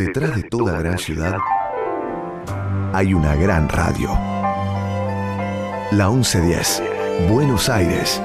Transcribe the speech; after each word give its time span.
Detrás 0.00 0.34
de 0.34 0.48
toda 0.48 0.80
gran 0.80 0.96
ciudad 0.96 1.36
hay 2.94 3.12
una 3.12 3.36
gran 3.36 3.68
radio. 3.68 4.08
La 5.92 6.08
1110, 6.08 7.28
Buenos 7.30 7.68
Aires, 7.68 8.18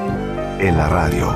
en 0.62 0.78
la 0.78 0.88
radio. 0.88 1.28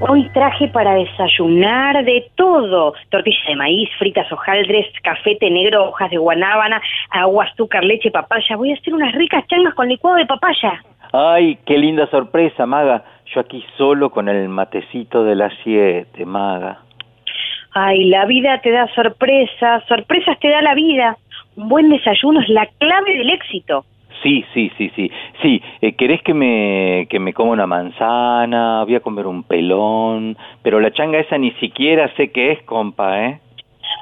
Hoy 0.00 0.28
traje 0.34 0.68
para 0.68 0.92
desayunar 0.92 2.04
de 2.04 2.30
todo. 2.34 2.92
Tortilla 3.08 3.38
de 3.48 3.56
maíz, 3.56 3.88
fritas 3.98 4.30
hojaldres, 4.30 4.84
café, 5.02 5.36
té 5.36 5.48
negro, 5.48 5.88
hojas 5.88 6.10
de 6.10 6.18
guanábana, 6.18 6.82
agua, 7.08 7.44
azúcar, 7.44 7.82
leche, 7.82 8.10
papaya. 8.10 8.56
Voy 8.56 8.72
a 8.72 8.74
hacer 8.74 8.92
unas 8.92 9.14
ricas 9.14 9.46
changas 9.46 9.72
con 9.72 9.88
licuado 9.88 10.18
de 10.18 10.26
papaya. 10.26 10.82
Ay, 11.14 11.58
qué 11.64 11.78
linda 11.78 12.06
sorpresa, 12.10 12.66
Maga. 12.66 13.04
Yo 13.34 13.40
aquí 13.40 13.64
solo 13.78 14.10
con 14.10 14.28
el 14.28 14.50
matecito 14.50 15.24
de 15.24 15.34
las 15.34 15.54
siete, 15.64 16.26
Maga. 16.26 16.85
Ay, 17.78 18.04
la 18.06 18.24
vida 18.24 18.58
te 18.62 18.70
da 18.70 18.88
sorpresas, 18.94 19.84
sorpresas 19.86 20.38
te 20.40 20.48
da 20.48 20.62
la 20.62 20.72
vida. 20.74 21.18
Un 21.56 21.68
buen 21.68 21.90
desayuno 21.90 22.40
es 22.40 22.48
la 22.48 22.64
clave 22.78 23.18
del 23.18 23.28
éxito. 23.28 23.84
Sí, 24.22 24.46
sí, 24.54 24.72
sí, 24.78 24.90
sí. 24.96 25.10
Sí, 25.42 25.62
eh, 25.82 25.92
¿querés 25.92 26.22
que 26.22 26.32
me, 26.32 27.06
que 27.10 27.18
me 27.20 27.34
coma 27.34 27.52
una 27.52 27.66
manzana? 27.66 28.82
Voy 28.84 28.94
a 28.94 29.00
comer 29.00 29.26
un 29.26 29.42
pelón. 29.42 30.38
Pero 30.62 30.80
la 30.80 30.90
changa 30.90 31.18
esa 31.18 31.36
ni 31.36 31.50
siquiera 31.60 32.08
sé 32.16 32.32
qué 32.32 32.52
es, 32.52 32.62
compa, 32.62 33.26
¿eh? 33.26 33.40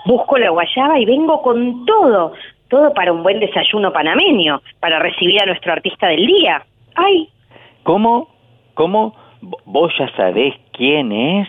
Busco 0.07 0.39
la 0.39 0.51
guayaba 0.51 1.01
y 1.01 1.05
vengo 1.05 1.43
con 1.43 1.85
todo. 1.85 2.33
Todo 2.69 2.95
para 2.95 3.13
un 3.13 3.25
buen 3.25 3.41
desayuno 3.41 3.93
panameño, 3.93 4.61
para 4.79 5.01
recibir 5.01 5.43
a 5.43 5.47
nuestro 5.47 5.73
artista 5.73 6.07
del 6.07 6.25
día. 6.27 6.63
¡Ay! 6.95 7.29
¿Cómo? 7.83 8.29
¿Cómo? 8.75 9.17
¿V- 9.43 9.57
¿Vos 9.67 9.93
ya 9.99 10.09
sabés 10.17 10.55
quién 10.73 11.11
es? 11.11 11.49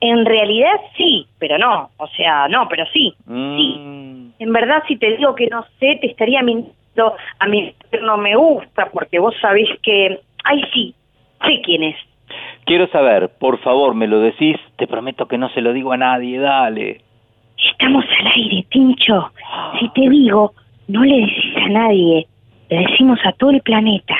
En 0.00 0.24
realidad 0.24 0.80
sí, 0.96 1.26
pero 1.38 1.58
no. 1.58 1.90
O 1.98 2.06
sea, 2.08 2.48
no, 2.48 2.68
pero 2.68 2.84
sí. 2.92 3.14
Sí. 3.26 3.76
Mm, 3.78 4.30
En 4.38 4.52
verdad, 4.52 4.82
si 4.88 4.96
te 4.96 5.16
digo 5.16 5.34
que 5.34 5.46
no 5.48 5.64
sé, 5.78 5.98
te 6.00 6.06
estaría 6.06 6.42
mintiendo. 6.42 7.14
A 7.38 7.46
mí 7.46 7.72
no 8.02 8.16
me 8.16 8.34
gusta, 8.36 8.90
porque 8.92 9.18
vos 9.18 9.34
sabés 9.40 9.68
que... 9.82 10.20
Ay, 10.44 10.62
sí, 10.72 10.94
sé 11.46 11.60
quién 11.62 11.82
es. 11.84 11.96
Quiero 12.64 12.86
saber, 12.88 13.30
por 13.38 13.58
favor, 13.58 13.94
me 13.94 14.06
lo 14.08 14.20
decís. 14.20 14.56
Te 14.76 14.86
prometo 14.86 15.26
que 15.26 15.38
no 15.38 15.48
se 15.50 15.60
lo 15.60 15.72
digo 15.72 15.92
a 15.92 15.96
nadie, 15.96 16.38
dale. 16.38 17.02
Estamos 17.72 18.04
al 18.20 18.26
aire, 18.34 18.64
Tincho. 18.70 19.30
Si 19.78 19.88
te 19.90 20.08
digo, 20.08 20.52
no 20.88 21.04
le 21.04 21.16
decís 21.20 21.56
a 21.56 21.68
nadie. 21.68 22.26
Le 22.70 22.78
decimos 22.86 23.18
a 23.24 23.32
todo 23.32 23.50
el 23.50 23.60
planeta. 23.60 24.16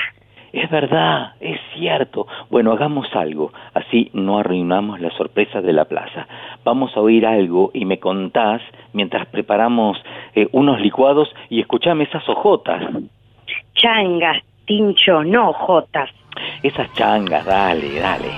Es 0.52 0.68
verdad, 0.68 1.34
es 1.40 1.60
cierto. 1.74 2.26
Bueno, 2.50 2.72
hagamos 2.72 3.06
algo, 3.14 3.52
así 3.74 4.10
no 4.14 4.38
arruinamos 4.38 5.00
la 5.00 5.10
sorpresa 5.10 5.60
de 5.60 5.72
la 5.72 5.84
plaza. 5.84 6.26
Vamos 6.64 6.96
a 6.96 7.00
oír 7.00 7.24
algo 7.24 7.70
y 7.72 7.84
me 7.84 8.00
contás 8.00 8.60
mientras 8.92 9.26
preparamos 9.28 9.96
eh, 10.34 10.48
unos 10.52 10.80
licuados 10.80 11.32
y 11.48 11.60
escuchame 11.60 12.04
esas 12.04 12.28
ojotas. 12.28 12.82
Changas, 13.74 14.42
Tincho, 14.66 15.22
no 15.22 15.52
jotas. 15.52 16.10
Esas 16.62 16.92
changas, 16.94 17.44
dale, 17.44 18.00
dale. 18.00 18.30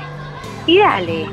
Y 0.67 0.79
dale. 0.79 1.27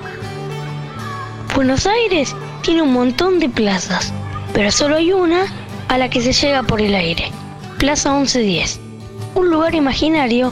Buenos 1.55 1.85
Aires 1.87 2.35
tiene 2.63 2.83
un 2.83 2.93
montón 2.93 3.39
de 3.39 3.49
plazas, 3.49 4.13
pero 4.53 4.71
solo 4.71 4.95
hay 4.95 5.11
una 5.11 5.43
a 5.89 5.97
la 5.97 6.09
que 6.09 6.21
se 6.21 6.31
llega 6.31 6.63
por 6.63 6.79
el 6.79 6.95
aire. 6.95 7.25
Plaza 7.79 8.13
1110. 8.13 8.79
Un 9.35 9.49
lugar 9.49 9.75
imaginario 9.75 10.51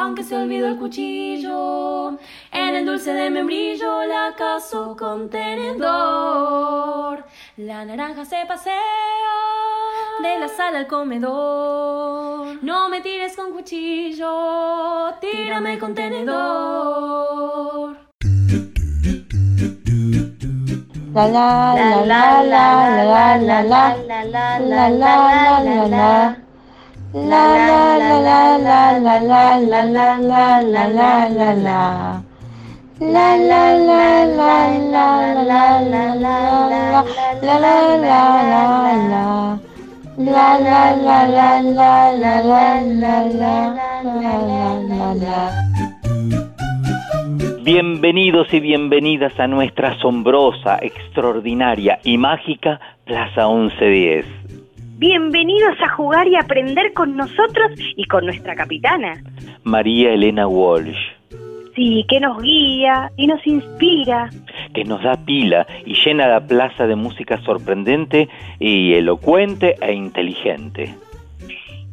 Aunque 0.00 0.24
se 0.24 0.34
olvidó 0.34 0.66
el 0.66 0.78
cuchillo, 0.78 2.16
en 2.52 2.74
el 2.74 2.86
dulce 2.86 3.12
de 3.12 3.28
membrillo 3.28 4.06
la 4.06 4.34
caso 4.34 4.96
con 4.98 5.28
tenedor. 5.28 7.22
La 7.58 7.84
naranja 7.84 8.24
se 8.24 8.46
pasea 8.48 8.80
de 10.22 10.38
la 10.38 10.48
sala 10.48 10.78
al 10.78 10.86
comedor. 10.86 12.62
No 12.62 12.88
me 12.88 13.02
tires 13.02 13.36
con 13.36 13.52
cuchillo, 13.52 15.12
tírame 15.20 15.78
con 15.78 15.94
tenedor. 15.94 17.98
La 21.12 21.28
la 21.28 21.74
la 22.06 22.06
la 22.06 22.42
la 22.42 23.36
la 23.36 23.36
la 23.36 23.38
la 23.38 23.62
la 23.62 23.96
la 24.30 24.58
la 24.58 24.88
la 24.88 25.60
la 25.60 25.88
la 25.88 26.49
la 27.12 27.20
La 27.22 27.98
la 27.98 28.18
la 28.20 28.58
la 28.58 28.98
la 28.98 29.18
la 29.20 29.58
la 29.58 29.84
la 29.84 29.84
la 29.90 30.18
la 30.20 30.60
la 30.60 31.28
la 31.28 31.54
la 31.54 32.22
La 33.00 33.36
la 33.36 33.74
la 33.74 34.26
la 34.26 34.68
la 34.68 34.94
la 34.94 35.26
la 35.42 35.80
la 35.80 36.14
la 36.14 36.30
la 36.30 36.94
la 37.10 37.66
la 37.66 38.16
la 38.20 38.96
la 39.00 39.58
La 40.18 40.58
la 40.58 40.94
la 40.96 41.26
la 41.26 41.60
la 41.60 42.12
la 42.12 42.42
la 42.42 43.24
la 45.14 45.50
Bienvenidos 47.62 48.52
y 48.54 48.60
bienvenidas 48.60 49.38
a 49.38 49.46
nuestra 49.46 49.90
asombrosa, 49.90 50.78
extraordinaria 50.80 51.98
y 52.04 52.18
mágica 52.18 52.80
Plaza 53.04 53.48
1110. 53.48 54.39
Bienvenidos 55.04 55.80
a 55.80 55.88
jugar 55.96 56.28
y 56.28 56.36
aprender 56.36 56.92
con 56.92 57.16
nosotros 57.16 57.70
y 57.96 58.04
con 58.04 58.26
nuestra 58.26 58.54
capitana. 58.54 59.14
María 59.64 60.12
Elena 60.12 60.46
Walsh, 60.46 60.94
Sí, 61.74 62.04
que 62.06 62.20
nos 62.20 62.42
guía 62.42 63.10
y 63.16 63.26
nos 63.26 63.46
inspira. 63.46 64.28
que 64.74 64.84
nos 64.84 65.02
da 65.02 65.14
pila 65.24 65.66
y 65.86 65.94
llena 65.94 66.28
la 66.28 66.46
plaza 66.46 66.86
de 66.86 66.96
música 66.96 67.38
sorprendente 67.44 68.28
y 68.58 68.92
elocuente 68.92 69.76
e 69.80 69.94
inteligente. 69.94 70.94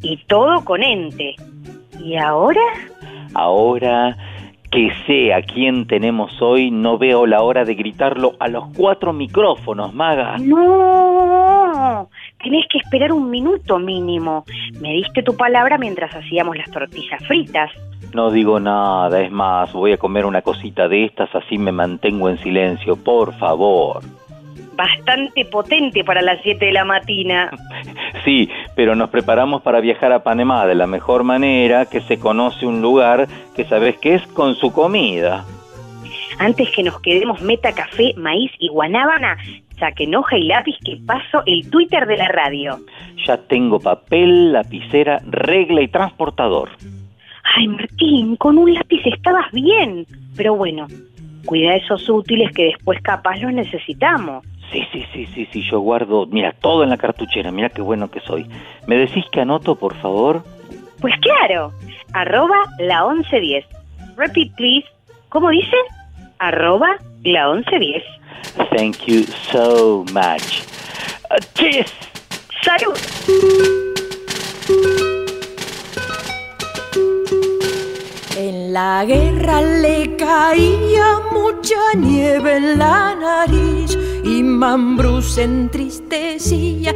Y 0.01 0.18
todo 0.28 0.66
con 0.66 0.84
ente. 0.84 1.35
¿Y 2.03 2.18
ahora? 2.18 2.59
Ahora 3.34 4.18
que 4.69 4.91
sé 5.06 5.34
a 5.34 5.41
quién 5.44 5.88
tenemos 5.88 6.41
hoy, 6.41 6.72
no 6.72 6.97
veo 6.97 7.25
la 7.25 7.41
hora 7.41 7.63
de 7.63 7.74
gritarlo 7.75 8.34
a 8.41 8.50
los 8.50 8.66
cuatro 8.75 9.13
micrófonos, 9.13 9.94
maga. 9.94 10.35
No, 10.39 12.09
tenés 12.44 12.66
que 12.70 12.80
esperar 12.80 13.12
un 13.12 13.30
minuto 13.30 13.80
mínimo. 13.80 14.46
Me 14.81 14.94
diste 14.94 15.24
tu 15.24 15.36
palabra 15.36 15.78
mientras 15.78 16.14
hacíamos 16.16 16.58
las 16.58 16.70
tortillas 16.72 17.25
fritas. 17.28 17.72
No 18.14 18.31
digo 18.31 18.59
nada, 18.59 19.22
es 19.22 19.31
más, 19.31 19.74
voy 19.74 19.94
a 19.94 19.98
comer 19.98 20.25
una 20.25 20.42
cosita 20.42 20.88
de 20.88 21.06
estas, 21.06 21.34
así 21.36 21.58
me 21.58 21.72
mantengo 21.72 22.30
en 22.30 22.38
silencio, 22.40 22.96
por 22.96 23.34
favor. 23.38 24.02
Bastante 24.75 25.44
potente 25.46 26.03
para 26.03 26.22
las 26.22 26.40
7 26.44 26.66
de 26.66 26.72
la 26.72 26.86
mañana. 26.86 27.52
Sí, 28.25 28.50
pero 28.75 28.96
nos 28.96 29.09
preparamos 29.09 29.62
para 29.62 29.80
viajar 29.80 30.12
a 30.12 30.24
Panamá 30.24 30.66
de 30.66 30.75
la 30.75 30.86
mejor 30.86 31.24
manera 31.24 31.86
que 31.86 32.02
se 32.02 32.19
conoce 32.19 32.66
un 32.66 32.81
lugar 32.81 33.28
que 33.56 33.64
sabes 33.64 33.98
que 34.00 34.16
es 34.16 34.28
con 34.28 34.56
su 34.56 34.74
comida. 34.74 35.46
Antes 36.40 36.69
que 36.72 36.84
nos 36.84 37.00
quedemos 37.00 37.42
meta 37.42 37.72
café, 37.74 38.14
maíz 38.18 38.52
y 38.59 38.68
guanábana, 38.68 39.38
saquen 39.79 40.15
hoja 40.15 40.38
y 40.38 40.43
lápiz 40.43 40.75
que 40.83 40.97
paso 41.05 41.43
el 41.45 41.69
Twitter 41.69 42.05
de 42.05 42.18
la 42.18 42.27
radio. 42.27 42.79
Ya 43.25 43.38
tengo 43.38 43.79
papel, 43.79 44.53
lapicera, 44.53 45.21
regla 45.25 45.81
y 45.81 45.88
transportador. 45.88 46.69
Ay, 47.56 47.68
Martín, 47.68 48.35
con 48.35 48.57
un 48.57 48.74
lápiz 48.74 49.01
estabas 49.06 49.51
bien. 49.51 50.06
Pero 50.35 50.56
bueno, 50.56 50.88
cuida 51.45 51.75
esos 51.75 52.07
útiles 52.09 52.51
que 52.51 52.65
después 52.65 53.01
capaz 53.01 53.38
los 53.38 53.53
necesitamos. 53.53 54.45
Sí, 54.71 54.83
sí, 54.91 55.06
sí, 55.13 55.25
sí, 55.27 55.47
sí, 55.51 55.62
yo 55.69 55.80
guardo, 55.80 56.25
mira, 56.27 56.51
todo 56.51 56.83
en 56.83 56.89
la 56.89 56.97
cartuchera, 56.97 57.51
mira 57.51 57.69
qué 57.69 57.81
bueno 57.81 58.12
que 58.12 58.19
soy. 58.19 58.45
¿Me 58.85 58.97
decís 58.97 59.23
que 59.31 59.41
anoto, 59.41 59.75
por 59.75 59.95
favor? 59.95 60.44
Pues 61.00 61.13
claro, 61.21 61.71
arroba 62.13 62.57
la 62.80 63.07
1110. 63.07 63.65
Repeat, 64.18 64.56
please. 64.56 64.88
¿Cómo 65.30 65.50
dice? 65.50 65.75
Arroba 66.39 66.97
la 67.23 67.53
1110. 67.53 68.03
Thank 68.75 69.07
you 69.07 69.25
so 69.51 70.03
much. 70.12 70.63
Uh, 71.29 71.39
cheers. 71.56 71.91
¡Salud! 72.63 72.97
En 78.38 78.74
la 78.74 79.06
guerra 79.06 79.62
le 79.62 80.15
caía 80.15 81.19
mucha 81.31 81.94
nieve 81.95 82.57
en 82.57 82.77
la 82.77 83.15
nariz 83.15 83.97
y 84.24 84.44
Mambrú 84.44 85.21
se 85.21 85.44
entristecía. 85.44 86.94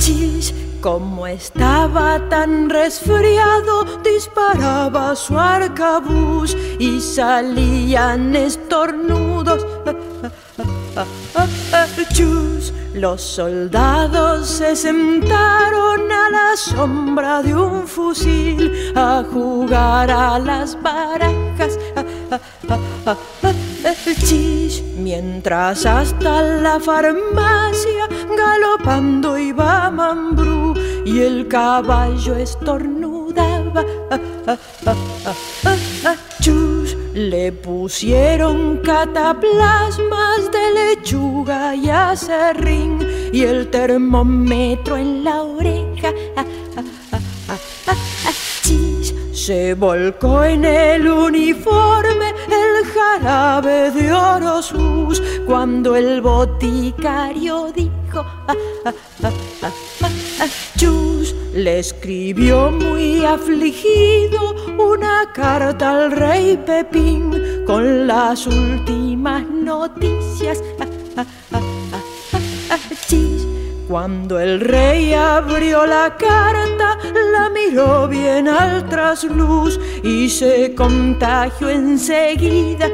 Chis, 0.00 0.52
como 0.82 1.28
estaba 1.28 2.28
tan 2.28 2.68
resfriado, 2.68 3.84
disparaba 4.02 5.14
su 5.14 5.38
arcabuz 5.38 6.56
y 6.78 7.00
salían 7.00 8.34
estornudos. 8.34 9.64
Chus, 12.12 12.72
los 12.94 13.22
soldados 13.22 14.48
se 14.48 14.74
sentaron 14.74 16.10
a 16.10 16.30
la 16.30 16.56
sombra 16.56 17.42
de 17.42 17.54
un 17.54 17.86
fusil 17.86 18.92
a 18.96 19.22
jugar 19.32 20.10
a 20.10 20.38
las 20.40 20.76
barajas. 20.82 21.78
Chis, 24.24 24.82
mientras 24.96 25.86
hasta 25.86 26.42
la 26.42 26.78
farmacia 26.78 28.08
galopando 28.36 29.36
iba 29.36 29.90
Mambrú 29.90 30.74
y 31.04 31.20
el 31.20 31.48
caballo 31.48 32.36
estornudaba. 32.36 33.84
Chus, 36.40 36.96
le 37.14 37.52
pusieron 37.52 38.78
cataplasmas 38.78 40.50
de 40.52 40.74
lechuga 40.74 41.74
y 41.74 41.88
acerrín 41.88 42.98
y 43.32 43.42
el 43.42 43.68
termómetro 43.68 44.96
en 44.96 45.24
la 45.24 45.42
oreja. 45.42 46.12
Se 49.44 49.74
volcó 49.74 50.44
en 50.44 50.64
el 50.64 51.08
uniforme 51.08 52.28
el 52.46 52.86
jarabe 52.92 53.90
de 53.90 54.12
Orosus 54.12 55.20
cuando 55.44 55.96
el 55.96 56.20
boticario 56.20 57.72
dijo 57.74 58.24
Chus 60.76 61.34
le 61.54 61.80
escribió 61.80 62.70
muy 62.70 63.24
afligido 63.24 64.54
una 64.78 65.32
carta 65.34 65.90
al 65.90 66.12
rey 66.12 66.56
Pepín 66.64 67.64
con 67.66 68.06
las 68.06 68.46
últimas 68.46 69.42
noticias. 69.50 70.62
Chis, 73.08 73.44
cuando 73.88 74.40
el 74.40 74.60
rey 74.60 75.12
abrió 75.14 75.86
la 75.86 76.16
carta, 76.16 76.98
la 77.32 77.50
miró 77.50 78.08
bien 78.08 78.48
al 78.48 78.88
trasluz 78.88 79.78
y 80.02 80.28
se 80.28 80.74
contagió 80.74 81.68
enseguida. 81.68 82.88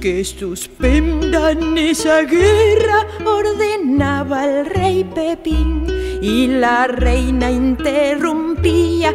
Que 0.00 0.24
suspendan 0.24 1.76
esa 1.76 2.22
guerra, 2.22 3.06
ordenaba 3.24 4.46
el 4.46 4.64
rey 4.64 5.04
Pepín 5.04 5.86
y 6.22 6.46
la 6.46 6.86
reina 6.86 7.50
interrumpía. 7.50 9.14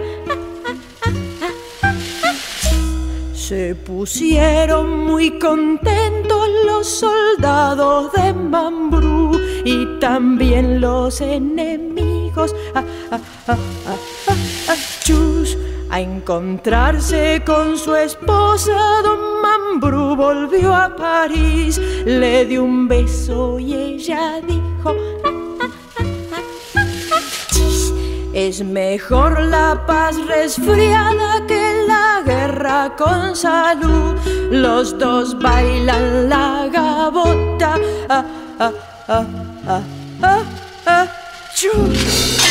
Se 3.48 3.76
pusieron 3.76 5.06
muy 5.06 5.38
contentos 5.38 6.48
los 6.66 6.88
soldados 6.88 8.12
de 8.14 8.34
Mambrú 8.34 9.40
y 9.64 10.00
también 10.00 10.82
los 10.82 11.22
enemigos. 11.22 12.56
Chus, 15.04 15.56
a 15.92 16.02
encontrarse 16.02 17.44
con 17.46 17.78
su 17.78 17.94
esposa, 17.94 18.74
don 19.04 19.44
Mambrú 19.44 20.16
volvió 20.16 20.74
a 20.74 20.96
París, 20.96 21.78
le 22.04 22.46
dio 22.46 22.64
un 22.64 22.88
beso 22.88 23.60
y 23.60 23.76
ella 23.76 24.42
dijo, 24.42 24.96
es 28.34 28.64
mejor 28.64 29.40
la 29.40 29.86
paz 29.86 30.18
resfriada 30.26 31.46
que 31.48 31.65
guerra 32.26 32.96
con 32.98 33.36
salud. 33.36 34.16
Los 34.52 34.98
dos 34.98 35.38
bailan 35.40 36.30
la 36.30 36.68
gabota. 36.72 37.78
Ah, 38.10 38.26
ah, 38.60 38.72
ah, 39.08 39.26
ah, 39.68 39.82
ah, 40.22 40.44
ah, 40.86 41.08
chus. 41.56 42.42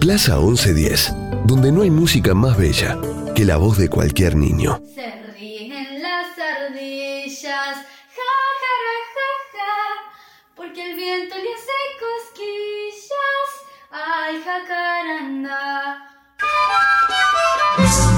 Plaza 0.00 0.38
1110, 0.38 1.14
donde 1.46 1.70
no 1.70 1.82
hay 1.82 1.90
música 1.90 2.34
más 2.34 2.56
bella 2.56 2.98
que 3.36 3.44
la 3.44 3.56
voz 3.56 3.78
de 3.78 3.88
cualquier 3.88 4.34
niño. 4.34 4.80
Se 4.94 5.08
ríen 5.32 6.02
las 6.02 6.26
ardillas, 6.36 7.76
ja, 8.16 8.32
ja, 8.60 8.72
ra, 8.84 8.96
ja, 9.14 9.30
ja, 9.54 9.74
porque 10.56 10.90
el 10.90 10.96
viento 10.96 11.36
le 11.36 11.54
hace 11.54 11.78
cosquillas. 12.02 13.48
Ay, 13.92 14.42
jacaranda. 16.72 18.02
Y 18.08 18.11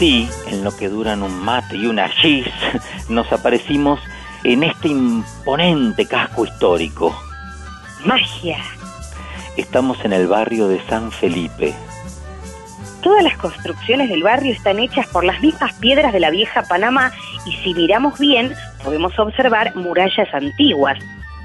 así, 0.00 0.30
en 0.46 0.64
lo 0.64 0.74
que 0.74 0.88
duran 0.88 1.22
un 1.22 1.44
mate 1.44 1.76
y 1.76 1.84
una 1.84 2.08
gis, 2.08 2.46
nos 3.10 3.30
aparecimos 3.32 4.00
en 4.44 4.62
este 4.62 4.88
imponente 4.88 6.06
casco 6.06 6.46
histórico. 6.46 7.14
Magia. 8.06 8.56
Estamos 9.58 10.02
en 10.02 10.14
el 10.14 10.26
barrio 10.26 10.68
de 10.68 10.80
San 10.86 11.12
Felipe. 11.12 11.74
Todas 13.02 13.22
las 13.22 13.36
construcciones 13.36 14.08
del 14.08 14.22
barrio 14.22 14.54
están 14.54 14.78
hechas 14.78 15.06
por 15.08 15.22
las 15.22 15.38
mismas 15.42 15.74
piedras 15.74 16.14
de 16.14 16.20
la 16.20 16.30
vieja 16.30 16.62
Panamá 16.62 17.12
y 17.44 17.52
si 17.56 17.74
miramos 17.74 18.18
bien 18.18 18.54
podemos 18.82 19.18
observar 19.18 19.76
murallas 19.76 20.32
antiguas. 20.32 20.98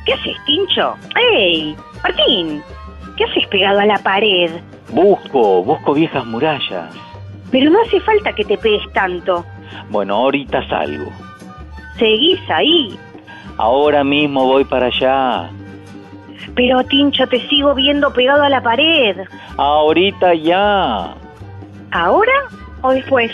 ¿Qué 0.06 0.14
haces, 0.14 0.38
Tincho? 0.46 0.96
¡Ey! 1.34 1.76
Martín, 2.02 2.64
¿qué 3.18 3.26
haces 3.26 3.48
pegado 3.48 3.80
a 3.80 3.86
la 3.86 3.98
pared? 3.98 4.50
Busco, 4.92 5.62
busco 5.62 5.94
viejas 5.94 6.26
murallas. 6.26 7.05
Pero 7.52 7.70
no 7.70 7.82
hace 7.82 8.00
falta 8.02 8.34
que 8.34 8.44
te 8.44 8.58
pegues 8.58 8.92
tanto. 8.94 9.46
Bueno, 9.90 10.16
ahorita 10.16 10.68
salgo. 10.68 11.12
Seguís 11.98 12.40
ahí. 12.50 12.98
Ahora 13.58 14.04
mismo 14.04 14.46
voy 14.46 14.66
para 14.66 14.88
allá. 14.88 15.50
Pero 16.56 16.84
Tincho, 16.84 17.28
te 17.28 17.40
sigo 17.48 17.74
viendo 17.74 18.12
pegado 18.12 18.44
a 18.44 18.50
la 18.50 18.62
pared. 18.62 19.18
Ahorita 19.58 20.34
ya. 20.34 21.16
¿Ahora 21.92 22.34
o 22.82 22.92
después? 22.92 23.32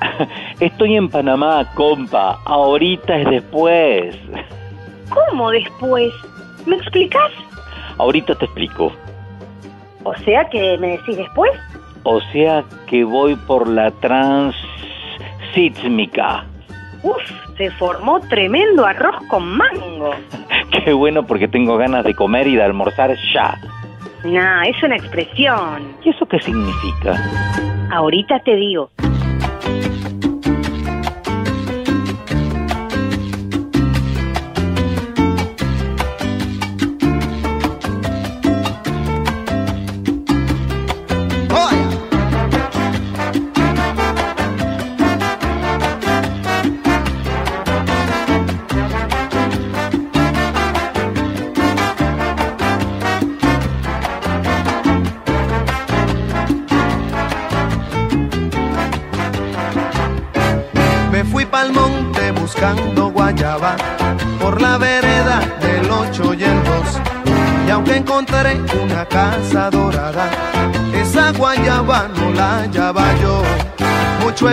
Estoy 0.60 0.96
en 0.96 1.08
Panamá, 1.08 1.64
compa. 1.74 2.38
Ahorita 2.44 3.16
es 3.16 3.30
después. 3.30 4.16
¿Cómo 5.08 5.50
después? 5.50 6.12
¿Me 6.66 6.76
explicas? 6.76 7.32
Ahorita 7.98 8.34
te 8.34 8.44
explico. 8.44 8.92
O 10.04 10.14
sea 10.18 10.48
que 10.48 10.78
me 10.78 10.98
decís 10.98 11.16
después. 11.16 11.50
O 12.04 12.20
sea 12.32 12.64
que 12.86 13.04
voy 13.04 13.36
por 13.36 13.68
la 13.68 13.90
transísmica. 13.90 16.46
Uf, 17.02 17.16
se 17.56 17.70
formó 17.72 18.20
tremendo 18.20 18.86
arroz 18.86 19.16
con 19.28 19.56
mango. 19.56 20.10
Qué 20.84 20.92
bueno 20.92 21.26
porque 21.26 21.48
tengo 21.48 21.76
ganas 21.76 22.04
de 22.04 22.14
comer 22.14 22.46
y 22.46 22.54
de 22.56 22.62
almorzar 22.62 23.16
ya. 23.32 23.58
Nah, 24.24 24.64
es 24.64 24.82
una 24.82 24.96
expresión. 24.96 25.94
¿Y 26.04 26.10
eso 26.10 26.26
qué 26.26 26.38
significa? 26.40 27.16
Ahorita 27.90 28.40
te 28.40 28.56
digo. 28.56 28.90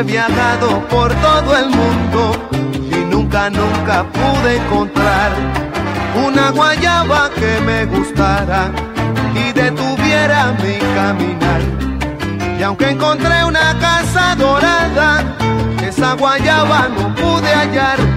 Viajado 0.06 0.88
por 0.88 1.14
todo 1.16 1.58
el 1.58 1.70
mundo 1.70 2.32
y 2.92 3.06
nunca, 3.06 3.50
nunca 3.50 4.06
pude 4.12 4.58
encontrar 4.58 5.32
una 6.28 6.52
guayaba 6.52 7.30
que 7.32 7.60
me 7.62 7.86
gustara 7.86 8.72
y 9.34 9.52
detuviera 9.52 10.54
mi 10.64 10.78
caminar. 10.96 11.62
Y 12.58 12.64
aunque 12.64 12.90
encontré 12.90 13.44
una 13.44 13.78
casa 13.80 14.36
dorada, 14.36 15.24
esa 15.86 16.14
guayaba 16.14 16.88
no 16.88 17.14
pude 17.16 17.54
hallar. 17.54 18.15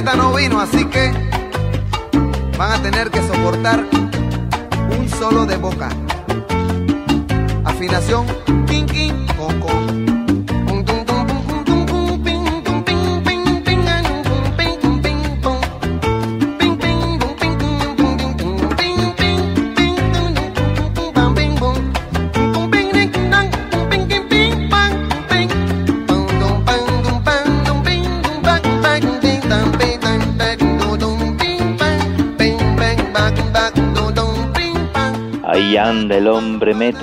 Guitarrista 0.00 0.16
no 0.16 0.32
vino, 0.32 0.58
así 0.58 0.79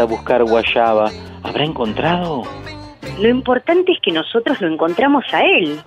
buscar 0.07 0.43
guayaba. 0.43 1.11
¿Habrá 1.43 1.63
encontrado? 1.63 2.43
Lo 3.19 3.29
importante 3.29 3.91
es 3.91 3.99
que 4.01 4.11
nosotros 4.11 4.59
lo 4.61 4.67
encontramos 4.67 5.23
a 5.31 5.41
él. 5.41 5.79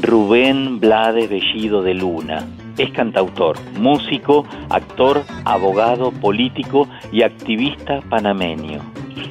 Rubén 0.00 0.80
Blades 0.80 1.28
Bellido 1.28 1.82
de 1.82 1.94
Luna. 1.94 2.46
Es 2.78 2.90
cantautor, 2.92 3.56
músico, 3.78 4.46
actor, 4.70 5.22
abogado, 5.44 6.12
político 6.12 6.88
y 7.10 7.22
activista 7.22 8.00
panameño. 8.08 8.80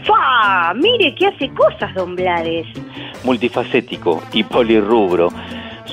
¡Fa! 0.03 0.73
Mire 0.73 1.15
que 1.15 1.27
hace 1.27 1.49
cosas, 1.49 1.93
don 1.95 2.15
Blades. 2.15 2.67
Multifacético 3.23 4.21
y 4.33 4.43
polirrubro. 4.43 5.29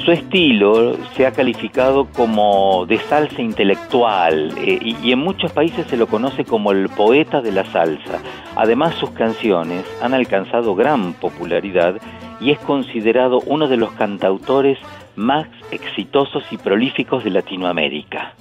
Su 0.05 0.13
estilo 0.13 0.99
se 1.17 1.27
ha 1.27 1.33
calificado 1.33 2.07
como 2.13 2.85
de 2.85 2.99
salsa 2.99 3.41
intelectual 3.41 4.53
eh, 4.59 4.79
y, 4.79 4.97
y 5.03 5.13
en 5.13 5.19
muchos 5.19 5.51
países 5.53 5.87
se 5.87 5.97
lo 5.97 6.09
conoce 6.09 6.45
como 6.45 6.73
el 6.73 6.91
poeta 6.91 7.41
de 7.41 7.53
la 7.53 7.65
salsa. 7.65 8.21
Además 8.55 8.95
sus 8.97 9.11
canciones 9.11 9.87
han 10.03 10.13
alcanzado 10.13 10.75
gran 10.75 11.15
popularidad 11.15 11.95
y 12.39 12.51
es 12.51 12.59
considerado 12.59 13.41
uno 13.47 13.67
de 13.67 13.79
los 13.79 13.93
cantautores 13.93 14.79
más 15.17 15.47
exitosos 15.71 16.45
y 16.51 16.59
prolíficos 16.59 17.25
de 17.25 17.31
Latinoamérica. 17.31 18.35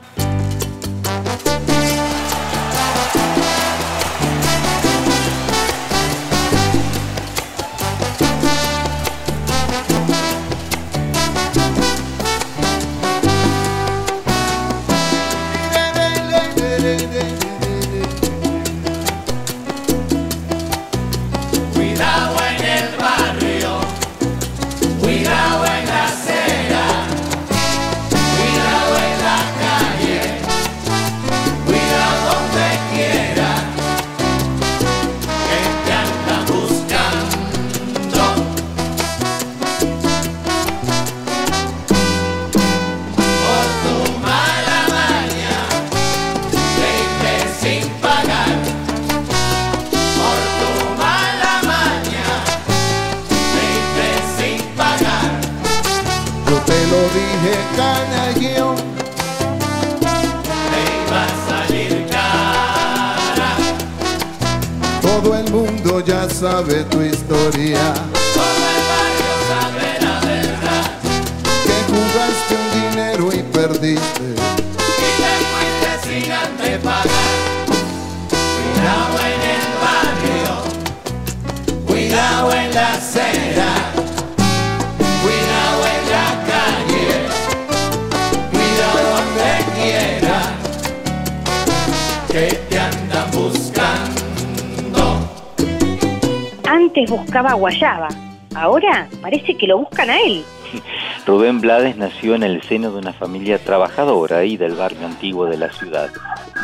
Guayaba, 97.54 98.10
ahora 98.56 99.08
parece 99.22 99.56
que 99.56 99.68
lo 99.68 99.80
buscan 99.80 100.10
a 100.10 100.20
él. 100.20 100.44
Rubén 101.26 101.62
Blades 101.62 101.98
nació 101.98 102.36
en 102.36 102.44
el 102.44 102.62
seno 102.64 102.92
de 102.92 103.00
una 103.00 103.14
familia 103.14 103.58
trabajadora 103.64 104.44
y 104.44 104.58
del 104.58 104.76
barrio 104.76 105.06
antiguo 105.06 105.46
de 105.46 105.58
la 105.58 105.72
ciudad, 105.72 106.10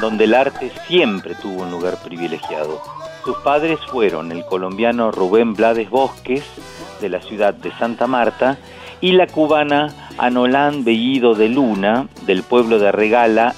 donde 0.01 0.25
el 0.25 0.33
arte 0.33 0.71
siempre 0.87 1.35
tuvo 1.35 1.63
un 1.63 1.71
lugar 1.71 1.97
privilegiado. 2.03 2.81
Sus 3.23 3.37
padres 3.37 3.79
fueron 3.91 4.31
el 4.31 4.45
colombiano 4.45 5.11
Rubén 5.11 5.53
Blades 5.53 5.89
Bosques, 5.89 6.43
de 7.01 7.09
la 7.09 7.21
ciudad 7.21 7.53
de 7.53 7.71
Santa 7.73 8.07
Marta, 8.07 8.57
y 9.01 9.13
la 9.13 9.27
cubana 9.27 9.93
Anolán 10.17 10.83
Bellido 10.83 11.35
de 11.35 11.49
Luna, 11.49 12.07
del 12.25 12.43
pueblo 12.43 12.79
de 12.79 12.91
Regala, 12.91 13.55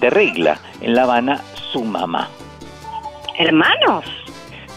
de 0.00 0.10
Regla, 0.10 0.58
en 0.80 0.94
La 0.94 1.02
Habana, 1.02 1.40
su 1.72 1.84
mamá. 1.84 2.28
¿Hermanos? 3.38 4.04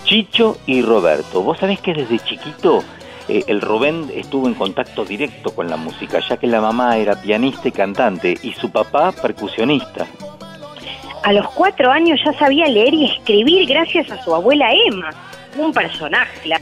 Chicho 0.04 0.58
y 0.66 0.82
Roberto. 0.82 1.42
Vos 1.42 1.58
sabés 1.60 1.80
que 1.80 1.94
desde 1.94 2.20
chiquito 2.20 2.84
eh, 3.28 3.44
el 3.48 3.62
Rubén 3.62 4.12
estuvo 4.14 4.48
en 4.48 4.54
contacto 4.54 5.06
directo 5.06 5.54
con 5.56 5.70
la 5.70 5.78
música, 5.78 6.20
ya 6.28 6.38
que 6.38 6.48
la 6.48 6.62
mamá 6.62 6.98
era 6.98 7.22
pianista 7.22 7.68
y 7.68 7.72
cantante 7.72 8.38
y 8.42 8.54
su 8.54 8.70
papá 8.70 9.12
percusionista. 9.12 10.06
A 11.24 11.32
los 11.32 11.50
cuatro 11.52 11.90
años 11.90 12.20
ya 12.26 12.34
sabía 12.34 12.68
leer 12.68 12.94
y 12.94 13.06
escribir 13.06 13.68
gracias 13.68 14.12
a 14.12 14.22
su 14.24 14.36
abuela 14.36 14.74
Emma, 14.74 15.10
un 15.58 15.72
personaje, 15.72 16.48
la. 16.48 16.60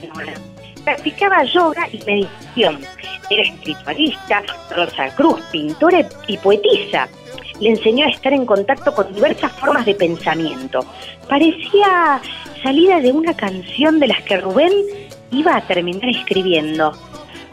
Practicaba 0.84 1.44
yoga 1.44 1.88
y 1.92 2.04
meditación. 2.06 2.80
Era 3.30 3.44
espiritualista, 3.44 4.44
Rosa 4.76 5.16
Cruz, 5.16 5.40
pintora 5.52 6.08
y 6.28 6.38
poetisa. 6.38 7.08
Le 7.62 7.70
enseñó 7.70 8.06
a 8.06 8.10
estar 8.10 8.34
en 8.34 8.46
contacto 8.46 8.94
con 8.94 9.14
diversas 9.14 9.54
formas 9.54 9.86
de 9.86 9.96
pensamiento. 9.96 10.86
Parecía 11.30 12.20
salida 12.62 13.00
de 13.00 13.12
una 13.14 13.34
canción 13.36 14.00
de 14.00 14.08
las 14.08 14.22
que 14.24 14.38
Rubén 14.38 14.74
iba 15.32 15.56
a 15.56 15.62
terminar 15.62 16.10
escribiendo. 16.10 16.92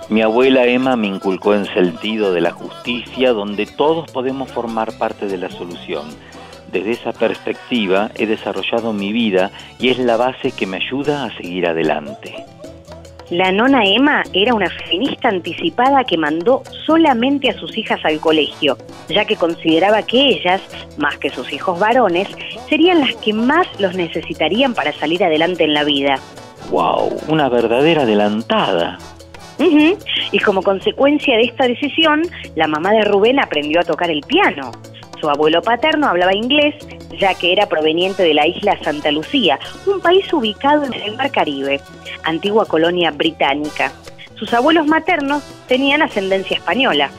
Mi 0.08 0.22
abuela 0.22 0.64
Emma 0.64 0.96
me 0.96 1.06
inculcó 1.06 1.54
en 1.54 1.66
sentido 1.66 2.32
de 2.32 2.40
la 2.40 2.52
justicia 2.52 3.32
donde 3.32 3.66
todos 3.66 4.10
podemos 4.10 4.50
formar 4.50 4.96
parte 4.96 5.26
de 5.26 5.36
la 5.36 5.50
solución. 5.50 6.08
Desde 6.72 6.92
esa 6.92 7.12
perspectiva 7.12 8.10
he 8.14 8.26
desarrollado 8.26 8.92
mi 8.92 9.12
vida 9.12 9.50
y 9.78 9.90
es 9.90 9.98
la 9.98 10.16
base 10.16 10.52
que 10.52 10.66
me 10.66 10.78
ayuda 10.78 11.24
a 11.24 11.36
seguir 11.36 11.66
adelante. 11.66 12.46
La 13.30 13.52
nona 13.52 13.84
Emma 13.84 14.22
era 14.32 14.54
una 14.54 14.70
feminista 14.70 15.28
anticipada 15.28 16.02
que 16.04 16.16
mandó 16.16 16.62
solamente 16.86 17.50
a 17.50 17.58
sus 17.58 17.76
hijas 17.76 18.02
al 18.04 18.20
colegio, 18.20 18.78
ya 19.10 19.26
que 19.26 19.36
consideraba 19.36 20.02
que 20.02 20.30
ellas, 20.30 20.62
más 20.96 21.18
que 21.18 21.28
sus 21.28 21.52
hijos 21.52 21.78
varones, 21.78 22.26
serían 22.70 23.00
las 23.00 23.14
que 23.16 23.34
más 23.34 23.66
los 23.78 23.94
necesitarían 23.94 24.72
para 24.72 24.92
salir 24.94 25.22
adelante 25.22 25.64
en 25.64 25.74
la 25.74 25.84
vida. 25.84 26.18
¡Wow! 26.70 27.18
Una 27.28 27.50
verdadera 27.50 28.02
adelantada. 28.02 28.98
Y 29.58 30.38
como 30.38 30.62
consecuencia 30.62 31.36
de 31.36 31.44
esta 31.44 31.66
decisión, 31.66 32.22
la 32.54 32.66
mamá 32.66 32.92
de 32.92 33.02
Rubén 33.02 33.40
aprendió 33.40 33.80
a 33.80 33.84
tocar 33.84 34.10
el 34.10 34.22
piano. 34.22 34.72
Su 35.20 35.28
abuelo 35.28 35.62
paterno 35.62 36.06
hablaba 36.06 36.34
inglés, 36.34 36.74
ya 37.18 37.34
que 37.34 37.52
era 37.52 37.66
proveniente 37.66 38.22
de 38.22 38.34
la 38.34 38.46
isla 38.46 38.78
Santa 38.82 39.10
Lucía, 39.10 39.58
un 39.86 40.00
país 40.00 40.32
ubicado 40.32 40.84
en 40.84 40.94
el 40.94 41.16
Mar 41.16 41.30
Caribe, 41.30 41.80
antigua 42.22 42.66
colonia 42.66 43.10
británica. 43.10 43.90
Sus 44.36 44.54
abuelos 44.54 44.86
maternos 44.86 45.42
tenían 45.66 46.02
ascendencia 46.02 46.56
española. 46.56 47.10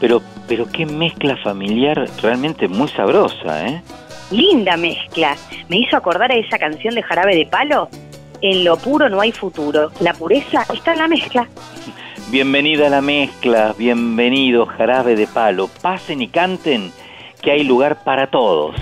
Pero, 0.00 0.20
pero 0.46 0.66
qué 0.70 0.84
mezcla 0.84 1.36
familiar 1.38 2.06
realmente 2.22 2.68
muy 2.68 2.88
sabrosa, 2.88 3.66
¿eh? 3.66 3.82
Linda 4.30 4.76
mezcla. 4.76 5.36
Me 5.68 5.78
hizo 5.78 5.96
acordar 5.96 6.32
a 6.32 6.36
esa 6.36 6.58
canción 6.58 6.94
de 6.94 7.02
Jarabe 7.02 7.34
de 7.34 7.46
Palo. 7.46 7.88
En 8.42 8.64
lo 8.64 8.76
puro 8.76 9.08
no 9.08 9.20
hay 9.20 9.32
futuro. 9.32 9.90
La 10.00 10.12
pureza 10.12 10.66
está 10.74 10.92
en 10.92 10.98
la 10.98 11.08
mezcla. 11.08 11.48
Bienvenida 12.28 12.88
a 12.88 12.90
la 12.90 13.00
mezcla, 13.00 13.72
bienvenido 13.78 14.66
jarabe 14.66 15.14
de 15.14 15.28
palo. 15.28 15.70
Pasen 15.80 16.20
y 16.20 16.26
canten, 16.26 16.90
que 17.46 17.52
hay 17.52 17.62
lugar 17.62 18.02
para 18.02 18.28
todos. 18.28 18.74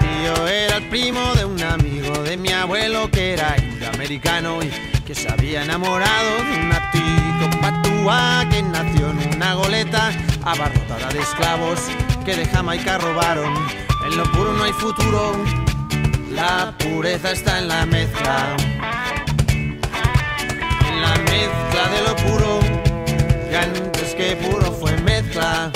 tío 0.00 0.48
era 0.48 0.78
el 0.78 0.88
primo 0.88 1.32
de 1.36 1.44
un 1.44 1.62
amigo 1.62 2.24
de 2.24 2.36
mi 2.36 2.48
abuelo 2.48 3.08
que 3.12 3.34
era 3.34 3.54
americano 3.92 4.64
y 4.64 4.70
que 5.06 5.14
se 5.14 5.30
había 5.30 5.62
enamorado 5.62 6.30
de 6.50 6.58
una 6.58 6.90
tico 6.90 7.60
patúa 7.60 8.44
que 8.50 8.64
nació 8.64 9.10
en 9.10 9.36
una 9.36 9.54
goleta 9.54 10.10
abarrotada 10.42 11.08
de 11.10 11.20
esclavos 11.20 11.78
que 12.24 12.34
de 12.34 12.46
Jamaica 12.46 12.98
robaron. 12.98 13.83
En 14.04 14.16
lo 14.18 14.24
puro 14.32 14.52
no 14.52 14.64
hay 14.64 14.72
futuro, 14.72 15.32
la 16.30 16.74
pureza 16.78 17.32
está 17.32 17.58
en 17.58 17.68
la 17.68 17.86
mezcla. 17.86 18.54
En 20.88 21.02
la 21.02 21.14
mezcla 21.30 21.88
de 21.94 22.02
lo 22.08 22.16
puro, 22.16 22.60
que 23.48 23.56
antes 23.56 24.14
que 24.14 24.36
puro 24.36 24.72
fue 24.72 24.96
mezcla. 24.98 25.72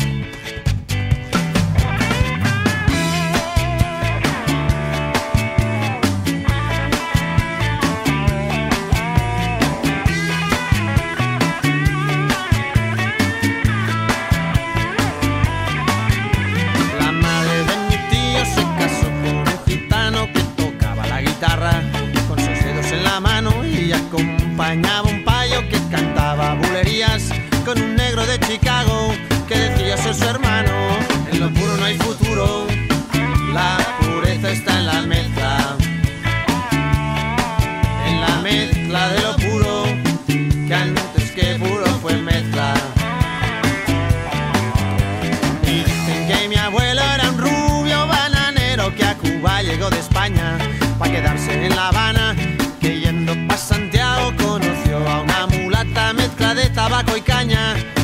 Acompañaba 24.58 25.08
un 25.08 25.22
payo 25.22 25.60
que 25.68 25.78
cantaba 25.88 26.54
bulerías 26.54 27.30
con 27.64 27.80
un 27.80 27.94
negro 27.94 28.26
de 28.26 28.40
Chicago 28.40 29.14
que 29.46 29.56
decía 29.56 29.96
ser 29.96 30.14
su 30.16 30.24
hermano. 30.24 30.72
En 31.30 31.38
lo 31.38 31.48
puro 31.50 31.76
no 31.76 31.84
hay 31.84 31.96
futuro, 31.96 32.66
la 33.52 33.78
pureza 34.00 34.50
está 34.50 34.78
en 34.78 34.86
la 34.86 35.02
mezcla. 35.02 35.76
En 38.08 38.20
la 38.20 38.40
mezcla 38.42 39.08
de 39.10 39.20
lo 39.20 39.36
puro, 39.36 39.84
que 40.26 40.74
antes 40.74 41.30
que 41.30 41.54
puro 41.54 41.86
fue 42.02 42.16
mezcla. 42.16 42.74
Dicen 45.62 46.26
que 46.26 46.48
mi 46.48 46.56
abuelo 46.56 47.02
era 47.14 47.30
un 47.30 47.38
rubio 47.38 48.08
bananero 48.08 48.92
que 48.96 49.04
a 49.04 49.14
Cuba 49.14 49.62
llegó 49.62 49.88
de 49.88 50.00
España 50.00 50.58
para 50.98 51.12
quedarse 51.12 51.64
en 51.64 51.76
La 51.76 51.88
Habana. 51.88 52.17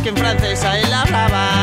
Que 0.04 0.10
en 0.10 0.16
francés 0.16 0.62
a 0.64 0.78
él 0.78 0.92
hablaba. 0.92 1.53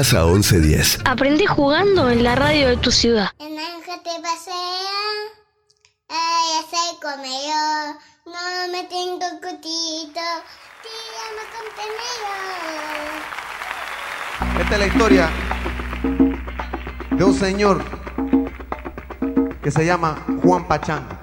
Plaza 0.00 0.24
1110. 0.24 1.00
Aprendí 1.04 1.44
jugando 1.44 2.08
en 2.08 2.22
la 2.22 2.34
radio 2.34 2.68
de 2.68 2.78
tu 2.78 2.90
ciudad. 2.90 3.28
El 3.38 3.58
ángel 3.58 4.00
te 4.02 4.18
pasea, 4.22 4.54
ella 6.08 6.62
se 6.70 6.96
comió, 7.02 7.60
no 8.24 8.72
me 8.72 8.84
tengo 8.84 9.26
cutito, 9.42 10.24
tírame 10.80 11.44
con 11.52 11.66
Esta 14.62 14.72
es 14.72 14.78
la 14.78 14.86
historia 14.86 15.28
de 17.10 17.22
un 17.22 17.34
señor 17.38 17.84
que 19.62 19.70
se 19.70 19.84
llama 19.84 20.24
Juan 20.42 20.66
Pachanga. 20.66 21.19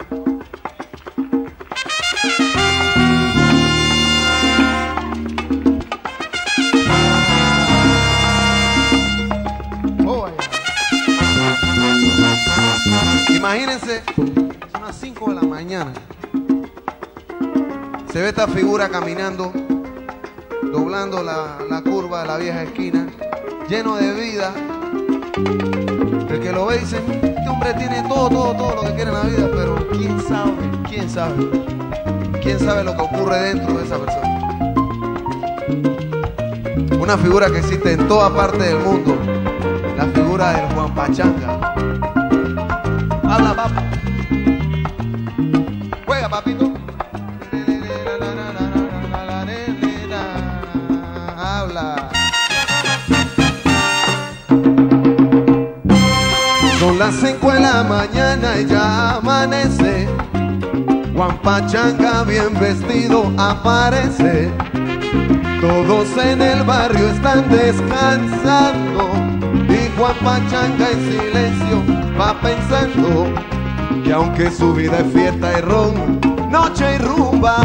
Imagínense, 13.37 14.01
son 14.15 14.81
las 14.81 14.95
5 14.95 15.29
de 15.29 15.35
la 15.35 15.41
mañana. 15.43 15.93
Se 18.11 18.19
ve 18.19 18.29
esta 18.29 18.47
figura 18.47 18.89
caminando, 18.89 19.53
doblando 20.63 21.21
la, 21.21 21.59
la 21.69 21.83
curva 21.83 22.23
de 22.23 22.27
la 22.29 22.37
vieja 22.37 22.63
esquina, 22.63 23.07
lleno 23.69 23.95
de 23.97 24.11
vida. 24.13 24.51
El 26.31 26.39
que 26.39 26.51
lo 26.51 26.65
ve 26.65 26.79
dice, 26.79 26.97
este 26.97 27.47
hombre 27.47 27.75
tiene 27.75 28.01
todo, 28.09 28.27
todo, 28.27 28.53
todo 28.55 28.75
lo 28.75 28.81
que 28.81 28.95
quiere 28.95 29.11
en 29.11 29.13
la 29.13 29.21
vida, 29.21 29.49
pero 29.55 29.87
quién 29.91 30.19
sabe, 30.27 30.53
quién 30.89 31.07
sabe, 31.07 31.47
quién 32.41 32.59
sabe 32.59 32.83
lo 32.83 32.95
que 32.95 33.03
ocurre 33.03 33.39
dentro 33.39 33.77
de 33.77 33.85
esa 33.85 33.99
persona. 33.99 34.27
Una 36.99 37.15
figura 37.19 37.51
que 37.51 37.59
existe 37.59 37.91
en 37.93 38.07
toda 38.07 38.33
parte 38.33 38.63
del 38.63 38.79
mundo, 38.79 39.15
la 39.95 40.05
figura 40.05 40.53
del 40.53 40.73
Juan 40.73 40.95
Pachanga. 40.95 41.56
Juega, 46.05 46.29
papito. 46.29 46.73
Habla. 51.37 52.09
Son 56.79 56.97
las 56.97 57.15
5 57.15 57.51
de 57.51 57.59
la 57.59 57.83
mañana 57.83 58.59
y 58.59 58.65
ya 58.65 59.15
amanece. 59.15 60.07
Juan 61.15 61.37
Pachanga 61.41 62.23
bien 62.23 62.59
vestido 62.59 63.31
aparece. 63.37 64.51
Todos 65.61 66.07
en 66.23 66.41
el 66.41 66.63
barrio 66.63 67.09
están 67.09 67.49
descansando. 67.49 69.16
Y 69.97 69.99
Juan 69.99 70.15
Pachanga 70.23 70.91
en 70.91 71.11
silencio 71.11 71.83
va 72.19 72.39
pensando 72.39 73.25
que 74.03 74.13
aunque 74.13 74.51
su 74.51 74.71
vida 74.75 74.99
es 74.99 75.11
fiesta 75.11 75.57
y 75.57 75.61
ron, 75.61 76.21
noche 76.51 76.85
y 76.93 76.97
rumba, 76.99 77.63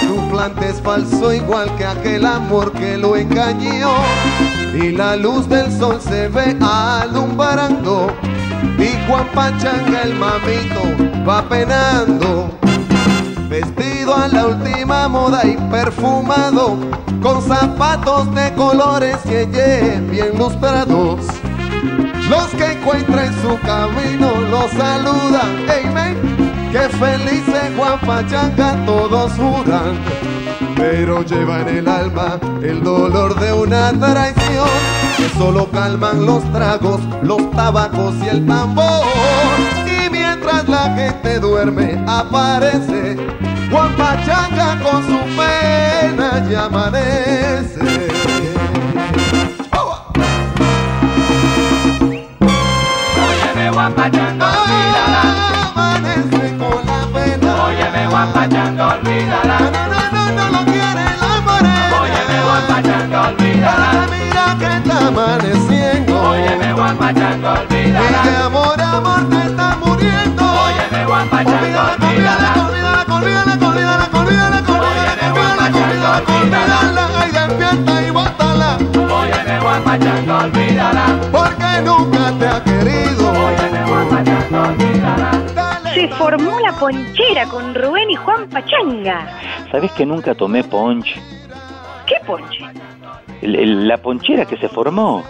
su 0.00 0.28
plante 0.30 0.68
es 0.68 0.82
falso 0.82 1.32
igual 1.32 1.74
que 1.76 1.86
aquel 1.86 2.26
amor 2.26 2.72
que 2.72 2.98
lo 2.98 3.16
engañó. 3.16 3.94
Y 4.74 4.90
la 4.90 5.16
luz 5.16 5.48
del 5.48 5.72
sol 5.72 5.98
se 5.98 6.28
ve 6.28 6.54
alumbrando. 6.60 8.12
Y 8.78 9.08
Juan 9.08 9.26
Pachanga 9.34 10.02
el 10.02 10.14
mamito 10.14 11.24
va 11.26 11.48
penando. 11.48 12.50
Vestido 13.48 14.14
a 14.14 14.28
la 14.28 14.48
última 14.48 15.08
moda 15.08 15.40
y 15.46 15.56
perfumado, 15.70 16.76
con 17.22 17.40
zapatos 17.40 18.34
de 18.34 18.52
colores 18.52 19.16
elle 19.24 20.02
bien 20.10 20.36
lustrados. 20.36 21.20
Los 22.28 22.48
que 22.48 22.72
encuentra 22.72 23.26
en 23.26 23.32
su 23.40 23.58
camino 23.60 24.40
lo 24.50 24.68
saludan. 24.68 25.64
Hey, 25.68 25.88
men, 25.94 26.16
que 26.72 26.88
feliz 26.96 27.44
es 27.46 27.76
Juan 27.76 28.00
Pachanga, 28.00 28.84
todos 28.84 29.32
juran. 29.32 29.96
Pero 30.74 31.22
lleva 31.22 31.60
en 31.60 31.68
el 31.68 31.88
alma 31.88 32.38
el 32.62 32.82
dolor 32.82 33.38
de 33.38 33.52
una 33.52 33.92
traición 33.92 34.68
que 35.16 35.28
solo 35.38 35.70
calman 35.70 36.26
los 36.26 36.42
tragos, 36.52 37.00
los 37.22 37.50
tabacos 37.52 38.14
y 38.24 38.28
el 38.28 38.46
tambor. 38.46 39.04
Y 39.86 40.10
mientras 40.10 40.68
la 40.68 40.94
gente 40.94 41.38
duerme, 41.38 42.02
aparece 42.06 43.16
Juan 43.70 43.96
Pachanga 43.96 44.78
con 44.82 45.02
su 45.04 45.18
pena 45.36 46.46
y 46.50 46.54
amanece. 46.54 47.95
Pachanga, 53.76 54.46
olvídala. 54.62 55.22
Amanece 55.68 56.56
con 56.56 56.80
la 56.86 57.00
pena. 57.12 57.64
Óyeme 57.66 58.06
Juan 58.08 58.32
Pachanga, 58.32 58.86
olvídala. 58.94 59.58
No, 59.58 59.70
no, 59.70 60.00
no, 60.12 60.22
no 60.32 60.44
lo 60.50 60.64
quiere 60.64 61.04
la 61.20 61.40
morena. 61.44 62.00
Óyeme 62.00 62.36
Juan 62.46 62.62
Pachanga, 62.68 63.28
olvídala. 63.28 63.88
Mira 64.10 64.56
que 64.58 64.76
está 64.78 65.06
amaneciendo. 65.08 66.22
Óyeme 66.30 66.72
Juan 66.72 66.96
Pachanga, 66.96 67.64
Y 67.68 67.74
de 67.74 67.76
olvídala. 67.76 68.46
amor, 68.46 68.80
amor 68.80 69.28
te 69.28 69.46
está 69.46 69.76
muriendo. 69.84 70.42
Óyeme 70.64 71.04
Juan 71.04 71.28
Pachanga, 71.28 71.82
Olvídala, 71.92 72.48
olvídala. 72.56 72.64
olvídala, 72.64 73.14
olvídala, 73.14 73.52
olvídala, 73.68 74.08
olvídala, 74.14 74.56
olvídala, 74.56 75.16
olvídala, 75.66 76.16
olvídala. 76.16 77.20
Ay, 77.20 77.30
despierta 77.30 78.02
y 78.02 78.10
bótala. 78.10 78.78
Óyeme 79.20 79.60
Juan 79.60 79.82
Pachanga, 79.84 80.38
olvídala. 80.44 81.04
Porque 81.30 81.82
nunca 81.84 82.32
te 82.38 82.48
ha 82.48 82.64
querido. 82.64 83.26
Se 85.94 86.08
formó 86.08 86.60
la 86.60 86.72
ponchera 86.72 87.46
con 87.46 87.74
Rubén 87.74 88.10
y 88.10 88.16
Juan 88.16 88.48
Pachanga. 88.48 89.26
¿Sabés 89.70 89.90
que 89.92 90.04
nunca 90.04 90.34
tomé 90.34 90.62
ponche? 90.64 91.14
¿Qué 92.06 92.16
ponche? 92.26 92.64
La 93.42 93.96
ponchera 93.98 94.44
que 94.44 94.56
se 94.58 94.68
formó. 94.68 95.24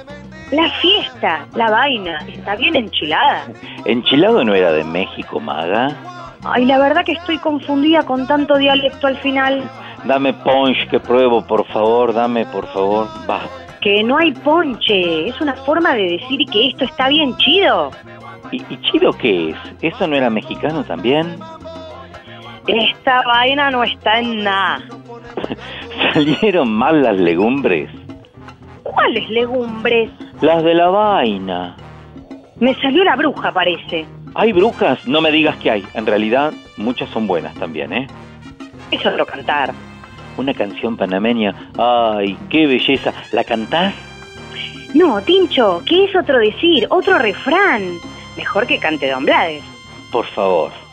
La 0.51 0.71
fiesta, 0.71 1.47
la 1.55 1.71
vaina, 1.71 2.19
está 2.29 2.55
bien 2.55 2.77
enchilada. 2.77 3.47
Enchilado 3.85 4.45
no 4.45 4.55
era 4.55 4.71
de 4.73 4.85
México, 4.85 5.41
maga. 5.41 5.97
Ay, 6.45 6.67
la 6.67 6.79
verdad 6.79 7.05
que 7.05 7.13
estoy 7.13 7.39
confundida 7.39 8.05
con 8.05 8.27
tanto 8.29 8.57
dialecto 8.57 9.09
al 9.09 9.17
final. 9.17 9.69
Dame 10.05 10.33
punch 10.35 10.89
que 10.89 11.01
pruebo, 11.01 11.45
por 11.45 11.67
favor, 11.67 12.13
dame, 12.13 12.47
por 12.47 12.67
favor. 12.69 13.09
Va. 13.29 13.41
Que 13.81 14.05
no 14.05 14.19
hay 14.19 14.33
ponche, 14.33 15.29
es 15.29 15.41
una 15.41 15.55
forma 15.55 15.95
de 15.95 16.19
decir 16.19 16.47
que 16.51 16.69
esto 16.69 16.85
está 16.85 17.09
bien 17.09 17.37
chido. 17.39 17.91
¿Y, 18.53 18.63
y 18.69 18.81
chido 18.83 19.13
qué 19.13 19.51
es? 19.51 19.57
¿Eso 19.83 20.07
no 20.07 20.17
era 20.17 20.31
mexicano 20.31 20.85
también? 20.85 21.39
Esta 22.67 23.23
vaina 23.23 23.71
no 23.71 23.85
está 23.85 24.19
en 24.19 24.45
nada. 24.45 24.83
¿Salieron 26.13 26.73
mal 26.73 27.03
las 27.03 27.17
legumbres? 27.17 27.91
¿Cuáles 28.83 29.29
legumbres? 29.31 30.11
Las 30.41 30.63
de 30.65 30.75
la 30.75 30.89
vaina. 30.89 31.77
Me 32.59 32.75
salió 32.77 33.05
la 33.05 33.17
bruja, 33.17 33.53
parece. 33.53 34.07
¿Hay 34.35 34.53
brujas? 34.53 35.07
No 35.07 35.21
me 35.21 35.31
digas 35.31 35.57
que 35.57 35.71
hay. 35.71 35.85
En 35.95 36.07
realidad, 36.07 36.53
muchas 36.77 37.09
son 37.11 37.27
buenas 37.27 37.55
también, 37.55 37.93
¿eh? 37.93 38.07
Es 38.91 39.05
otro 39.05 39.27
cantar. 39.27 39.73
Una 40.37 40.53
canción 40.55 40.97
panameña. 40.97 41.55
¡Ay, 41.79 42.37
qué 42.51 42.67
belleza! 42.67 43.13
¿La 43.33 43.45
cantás? 43.45 43.95
No, 44.95 45.21
Tincho, 45.23 45.83
¿qué 45.87 46.05
es 46.05 46.17
otro 46.17 46.39
decir? 46.39 46.87
Otro 46.91 47.19
refrán. 47.19 47.83
Mejor 48.37 48.67
que 48.67 48.79
cante 48.79 49.11
Don 49.11 49.25
Blades. 49.25 49.65
Por 50.11 50.27
favor. 50.27 50.86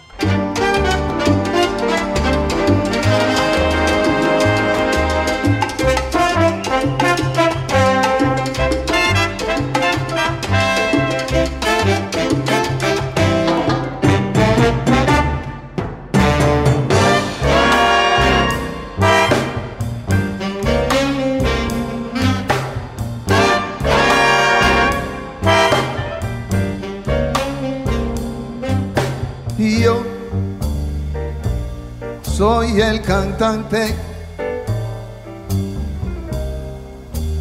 Cantante 33.06 33.96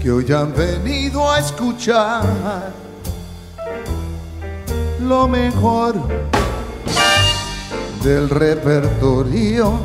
que 0.03 0.11
hoy 0.11 0.33
han 0.33 0.53
venido 0.53 1.31
a 1.31 1.39
escuchar 1.39 2.25
lo 5.01 5.29
mejor 5.29 5.95
del 8.03 8.29
repertorio. 8.29 9.79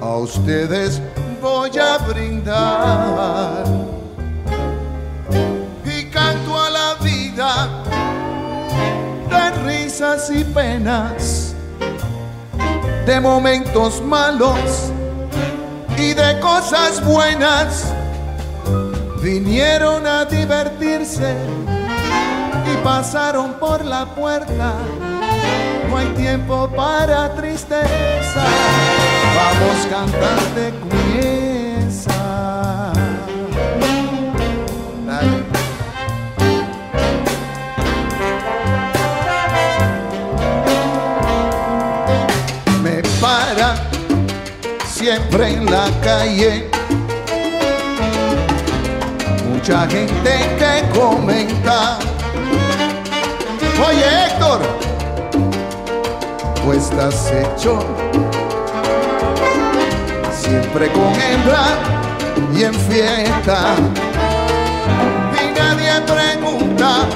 A 0.00 0.16
ustedes 0.16 1.00
voy 1.40 1.70
a 1.78 1.98
brindar 1.98 3.64
y 5.84 6.04
canto 6.10 6.60
a 6.60 6.70
la 6.70 6.94
vida 7.00 7.68
de 9.30 9.50
risas 9.64 10.30
y 10.30 10.42
penas, 10.42 11.37
de 13.08 13.20
momentos 13.22 14.02
malos 14.02 14.92
y 15.96 16.12
de 16.12 16.38
cosas 16.40 17.02
buenas. 17.02 17.90
Vinieron 19.22 20.06
a 20.06 20.26
divertirse 20.26 21.34
y 22.70 22.84
pasaron 22.84 23.54
por 23.54 23.82
la 23.82 24.04
puerta. 24.14 24.74
No 25.88 25.96
hay 25.96 26.08
tiempo 26.08 26.68
para 26.76 27.34
tristeza. 27.34 28.44
Vamos 29.36 29.86
cantante. 29.90 31.47
Siempre 44.98 45.52
en 45.52 45.64
la 45.66 45.88
calle. 46.02 46.68
Mucha 49.48 49.86
gente 49.86 50.32
que 50.58 50.98
comenta. 50.98 51.98
Oye 53.86 54.26
Héctor, 54.26 54.60
tú 56.56 56.72
estás 56.72 57.30
hecho 57.30 57.78
siempre 60.32 60.90
con 60.90 61.14
hembra 61.20 61.64
y 62.56 62.64
en 62.64 62.74
fiesta. 62.74 63.76
Y 65.40 65.58
nadie 65.60 65.92
pregunta 66.12 67.06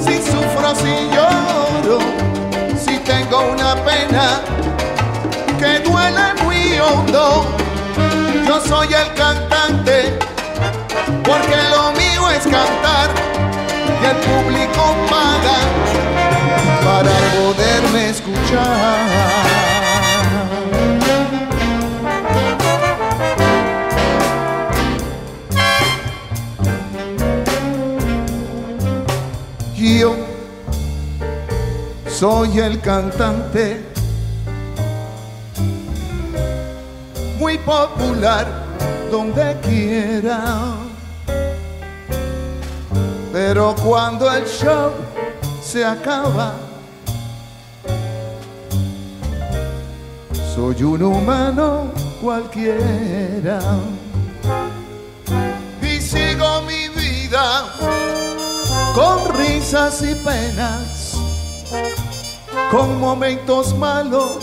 si 0.00 0.14
sufro, 0.22 0.74
si 0.74 0.94
lloro, 1.14 1.98
si 2.82 2.96
tengo 3.00 3.40
una 3.52 3.74
pena 3.84 4.40
que 5.58 5.80
duele 5.80 6.34
muy 6.44 6.78
hondo. 6.78 7.46
Yo 8.46 8.60
soy 8.60 8.88
el 8.94 9.12
cantante, 9.14 10.18
porque 11.24 11.56
lo 11.70 11.92
mío 11.92 12.30
es 12.30 12.44
cantar 12.44 13.10
y 14.00 14.06
el 14.06 14.16
público 14.16 14.94
paga 15.10 15.58
para 16.84 17.12
poderme 17.36 18.10
escuchar. 18.10 19.38
Yo 29.74 30.16
soy 32.08 32.58
el 32.60 32.80
cantante 32.80 33.87
popular 37.68 38.46
donde 39.10 39.54
quiera. 39.60 40.40
Pero 43.30 43.74
cuando 43.84 44.32
el 44.32 44.46
show 44.46 44.90
se 45.62 45.84
acaba, 45.84 46.54
soy 50.54 50.82
un 50.82 51.02
humano 51.02 51.92
cualquiera. 52.22 53.60
Y 55.82 56.00
sigo 56.00 56.62
mi 56.62 56.88
vida 56.88 57.66
con 58.94 59.36
risas 59.36 60.00
y 60.00 60.14
penas, 60.14 61.18
con 62.70 62.98
momentos 62.98 63.76
malos 63.76 64.38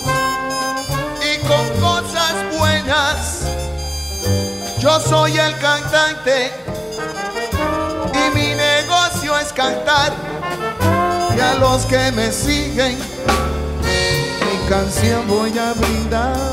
Yo 4.79 4.99
soy 4.99 5.35
el 5.37 5.57
cantante 5.57 6.51
y 8.13 8.35
mi 8.37 8.53
negocio 8.53 9.35
es 9.39 9.51
cantar. 9.51 10.13
Y 11.35 11.39
a 11.39 11.55
los 11.55 11.85
que 11.87 12.11
me 12.11 12.31
siguen, 12.31 12.99
mi 12.99 14.69
canción 14.69 15.27
voy 15.27 15.57
a 15.57 15.73
brindar. 15.73 16.45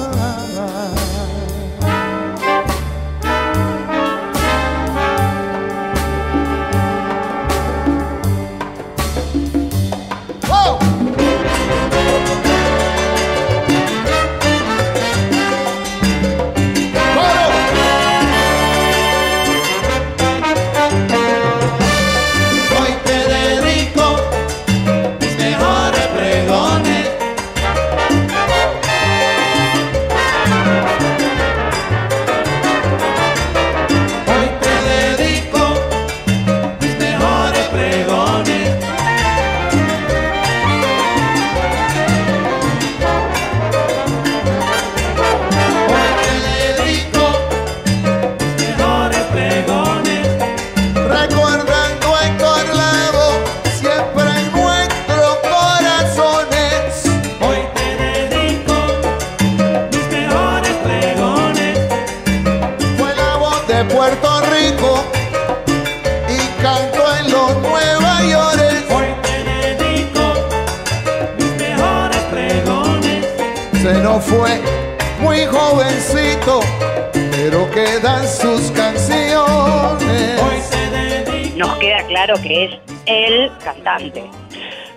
Cantante. 83.62 84.24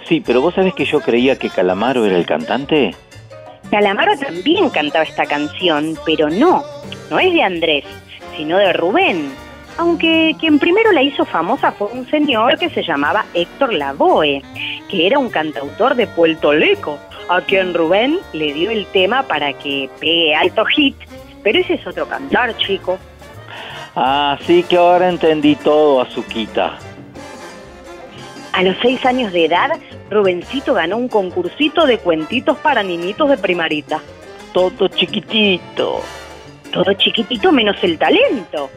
Sí, 0.08 0.22
pero 0.26 0.42
vos 0.42 0.54
sabés 0.54 0.74
que 0.74 0.86
yo 0.86 1.00
creía 1.00 1.38
que 1.38 1.50
Calamaro 1.50 2.06
era 2.06 2.18
el 2.18 2.26
cantante. 2.26 2.96
Calamaro 3.72 4.18
también 4.18 4.70
cantaba 4.70 5.04
esta 5.04 5.26
canción, 5.26 5.98
pero 6.06 6.30
no, 6.30 6.64
no 7.10 7.20
es 7.20 7.34
de 7.34 7.42
Andrés, 7.42 7.86
sino 8.38 8.58
de 8.58 8.74
Rubén. 8.74 9.32
Aunque 9.78 10.36
quien 10.40 10.60
primero 10.60 10.92
la 10.92 11.02
hizo 11.02 11.26
famosa 11.26 11.72
fue 11.72 11.88
un 11.88 12.10
señor 12.10 12.58
que 12.58 12.70
se 12.70 12.84
llamaba 12.84 13.26
Héctor 13.34 13.74
Lavoe, 13.74 14.42
que 14.90 15.08
era 15.08 15.20
un 15.20 15.30
cantautor 15.30 15.96
de 15.96 16.08
Puerto 16.08 16.54
Rico, 16.54 16.98
a 17.28 17.42
quien 17.42 17.74
Rubén 17.74 18.20
le 18.34 18.54
dio 18.54 18.72
el 18.72 18.86
tema 18.88 19.24
para 19.24 19.52
que 19.54 19.90
pegue 20.00 20.36
alto 20.36 20.64
hit. 20.66 20.96
Pero 21.44 21.60
ese 21.60 21.74
es 21.74 21.86
otro 21.86 22.08
cantar, 22.08 22.56
chico. 22.58 22.98
Ah, 23.96 24.38
sí 24.46 24.64
que 24.64 24.78
ahora 24.78 25.10
entendí 25.10 25.56
todo, 25.56 26.02
Azuquita. 26.02 26.78
A 28.56 28.64
los 28.64 28.78
seis 28.82 29.06
años 29.06 29.34
de 29.34 29.44
edad, 29.44 29.72
Rubencito 30.10 30.74
ganó 30.76 30.96
un 30.96 31.10
concursito 31.10 31.86
de 31.86 31.98
cuentitos 31.98 32.58
para 32.60 32.84
niñitos 32.84 33.30
de 33.30 33.38
primarita. 33.38 34.00
Todo 34.54 34.88
chiquitito. 34.88 36.00
Todo 36.72 36.94
chiquitito 36.94 37.52
menos 37.52 37.76
el 37.84 37.98
talento. 37.98 38.70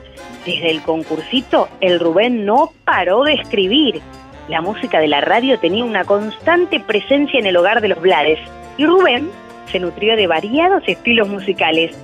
Desde 0.44 0.72
el 0.72 0.82
concursito, 0.82 1.68
el 1.80 2.00
Rubén 2.00 2.44
no 2.44 2.72
paró 2.84 3.22
de 3.22 3.34
escribir. 3.34 4.00
La 4.48 4.60
música 4.60 4.98
de 4.98 5.06
la 5.06 5.20
radio 5.20 5.60
tenía 5.60 5.84
una 5.84 6.04
constante 6.04 6.80
presencia 6.80 7.38
en 7.38 7.46
el 7.46 7.56
hogar 7.56 7.80
de 7.80 7.86
los 7.86 8.00
Blades. 8.00 8.40
Y 8.78 8.84
Rubén 8.84 9.30
se 9.70 9.78
nutrió 9.78 10.16
de 10.16 10.26
variados 10.26 10.82
estilos 10.88 11.28
musicales. 11.28 11.96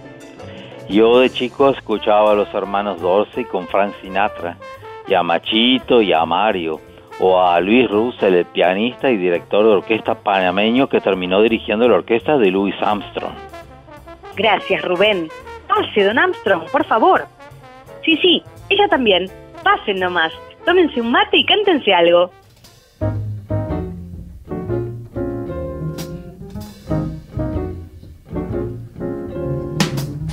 Yo 0.88 1.18
de 1.18 1.28
chico 1.28 1.70
escuchaba 1.70 2.30
a 2.30 2.36
los 2.36 2.54
hermanos 2.54 3.00
Dorsey 3.00 3.44
con 3.44 3.66
Frank 3.66 3.94
Sinatra, 4.00 4.58
y 5.08 5.14
a 5.14 5.24
Machito 5.24 6.00
y 6.02 6.12
a 6.12 6.24
Mario, 6.24 6.80
o 7.20 7.40
a 7.40 7.60
Luis 7.60 7.88
Russell, 7.90 8.34
el 8.34 8.46
pianista 8.46 9.10
y 9.10 9.16
director 9.16 9.64
de 9.64 9.72
orquesta 9.72 10.14
panameño 10.14 10.88
que 10.88 11.00
terminó 11.00 11.42
dirigiendo 11.42 11.88
la 11.88 11.96
orquesta 11.96 12.36
de 12.38 12.50
Louis 12.50 12.74
Armstrong. 12.80 13.34
Gracias, 14.36 14.82
Rubén. 14.82 15.28
Pase, 15.68 16.04
don 16.04 16.18
Armstrong, 16.18 16.64
por 16.70 16.84
favor. 16.84 17.26
Sí, 18.04 18.16
sí, 18.16 18.42
ella 18.68 18.88
también. 18.88 19.30
Pasen 19.62 19.98
nomás. 20.00 20.32
Tómense 20.64 21.00
un 21.00 21.10
mate 21.10 21.38
y 21.38 21.44
cántense 21.44 21.92
algo. 21.92 22.30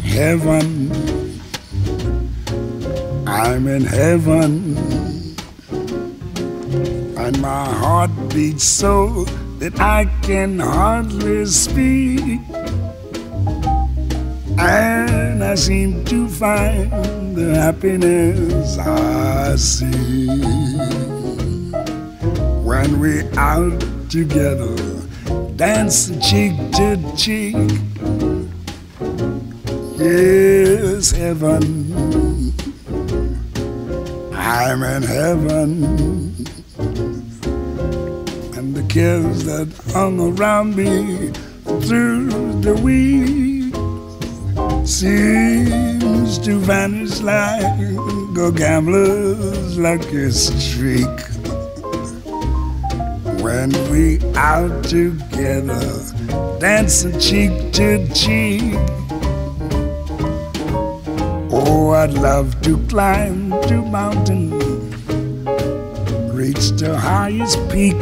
Heaven, 0.04 0.92
I'm 3.26 3.68
in 3.68 3.86
heaven, 3.86 4.76
and 7.32 7.42
my 7.42 7.66
heart 7.66 8.12
beats 8.30 8.64
so 8.64 9.26
that 9.60 9.80
I 9.80 10.06
can 10.22 10.60
hardly 10.60 11.46
speak. 11.46 12.40
And 14.58 15.44
I 15.44 15.56
seem 15.56 16.04
to 16.06 16.28
find 16.28 17.36
the 17.36 17.56
happiness 17.56 18.78
I 18.78 19.56
see 19.56 20.28
when 22.64 23.00
we're 23.00 23.30
out 23.38 23.80
together, 24.10 24.76
dance 25.56 26.12
cheek 26.28 26.54
to 26.74 26.98
cheek. 27.16 27.56
Yes, 29.98 31.12
heaven, 31.12 32.54
I'm 34.34 34.84
in 34.84 35.04
heaven 35.04 36.21
the 38.74 38.84
cares 38.84 39.44
that 39.44 39.68
hung 39.92 40.20
around 40.20 40.76
me 40.76 41.30
through 41.82 42.30
the 42.62 42.74
week 42.82 43.74
seems 44.88 46.38
to 46.38 46.58
vanish 46.60 47.20
like 47.22 47.64
a 48.38 48.52
gambler's 48.52 49.78
lucky 49.78 50.32
streak. 50.32 51.20
When 53.42 53.72
we 53.92 54.20
out 54.36 54.84
together, 54.86 55.82
dancing 56.60 57.20
cheek 57.20 57.74
to 57.74 58.08
cheek. 58.14 58.76
Oh, 61.52 61.92
I'd 61.92 62.14
love 62.14 62.62
to 62.62 62.78
climb 62.88 63.52
to 63.64 63.82
mountain, 63.82 64.50
reach 66.34 66.70
the 66.72 66.98
highest 66.98 67.58
peak 67.70 68.02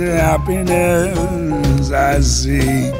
the 0.00 0.18
happiness 0.18 1.90
I 1.90 2.20
seek 2.20 2.94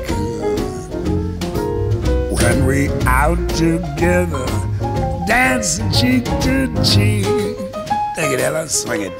when 2.31 2.67
we 2.67 2.91
out 3.07 3.39
together, 3.51 4.47
dancing 5.27 5.91
cheek 5.93 6.25
to 6.25 6.67
cheek. 6.85 7.25
Take 8.17 8.33
it, 8.33 8.41
Ella, 8.41 8.69
swing 8.69 9.03
it. 9.09 9.13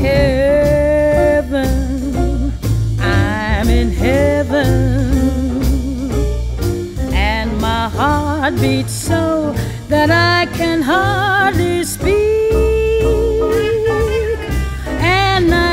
Heaven, 0.00 1.70
I'm 2.98 3.68
in 3.68 3.90
heaven, 3.90 4.64
and 7.12 7.58
my 7.60 7.90
heart 7.90 8.54
beats 8.56 8.94
so 8.94 9.54
that 9.88 10.10
I 10.10 10.46
can 10.56 10.80
hardly 10.80 11.84
speak. 11.84 12.31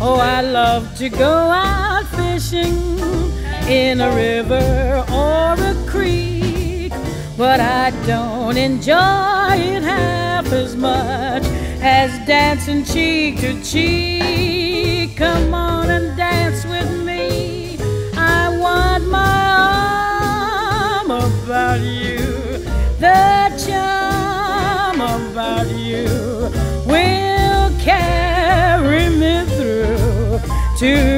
Oh, 0.00 0.20
I 0.20 0.42
love 0.42 0.96
to 0.98 1.08
go 1.08 1.26
out 1.28 2.06
fishing 2.06 3.00
in 3.68 4.00
a 4.00 4.14
river 4.14 5.04
or 5.12 5.54
a 5.54 5.74
creek, 5.88 6.92
but 7.36 7.58
I 7.58 7.90
don't 8.06 8.56
enjoy 8.56 9.56
it 9.56 9.82
half 9.82 10.52
as 10.52 10.76
much 10.76 11.42
as 11.82 12.16
dancing 12.28 12.84
cheek 12.84 13.40
to 13.40 13.60
cheek. 13.64 15.16
Come 15.16 15.52
on 15.52 15.90
and 15.90 16.16
dance 16.16 16.64
with 16.64 17.04
me. 17.04 17.76
I 18.16 18.56
want 18.56 19.04
my 19.08 19.46
arm 21.00 21.10
about 21.10 21.80
you, 21.80 22.18
the 23.00 23.37
to 30.78 31.17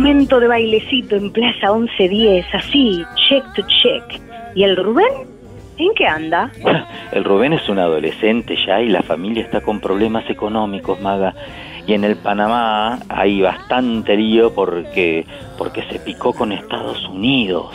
momento 0.00 0.40
de 0.40 0.48
bailecito 0.48 1.14
en 1.14 1.30
Plaza 1.30 1.74
1110, 1.74 2.46
así, 2.54 3.04
check 3.28 3.44
to 3.54 3.60
check. 3.82 4.02
¿Y 4.54 4.64
el 4.64 4.74
Rubén? 4.74 5.12
¿En 5.76 5.92
qué 5.94 6.06
anda? 6.06 6.50
El 7.12 7.22
Rubén 7.22 7.52
es 7.52 7.68
un 7.68 7.78
adolescente 7.78 8.56
ya 8.66 8.80
y 8.80 8.88
la 8.88 9.02
familia 9.02 9.42
está 9.42 9.60
con 9.60 9.78
problemas 9.78 10.28
económicos, 10.30 10.98
Maga. 11.02 11.34
Y 11.86 11.92
en 11.92 12.04
el 12.04 12.16
Panamá 12.16 12.98
hay 13.10 13.42
bastante 13.42 14.16
lío 14.16 14.54
porque, 14.54 15.26
porque 15.58 15.82
se 15.90 15.98
picó 15.98 16.32
con 16.32 16.52
Estados 16.52 17.06
Unidos. 17.08 17.74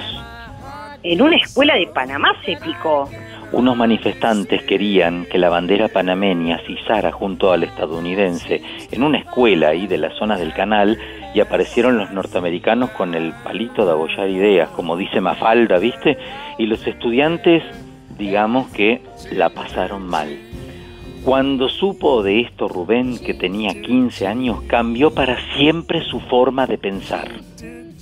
En 1.03 1.21
una 1.21 1.35
escuela 1.35 1.75
de 1.75 1.85
Panamá 1.87 2.33
se 2.43 2.57
picó. 2.57 3.07
Unos 3.51 3.77
manifestantes 3.77 4.63
querían 4.63 5.25
que 5.25 5.37
la 5.37 5.49
bandera 5.49 5.87
panameña 5.87 6.59
izara 6.67 7.11
junto 7.11 7.51
al 7.51 7.63
estadounidense 7.63 8.61
en 8.91 9.03
una 9.03 9.19
escuela 9.19 9.69
ahí 9.69 9.87
de 9.87 9.97
la 9.97 10.11
zona 10.17 10.37
del 10.37 10.53
canal 10.53 10.97
y 11.33 11.39
aparecieron 11.39 11.97
los 11.97 12.11
norteamericanos 12.11 12.89
con 12.91 13.13
el 13.13 13.33
palito 13.43 13.85
de 13.85 13.91
abollar 13.91 14.29
ideas, 14.29 14.69
como 14.69 14.97
dice 14.97 15.21
Mafalda, 15.21 15.77
¿viste? 15.79 16.17
Y 16.57 16.65
los 16.65 16.85
estudiantes, 16.87 17.63
digamos 18.17 18.67
que 18.71 19.01
la 19.31 19.49
pasaron 19.49 20.07
mal. 20.07 20.29
Cuando 21.23 21.69
supo 21.69 22.23
de 22.23 22.41
esto 22.41 22.67
Rubén, 22.67 23.17
que 23.17 23.33
tenía 23.33 23.81
15 23.81 24.27
años, 24.27 24.61
cambió 24.67 25.11
para 25.11 25.37
siempre 25.57 26.03
su 26.03 26.19
forma 26.19 26.67
de 26.67 26.77
pensar. 26.77 27.29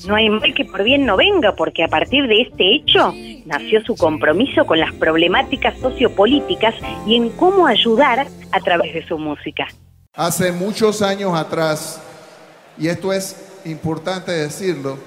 No 0.07 0.15
hay 0.15 0.29
mal 0.29 0.53
que 0.53 0.65
por 0.65 0.83
bien 0.83 1.05
no 1.05 1.15
venga, 1.15 1.55
porque 1.55 1.83
a 1.83 1.87
partir 1.87 2.27
de 2.27 2.41
este 2.41 2.75
hecho 2.75 3.13
nació 3.45 3.81
su 3.83 3.95
compromiso 3.95 4.65
con 4.65 4.79
las 4.79 4.93
problemáticas 4.93 5.77
sociopolíticas 5.79 6.75
y 7.05 7.15
en 7.15 7.29
cómo 7.29 7.67
ayudar 7.67 8.27
a 8.51 8.59
través 8.59 8.93
de 8.93 9.07
su 9.07 9.17
música. 9.17 9.67
Hace 10.13 10.51
muchos 10.51 11.01
años 11.01 11.33
atrás, 11.33 12.01
y 12.77 12.87
esto 12.87 13.13
es 13.13 13.35
importante 13.65 14.31
decirlo, 14.31 14.97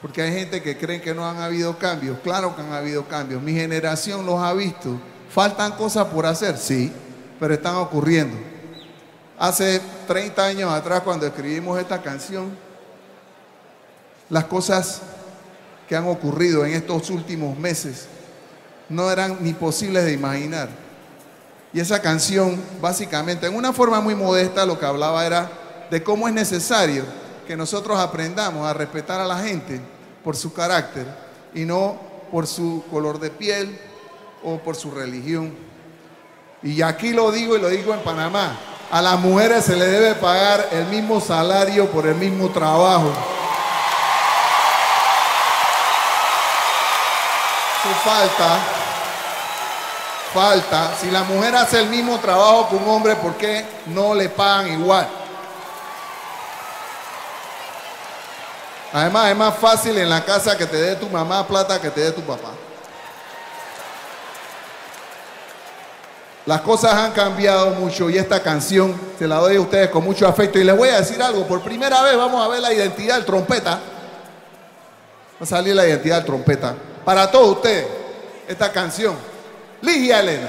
porque 0.00 0.22
hay 0.22 0.32
gente 0.32 0.62
que 0.62 0.76
cree 0.76 1.00
que 1.00 1.14
no 1.14 1.28
han 1.28 1.38
habido 1.38 1.76
cambios. 1.78 2.18
Claro 2.22 2.54
que 2.54 2.62
han 2.62 2.72
habido 2.72 3.06
cambios. 3.06 3.42
Mi 3.42 3.52
generación 3.52 4.24
los 4.26 4.40
ha 4.40 4.52
visto. 4.52 5.00
¿Faltan 5.28 5.72
cosas 5.72 6.06
por 6.06 6.26
hacer? 6.26 6.56
Sí, 6.56 6.92
pero 7.38 7.54
están 7.54 7.76
ocurriendo. 7.76 8.36
Hace 9.38 9.80
30 10.06 10.44
años 10.44 10.72
atrás, 10.72 11.00
cuando 11.00 11.26
escribimos 11.26 11.78
esta 11.78 12.02
canción, 12.02 12.50
las 14.32 14.46
cosas 14.46 15.02
que 15.86 15.94
han 15.94 16.08
ocurrido 16.08 16.64
en 16.64 16.72
estos 16.72 17.10
últimos 17.10 17.58
meses 17.58 18.06
no 18.88 19.10
eran 19.10 19.36
ni 19.42 19.52
posibles 19.52 20.06
de 20.06 20.14
imaginar. 20.14 20.70
Y 21.70 21.80
esa 21.80 22.00
canción, 22.00 22.58
básicamente, 22.80 23.46
en 23.46 23.54
una 23.54 23.74
forma 23.74 24.00
muy 24.00 24.14
modesta, 24.14 24.64
lo 24.64 24.78
que 24.78 24.86
hablaba 24.86 25.26
era 25.26 25.50
de 25.90 26.02
cómo 26.02 26.28
es 26.28 26.32
necesario 26.32 27.04
que 27.46 27.58
nosotros 27.58 27.98
aprendamos 27.98 28.66
a 28.66 28.72
respetar 28.72 29.20
a 29.20 29.26
la 29.26 29.36
gente 29.38 29.82
por 30.24 30.34
su 30.34 30.54
carácter 30.54 31.06
y 31.54 31.66
no 31.66 32.00
por 32.30 32.46
su 32.46 32.84
color 32.90 33.20
de 33.20 33.28
piel 33.28 33.78
o 34.42 34.56
por 34.56 34.76
su 34.76 34.90
religión. 34.92 35.54
Y 36.62 36.80
aquí 36.80 37.12
lo 37.12 37.30
digo 37.32 37.54
y 37.54 37.60
lo 37.60 37.68
digo 37.68 37.92
en 37.92 38.00
Panamá, 38.00 38.58
a 38.90 39.02
las 39.02 39.20
mujeres 39.20 39.64
se 39.64 39.76
le 39.76 39.86
debe 39.86 40.14
pagar 40.14 40.70
el 40.72 40.86
mismo 40.86 41.20
salario 41.20 41.90
por 41.90 42.06
el 42.06 42.14
mismo 42.14 42.48
trabajo. 42.48 43.12
Falta, 47.82 48.58
falta. 50.32 50.94
Si 51.00 51.10
la 51.10 51.24
mujer 51.24 51.56
hace 51.56 51.80
el 51.80 51.88
mismo 51.88 52.16
trabajo 52.20 52.68
que 52.68 52.76
un 52.76 52.88
hombre, 52.88 53.16
¿por 53.16 53.34
qué 53.34 53.66
no 53.86 54.14
le 54.14 54.28
pagan 54.28 54.68
igual? 54.68 55.08
Además, 58.92 59.30
es 59.30 59.36
más 59.36 59.56
fácil 59.56 59.98
en 59.98 60.08
la 60.08 60.24
casa 60.24 60.56
que 60.56 60.66
te 60.66 60.76
dé 60.76 60.94
tu 60.94 61.08
mamá 61.08 61.44
plata 61.46 61.80
que 61.80 61.90
te 61.90 62.02
dé 62.02 62.12
tu 62.12 62.20
papá. 62.22 62.50
Las 66.46 66.60
cosas 66.60 66.94
han 66.94 67.10
cambiado 67.12 67.70
mucho 67.70 68.08
y 68.10 68.16
esta 68.16 68.40
canción 68.40 69.00
se 69.18 69.26
la 69.26 69.36
doy 69.36 69.56
a 69.56 69.60
ustedes 69.60 69.90
con 69.90 70.04
mucho 70.04 70.28
afecto. 70.28 70.56
Y 70.58 70.64
les 70.64 70.76
voy 70.76 70.88
a 70.88 71.00
decir 71.00 71.20
algo, 71.20 71.48
por 71.48 71.62
primera 71.62 72.00
vez 72.02 72.16
vamos 72.16 72.44
a 72.44 72.48
ver 72.48 72.60
la 72.60 72.72
identidad 72.72 73.16
del 73.16 73.24
trompeta. 73.24 73.70
Va 73.72 73.80
a 75.40 75.46
salir 75.46 75.74
la 75.74 75.86
identidad 75.86 76.18
del 76.18 76.26
trompeta. 76.26 76.74
Para 77.04 77.30
todos 77.30 77.56
ustedes, 77.56 77.86
esta 78.48 78.70
canción. 78.70 79.16
Ligia 79.80 80.20
Elena. 80.20 80.48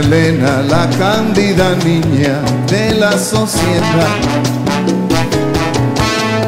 Elena, 0.00 0.62
la 0.62 0.88
cándida 0.98 1.76
niña 1.84 2.40
de 2.68 2.94
la 2.94 3.12
sociedad, 3.12 4.16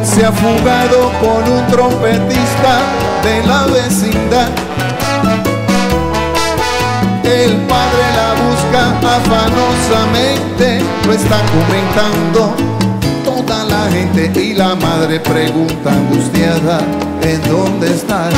se 0.03 0.25
ha 0.25 0.33
fugado 0.33 1.13
con 1.21 1.53
un 1.53 1.67
trompetista 1.67 2.75
de 3.23 3.47
la 3.47 3.67
vecindad. 3.67 4.49
El 7.25 7.53
padre 7.69 8.05
la 8.17 8.31
busca 8.43 8.83
afanosamente, 9.17 10.81
lo 11.07 11.13
está 11.13 11.39
comentando 11.57 12.55
toda 13.23 13.65
la 13.65 13.91
gente 13.91 14.33
y 14.41 14.55
la 14.55 14.75
madre 14.77 15.21
pregunta 15.21 15.93
angustiada, 15.93 16.81
¿en 17.23 17.43
dónde 17.51 17.93
está? 17.93 18.31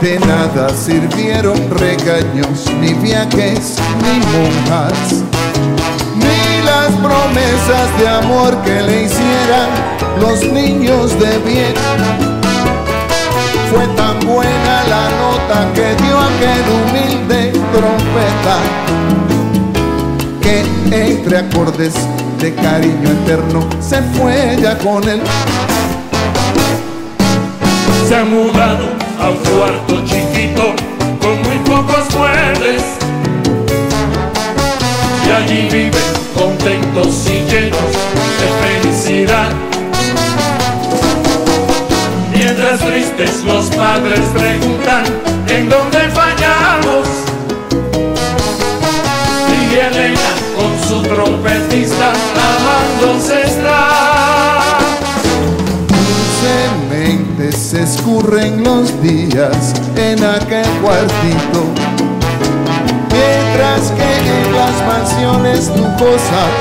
De 0.00 0.18
nada 0.20 0.70
sirvieron 0.70 1.58
regaños, 1.78 2.64
ni 2.80 2.94
viajes, 2.94 3.76
ni 4.02 4.18
monjas, 4.32 5.22
ni 6.16 6.64
las 6.64 6.90
promesas 6.92 7.98
de 7.98 8.08
amor 8.08 8.56
que 8.62 8.80
le 8.80 9.02
hicieran 9.02 9.68
los 10.18 10.42
niños 10.50 11.10
de 11.20 11.38
bien. 11.40 11.74
Fue 13.70 13.86
tan 13.88 14.18
buena 14.20 14.84
la 14.88 15.10
nota 15.20 15.70
que 15.74 15.94
dio 16.02 16.18
aquel 16.18 16.64
humilde 16.80 17.52
trompeta 17.74 18.56
que 20.40 20.64
entre 21.10 21.38
acordes 21.38 21.92
de 22.40 22.54
cariño 22.54 23.10
eterno 23.22 23.68
se 23.80 24.00
fue 24.18 24.56
ya 24.62 24.78
con 24.78 25.06
él. 25.06 25.20
Se 28.08 28.16
han 28.16 28.30
mudado 28.30 29.09
a 29.20 29.30
un 29.30 29.36
cuarto 29.36 30.02
chiquito 30.04 30.74
con 31.20 31.42
muy 31.42 31.58
pocos 31.58 32.14
muebles 32.16 32.82
y 35.26 35.30
allí 35.30 35.68
viven 35.70 35.92
contentos 36.34 37.26
y 37.26 37.44
llenos 37.50 37.92
de 38.40 38.48
felicidad. 38.62 39.50
Mientras 42.34 42.80
tristes 42.80 43.44
los 43.44 43.66
padres 43.66 44.20
preguntan 44.32 45.04
en 45.48 45.68
dónde 45.68 45.98
fallamos 46.10 47.06
y 49.48 49.74
Elena 49.74 50.30
con 50.56 50.88
su 50.88 51.02
trompetista 51.02 52.12
amándose 52.34 53.42
está. 53.42 53.89
Se 58.10 58.16
escurren 58.16 58.64
los 58.64 59.02
días 59.02 59.72
en 59.96 60.24
aquel 60.24 60.66
cuartito, 60.82 61.62
mientras 63.08 63.92
que 63.92 64.10
en 64.26 64.52
las 64.54 64.74
mansiones 64.86 65.68
lujosas 65.68 66.52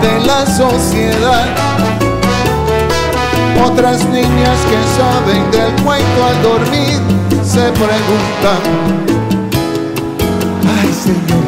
de 0.00 0.26
la 0.26 0.46
sociedad, 0.46 1.46
otras 3.64 4.04
niñas 4.06 4.58
que 4.70 4.80
saben 4.96 5.50
del 5.50 5.72
cuento 5.82 6.24
al 6.24 6.42
dormir 6.42 7.00
se 7.44 7.70
preguntan, 7.72 8.62
ay 10.80 10.92
Señor, 10.92 11.44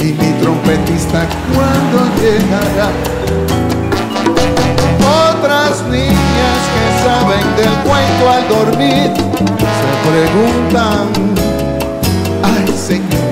y 0.00 0.12
mi 0.12 0.32
trompetista 0.40 1.26
cuándo 1.52 1.98
llegará. 2.20 2.90
Otras 5.32 5.82
niñas 5.90 6.25
saben 7.06 7.46
del 7.56 7.74
cuento 7.86 8.24
al 8.28 8.48
dormir, 8.48 9.10
se 9.78 9.90
preguntan, 10.10 11.06
ay 12.42 12.66
Señor, 12.76 13.30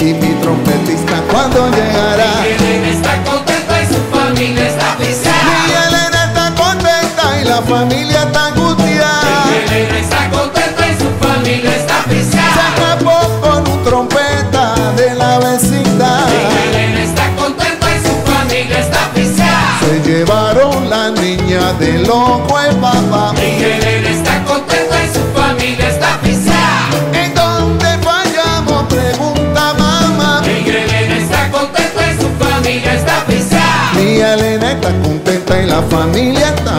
y 0.00 0.12
mi 0.20 0.32
trompetista 0.42 1.22
cuando 1.30 1.70
llegará. 1.70 2.32
Miguelena 2.42 2.88
está 2.88 3.14
contenta 3.22 3.74
y 3.80 3.86
su 3.86 4.00
familia 4.10 4.66
está 4.66 4.96
viciada. 4.98 5.38
Miguelena 5.66 6.20
está 6.28 6.46
contenta 6.64 7.24
y 7.40 7.44
la 7.44 7.62
familia 7.62 8.22
está 8.22 8.46
angustiada. 8.46 9.44
Miguelena 9.46 9.98
está 10.00 10.30
contenta 10.30 10.82
y 10.88 10.94
su 11.02 11.10
familia 11.24 11.76
está 11.76 12.02
viciada. 12.10 12.54
Se 12.54 12.62
escapó 12.72 13.18
con 13.40 13.58
un 13.72 13.84
trompeta 13.84 14.64
de 14.96 15.14
la 15.14 15.38
vecindad. 15.38 16.26
Miguelena 16.26 17.02
está 17.04 17.24
contenta 17.36 17.86
y 17.94 17.98
su 18.02 18.14
familia 18.32 18.78
está 18.80 19.02
viciada. 19.14 19.78
Se 19.78 20.10
llevaron 20.10 20.90
la 20.90 21.05
niña 21.36 21.72
de 21.74 21.98
loco 22.00 22.58
el 22.60 22.76
papá. 22.76 23.34
Elena 23.38 24.10
está 24.10 24.44
contenta 24.44 24.96
y 25.04 25.08
su 25.14 25.22
familia 25.38 25.88
está 25.88 26.18
pisada. 26.20 26.88
¿En 27.12 27.34
dónde 27.34 27.86
fallamos? 28.02 28.84
Pregunta 28.84 29.74
mamá. 29.78 30.42
Elena 30.46 31.16
está 31.18 31.50
contenta 31.50 32.12
y 32.12 32.20
su 32.20 32.28
familia 32.44 32.94
está 32.94 33.24
pisada. 33.24 33.92
Mi 33.94 34.20
Elena 34.20 34.72
está 34.72 34.90
contenta 35.02 35.62
y 35.62 35.66
la 35.66 35.82
familia 35.82 36.48
está. 36.48 36.76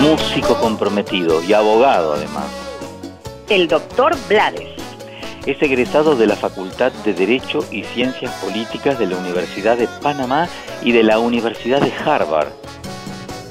Músico 0.00 0.54
comprometido 0.60 1.42
y 1.42 1.52
abogado 1.52 2.14
además. 2.14 2.63
El 3.54 3.68
doctor 3.68 4.16
Blades. 4.28 4.68
Es 5.46 5.62
egresado 5.62 6.16
de 6.16 6.26
la 6.26 6.34
Facultad 6.34 6.90
de 7.04 7.14
Derecho 7.14 7.60
y 7.70 7.84
Ciencias 7.84 8.32
Políticas 8.42 8.98
de 8.98 9.06
la 9.06 9.16
Universidad 9.16 9.76
de 9.76 9.86
Panamá 10.02 10.48
y 10.82 10.90
de 10.90 11.04
la 11.04 11.20
Universidad 11.20 11.80
de 11.80 11.92
Harvard. 12.04 12.48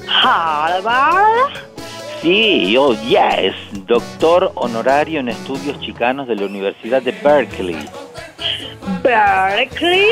Harvard. 0.06 1.54
Sí, 2.20 2.76
oh 2.76 2.92
yes, 2.92 3.54
doctor 3.86 4.52
honorario 4.56 5.20
en 5.20 5.30
estudios 5.30 5.80
chicanos 5.80 6.28
de 6.28 6.36
la 6.36 6.44
Universidad 6.44 7.00
de 7.00 7.12
Berkeley. 7.12 7.88
Berkeley. 9.02 10.04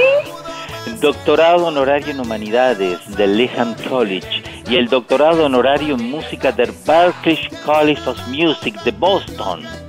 Doctorado 1.03 1.66
honorario 1.66 2.12
en 2.12 2.20
humanidades 2.20 2.99
del 3.14 3.36
Lehman 3.36 3.76
College 3.90 4.43
y 4.70 4.76
el 4.76 4.88
doctorado 4.88 5.45
honorario 5.45 5.97
en 5.97 6.11
música 6.11 6.51
del 6.51 6.72
Berklee 6.86 7.51
College 7.66 8.09
of 8.09 8.26
Music 8.28 8.82
de 8.84 8.90
Boston. 8.93 9.82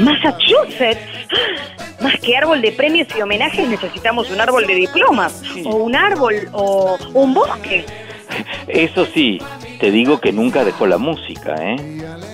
Massachusetts. 0.00 1.00
Más 2.02 2.18
que 2.20 2.36
árbol 2.36 2.62
de 2.62 2.72
premios 2.72 3.06
y 3.16 3.20
homenajes 3.20 3.68
necesitamos 3.68 4.30
un 4.30 4.40
árbol 4.40 4.66
de 4.66 4.74
diplomas. 4.74 5.42
O 5.64 5.76
un 5.76 5.94
árbol 5.94 6.48
o 6.52 6.96
un 7.12 7.34
bosque. 7.34 7.84
Eso 8.66 9.04
sí, 9.06 9.38
te 9.78 9.90
digo 9.90 10.20
que 10.20 10.32
nunca 10.32 10.64
dejó 10.64 10.86
la 10.86 10.96
música, 10.96 11.54
¿eh? 11.60 11.76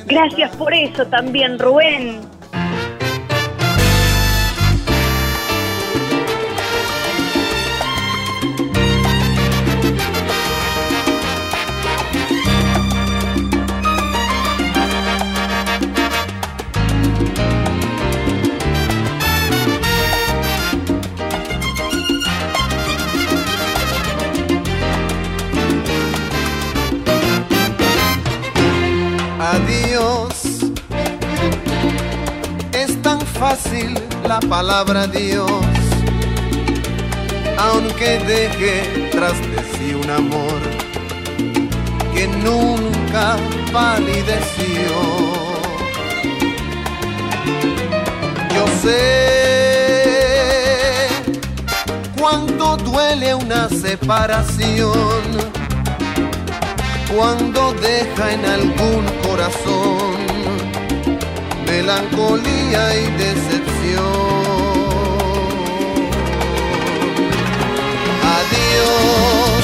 Gracias 0.07 0.55
por 0.57 0.73
eso 0.73 1.07
también, 1.07 1.59
Rubén. 1.59 2.21
Fácil 33.49 33.95
la 34.27 34.41
palabra 34.41 35.07
Dios, 35.07 35.63
aunque 37.59 38.19
deje 38.33 39.09
tras 39.13 39.39
de 39.53 39.59
sí 39.73 39.95
un 39.95 40.11
amor 40.11 40.61
que 42.13 42.27
nunca 42.27 43.37
palideció. 43.73 44.91
Yo 48.55 48.65
sé 48.83 48.97
cuánto 52.19 52.77
duele 52.79 53.33
una 53.35 53.69
separación 53.69 55.23
cuando 57.15 57.61
deja 57.75 58.25
en 58.33 58.45
algún 58.45 59.05
corazón 59.23 60.36
melancolía 61.77 62.83
y 63.03 63.05
decepción. 63.23 64.03
Adiós, 68.37 69.63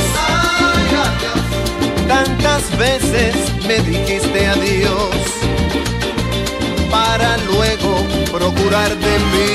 tantas 2.06 2.62
veces 2.76 3.34
me 3.66 3.76
dijiste 3.80 4.46
adiós 4.46 5.16
para 6.90 7.38
luego 7.50 7.92
procurar 8.30 8.90
de 9.06 9.14
mí 9.32 9.54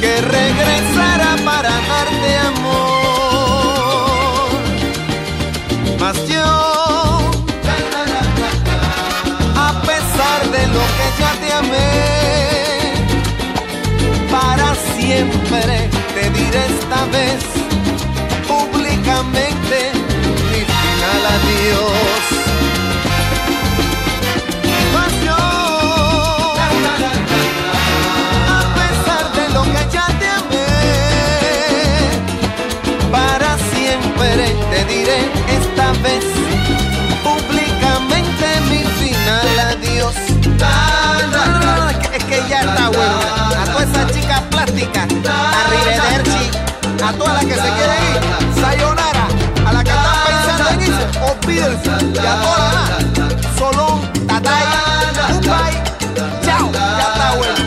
que 0.00 0.12
regresara 0.38 1.36
para 1.44 1.70
darte 1.70 2.30
amor. 2.50 3.70
Mas 6.00 6.16
yo, 6.26 6.61
siempre 15.12 15.90
te 16.14 16.24
diré 16.30 16.62
esta 16.74 17.00
vez, 17.16 17.42
públicamente, 18.48 19.78
mi 20.50 20.60
final 20.80 21.22
adiós. 21.36 22.24
Yo, 25.24 25.40
a 28.48 28.62
pesar 28.78 29.24
de 29.36 29.44
lo 29.54 29.62
que 29.72 29.82
ya 29.94 30.06
te 30.20 30.28
amé, 30.40 30.72
para 33.10 33.50
siempre 33.74 34.44
te 34.70 34.80
diré 34.92 35.18
esta 35.58 35.86
vez 36.04 36.24
públicamente 37.26 38.46
mi 38.70 38.82
final 39.00 39.50
adiós. 39.72 40.16
Es 42.16 42.24
que 42.24 42.38
ya 42.48 42.60
está 42.60 42.88
bueno. 42.88 43.31
Plástica, 44.64 45.02
a 45.02 45.70
Rivederci, 45.70 46.50
a 47.02 47.12
todas 47.14 47.34
las 47.34 47.44
que 47.44 47.54
se 47.54 47.60
quieren 47.60 47.98
ir, 48.12 48.60
sayonara, 48.60 49.26
a 49.66 49.72
las 49.72 49.82
que 49.82 49.90
están 49.90 50.16
pensando 50.26 50.70
en 50.70 50.80
irse, 50.80 51.04
olvídense, 51.20 51.90
y 52.14 52.26
a 52.26 52.42
todas 52.42 52.74
las 52.74 53.58
Solón, 53.58 54.12
Tatay, 54.26 54.64
Goodbye, 55.32 55.82
chao, 56.44 56.70
ya 56.72 57.06
está 57.12 57.34
bueno. 57.36 57.62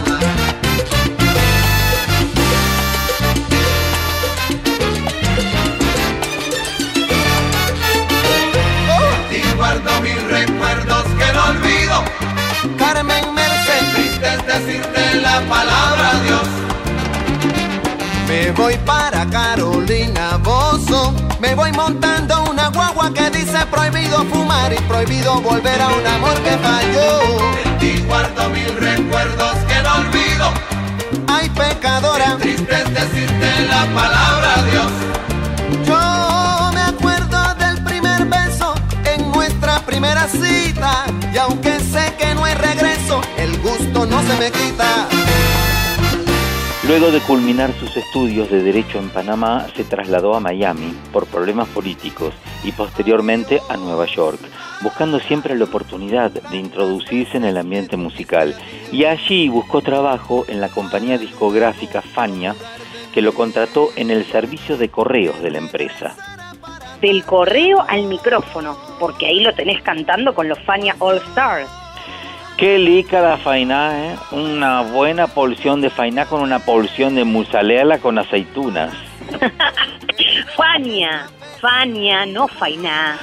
Guardo 9.58 10.02
mis 10.02 10.22
recuerdos 10.24 11.04
que 11.18 11.34
no 11.34 11.44
olvido. 11.46 12.04
Carmen 12.78 13.34
Merced, 13.34 13.94
Triste 13.96 14.28
es 14.36 14.46
decirte 14.46 15.16
la 15.22 15.40
palabra 15.50 16.14
Dios. 16.26 16.65
Voy 18.56 18.78
para 18.86 19.26
Carolina 19.26 20.38
Bozo, 20.38 21.14
me 21.42 21.54
voy 21.56 21.74
montando 21.74 22.50
una 22.50 22.70
guagua 22.70 23.14
que 23.14 23.30
dice 23.30 23.66
prohibido 23.70 24.24
fumar 24.26 24.72
y 24.72 24.78
prohibido 24.84 25.42
volver 25.42 25.82
a 25.82 25.90
un 25.90 26.08
amor 26.08 26.36
que 26.42 26.52
falló. 26.52 27.20
Y 27.82 28.00
guardo 28.04 28.50
mil 28.50 28.74
recuerdos 28.78 29.56
que 29.68 29.82
no 29.84 29.96
olvido. 29.96 30.54
Ay 31.28 31.50
pecadora, 31.50 32.38
Triste 32.38 32.76
es 32.76 32.94
decirte 32.94 33.68
la 33.68 33.86
palabra 33.94 34.64
Dios. 34.72 34.92
yo 35.86 36.72
me 36.74 36.82
acuerdo 36.82 37.56
del 37.56 37.84
primer 37.84 38.26
beso 38.26 38.74
en 39.04 39.32
nuestra 39.32 39.86
primera 39.86 40.28
cita 40.30 41.06
y 41.34 41.38
aunque 41.38 41.82
sé 41.82 42.16
que 42.18 42.34
no 42.34 42.46
hay 42.46 42.54
regreso, 42.54 43.20
el 43.38 43.58
gusto 43.60 44.06
no 44.06 44.22
se 44.22 44.36
me 44.38 44.50
quita. 44.50 45.10
Luego 46.88 47.10
de 47.10 47.20
culminar 47.20 47.74
sus 47.80 47.98
estudios 47.98 48.52
de 48.52 48.62
Derecho 48.62 49.00
en 49.00 49.10
Panamá, 49.10 49.66
se 49.76 49.84
trasladó 49.84 50.36
a 50.36 50.40
Miami 50.40 50.94
por 51.12 51.26
problemas 51.26 51.68
políticos 51.70 52.32
y 52.64 52.72
posteriormente 52.74 53.60
a 53.70 53.76
Nueva 53.76 54.06
York, 54.06 54.40
buscando 54.82 55.20
siempre 55.20 55.56
la 55.56 55.64
oportunidad 55.66 56.30
de 56.30 56.58
introducirse 56.58 57.38
en 57.38 57.46
el 57.46 57.58
ambiente 57.58 57.98
musical. 57.98 58.56
Y 58.92 59.06
allí 59.06 59.50
buscó 59.50 59.82
trabajo 59.82 60.46
en 60.48 60.62
la 60.62 60.70
compañía 60.70 61.18
discográfica 61.18 62.04
Fania, 62.04 62.54
que 63.16 63.24
lo 63.24 63.34
contrató 63.34 63.90
en 63.96 64.12
el 64.12 64.24
servicio 64.24 64.78
de 64.78 64.90
correos 64.90 65.42
de 65.42 65.50
la 65.50 65.58
empresa. 65.58 66.16
Del 67.02 67.24
correo 67.24 67.84
al 67.88 68.04
micrófono, 68.04 68.78
porque 69.00 69.26
ahí 69.26 69.40
lo 69.40 69.56
tenés 69.56 69.82
cantando 69.82 70.36
con 70.36 70.48
los 70.48 70.60
Fania 70.60 70.96
All 71.00 71.18
Stars. 71.18 71.68
Qué 72.58 72.78
lica 72.78 73.20
la 73.20 73.38
fainá, 73.38 74.06
¿eh? 74.06 74.16
Una 74.32 74.82
buena 74.82 75.28
porción 75.28 75.82
de 75.82 75.90
fainá 75.90 76.26
con 76.26 76.42
una 76.42 76.60
porción 76.60 77.14
de 77.16 77.26
musalela 77.26 77.98
con 78.00 78.18
aceitunas. 78.18 78.94
Fania, 80.56 81.28
Fania, 81.60 82.26
no 82.26 82.48
Fainá. 82.48 83.20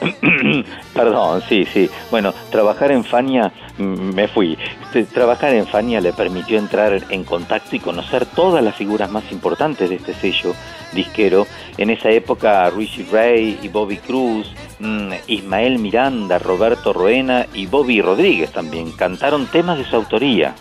Perdón, 0.94 1.42
sí, 1.48 1.64
sí. 1.72 1.88
Bueno, 2.10 2.34
trabajar 2.50 2.92
en 2.92 3.04
Fania, 3.04 3.52
mm, 3.78 4.14
me 4.14 4.28
fui. 4.28 4.58
Este, 4.82 5.04
Trabajar 5.04 5.54
en 5.54 5.66
Fania 5.66 6.00
le 6.00 6.12
permitió 6.12 6.58
entrar 6.58 7.00
en 7.10 7.24
contacto 7.24 7.76
y 7.76 7.80
conocer 7.80 8.26
todas 8.26 8.62
las 8.62 8.74
figuras 8.74 9.10
más 9.10 9.30
importantes 9.30 9.88
de 9.88 9.96
este 9.96 10.14
sello 10.14 10.54
disquero. 10.92 11.46
En 11.78 11.90
esa 11.90 12.10
época, 12.10 12.70
Richie 12.70 13.06
Ray 13.10 13.58
y 13.62 13.68
Bobby 13.68 13.98
Cruz, 13.98 14.50
mm, 14.78 15.12
Ismael 15.26 15.78
Miranda, 15.78 16.38
Roberto 16.38 16.92
Roena 16.92 17.46
y 17.54 17.66
Bobby 17.66 18.00
Rodríguez 18.00 18.52
también 18.52 18.92
cantaron 18.92 19.46
temas 19.46 19.78
de 19.78 19.84
su 19.84 19.96
autoría. 19.96 20.54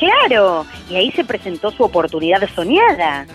Claro, 0.00 0.64
y 0.88 0.96
ahí 0.96 1.12
se 1.12 1.26
presentó 1.26 1.70
su 1.70 1.84
oportunidad 1.84 2.48
soñada. 2.54 3.26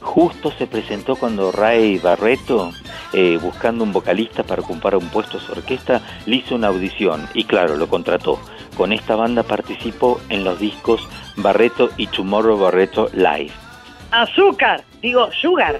Justo 0.00 0.50
se 0.52 0.66
presentó 0.66 1.16
cuando 1.16 1.52
Ray 1.52 1.98
Barreto, 1.98 2.72
eh, 3.12 3.38
buscando 3.42 3.84
un 3.84 3.92
vocalista 3.92 4.42
para 4.42 4.62
ocupar 4.62 4.96
un 4.96 5.10
puesto 5.10 5.36
a 5.36 5.40
su 5.40 5.52
orquesta, 5.52 6.00
le 6.24 6.36
hizo 6.36 6.54
una 6.54 6.68
audición 6.68 7.28
y 7.34 7.44
claro, 7.44 7.76
lo 7.76 7.88
contrató. 7.88 8.40
Con 8.74 8.94
esta 8.94 9.16
banda 9.16 9.42
participó 9.42 10.18
en 10.30 10.44
los 10.44 10.58
discos 10.58 11.06
Barreto 11.36 11.90
y 11.98 12.06
Tomorrow 12.06 12.58
Barreto 12.58 13.10
Live. 13.12 13.52
Azúcar, 14.10 14.82
digo, 15.02 15.30
sugar. 15.30 15.78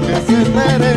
Que 0.00 0.14
se 0.26 0.34
entere. 0.42 0.94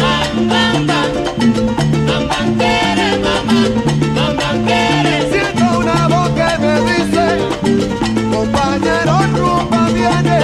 Siento 5.32 5.80
una 5.80 6.08
voz 6.08 6.30
que 6.30 6.50
me 6.60 6.74
dice, 6.90 7.26
compañero, 8.32 9.14
rumba 9.36 9.84
viene. 9.90 10.38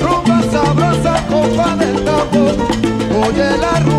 Rumba 0.00 0.42
sabrosa, 0.52 1.14
compa 1.28 1.76
del 1.76 1.96
tambor. 2.04 2.54
Oye, 3.26 3.48
la 3.58 3.72
rumba 3.80 3.97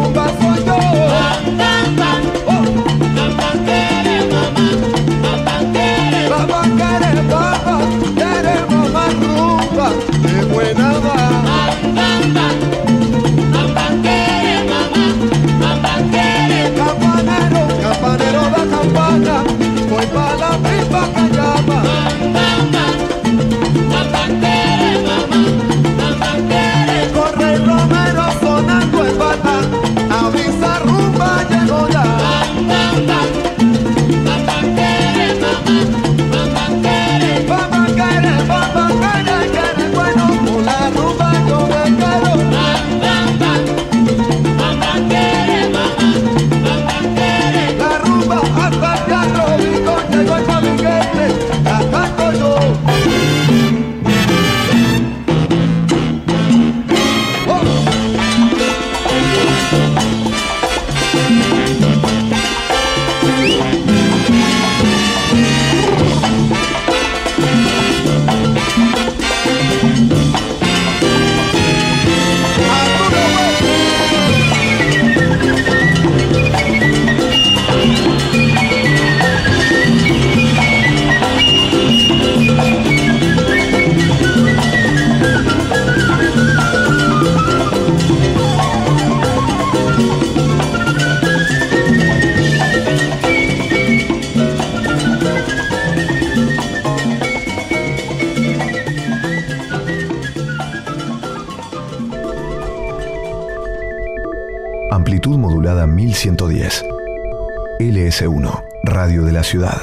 Ciudad. 109.50 109.82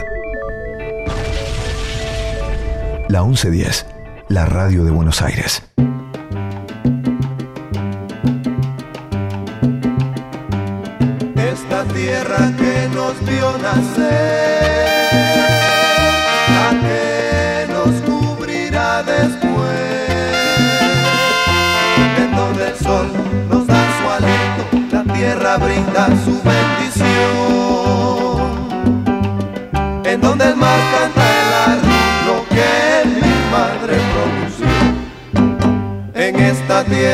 La 3.09 3.25
1110, 3.25 3.85
la 4.29 4.47
radio 4.47 4.85
de 4.85 4.93
Buenos 4.93 5.23
Aires. 5.23 5.66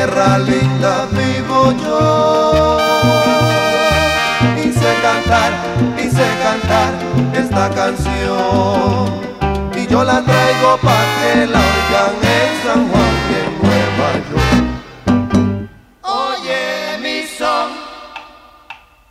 Tierra 0.05 0.37
linda 0.37 1.07
vivo 1.11 1.71
yo 1.81 2.77
y 4.57 4.69
cantar, 5.01 5.51
y 5.97 6.09
cantar 6.43 6.91
esta 7.33 7.69
canción. 7.69 9.21
Y 9.73 9.87
yo 9.87 10.03
la 10.03 10.21
traigo 10.21 10.77
pa' 10.81 11.05
que 11.15 11.47
la 11.47 11.59
oigan 11.71 12.15
en 12.35 12.51
San 12.63 12.81
Juan 12.89 13.13
en 13.39 13.49
Nueva 13.63 14.09
York. 14.29 14.53
Oye, 16.01 16.61
mi 17.01 17.25
son, 17.37 17.69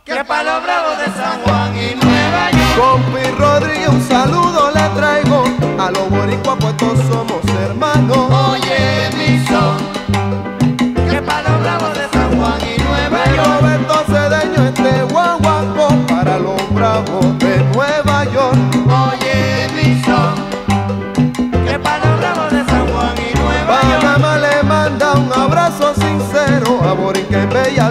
que 0.05 0.23
pa' 0.23 0.43
los 0.43 0.63
bravos 0.63 0.97
de 0.99 1.05
San 1.05 1.41
Juan 1.43 1.75
y 1.75 1.95
Nueva 2.05 2.51
York. 2.51 2.75
Compi 2.77 3.25
Rodríguez, 3.39 3.89
un 3.89 4.07
saludo 4.07 4.71
le 4.71 4.89
traigo. 4.99 5.43
A 5.79 5.89
los 5.89 6.07
boricuas 6.09 6.57
pues 6.59 6.77
todos 6.77 6.99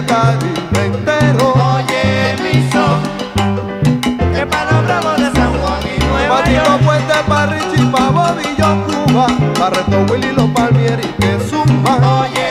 Caribe 0.01 0.85
entero. 0.85 1.53
Oye, 1.75 2.35
mi 2.41 2.55
son, 2.71 2.99
que 4.33 4.45
pa' 4.45 4.65
los 4.65 4.83
bravos 4.85 5.17
de 5.17 5.31
San 5.37 5.51
Juan 5.59 5.81
y 5.83 6.03
Nueva 6.05 6.37
Patito. 6.37 6.77
Puente, 6.83 7.13
pa' 7.27 7.45
Richie, 7.45 7.85
pa' 7.91 8.09
Bobillo, 8.09 8.69
Cuba, 8.87 9.27
pa' 9.59 9.69
Reto 9.69 9.97
Willy, 10.11 10.31
los 10.33 10.49
Palmieri, 10.49 11.07
que 11.19 11.37
zumba. 11.47 11.93
Oye, 12.21 12.42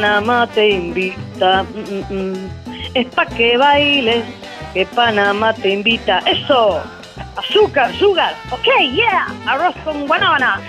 Panamá 0.00 0.46
te 0.46 0.68
invita. 0.68 1.62
mm, 1.62 2.12
mm, 2.12 2.32
mm. 2.34 2.50
Es 2.94 3.06
pa' 3.14 3.24
que 3.24 3.56
bailes, 3.56 4.24
que 4.74 4.84
Panamá 4.84 5.54
te 5.54 5.70
invita. 5.70 6.18
¡Eso! 6.26 6.82
Azúcar, 7.34 7.94
sugar. 7.94 8.34
Ok, 8.50 8.66
yeah. 8.92 9.26
Arroz 9.46 9.74
con 9.84 10.06
guanábana. 10.06 10.60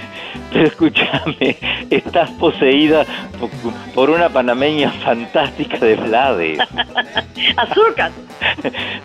Pero 0.54 0.68
escúchame, 0.68 1.58
estás 1.90 2.30
poseída 2.40 3.04
po- 3.38 3.50
por 3.94 4.10
una 4.10 4.30
panameña 4.30 4.92
fantástica 5.04 5.78
de 5.78 5.96
Vlade, 5.96 6.58
Azúcar. 7.58 8.12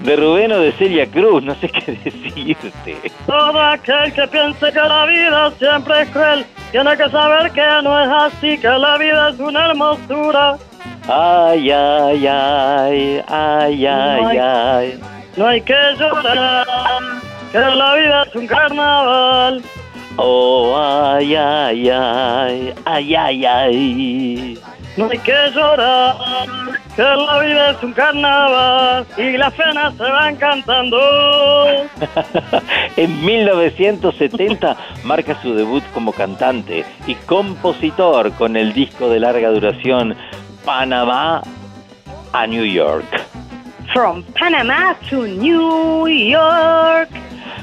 de 0.01 0.16
Rubén 0.16 0.53
o 0.53 0.59
de 0.61 0.70
Celia 0.73 1.07
Cruz, 1.07 1.43
no 1.43 1.57
sé 1.57 1.68
qué 1.68 1.93
decirte. 2.05 3.11
Todo 3.27 3.61
aquel 3.61 4.12
que 4.12 4.27
piense 4.29 4.73
que 4.73 4.79
la 4.81 5.05
vida 5.07 5.53
siempre 5.59 6.03
es 6.03 6.11
cruel, 6.11 6.47
tiene 6.73 6.97
que 6.97 7.09
saber 7.11 7.53
que 7.53 7.83
no 7.83 8.01
es 8.01 8.09
así, 8.09 8.59
que 8.59 8.68
la 8.68 8.97
vida 8.97 9.29
es 9.29 9.39
una 9.39 9.66
hermosura. 9.66 10.57
Ay, 11.07 11.70
ay, 11.70 12.27
ay, 12.27 13.23
ay, 13.29 13.87
ay, 13.87 14.39
ay. 14.39 15.01
No 15.37 15.47
hay 15.47 15.61
que 15.61 15.75
llorar, 15.99 16.66
que 17.53 17.59
la 17.59 17.95
vida 17.95 18.23
es 18.27 18.35
un 18.35 18.47
carnaval. 18.47 19.62
Oh, 20.16 20.75
ay, 20.77 21.35
ay, 21.35 21.91
ay, 21.91 22.75
ay, 22.87 23.14
ay, 23.14 23.45
ay. 23.45 24.59
No 24.97 25.11
hay 25.11 25.18
que 25.18 25.51
llorar, 25.55 26.16
que 26.97 27.03
la 27.03 27.38
vida 27.38 27.70
es 27.70 27.82
un 27.82 27.93
carnaval 27.93 29.07
y 29.16 29.36
las 29.36 29.55
penas 29.55 29.95
se 29.95 30.03
van 30.03 30.36
cantando. 30.36 30.99
en 32.97 33.24
1970 33.24 34.76
marca 35.05 35.40
su 35.40 35.55
debut 35.55 35.82
como 35.95 36.12
cantante 36.12 36.84
y 37.07 37.14
compositor 37.14 38.32
con 38.32 38.57
el 38.57 38.72
disco 38.72 39.09
de 39.09 39.20
larga 39.20 39.51
duración 39.51 40.14
Panamá 40.64 41.43
a 42.32 42.47
New 42.47 42.64
York. 42.64 43.05
From 43.93 44.22
Panama 44.38 44.95
to 45.11 45.26
New 45.26 46.09
York. 46.09 47.11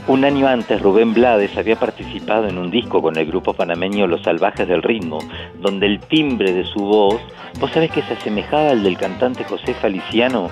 Un 0.10 0.26
año 0.26 0.47
antes, 0.47 0.82
Rubén 0.82 1.14
Blades 1.14 1.55
había 1.55 1.76
participado 1.76 2.47
en 2.47 2.57
un 2.57 2.72
disco 2.72 2.99
con 2.99 3.16
el 3.16 3.28
grupo 3.28 3.53
panameño 3.53 4.07
Los 4.07 4.24
Salvajes 4.24 4.68
del 4.68 4.82
Ritmo, 4.82 5.20
donde 5.60 5.86
el 5.86 5.99
timbre 5.99 6.51
de 6.51 6.66
su 6.66 6.80
voz, 6.80 7.22
vos 7.60 7.70
sabés 7.70 7.91
que 7.91 8.01
se 8.01 8.16
asemejaba 8.16 8.72
al 8.72 8.82
del 8.82 8.97
cantante 8.97 9.43
José 9.43 9.76
Feliciano. 9.76 10.49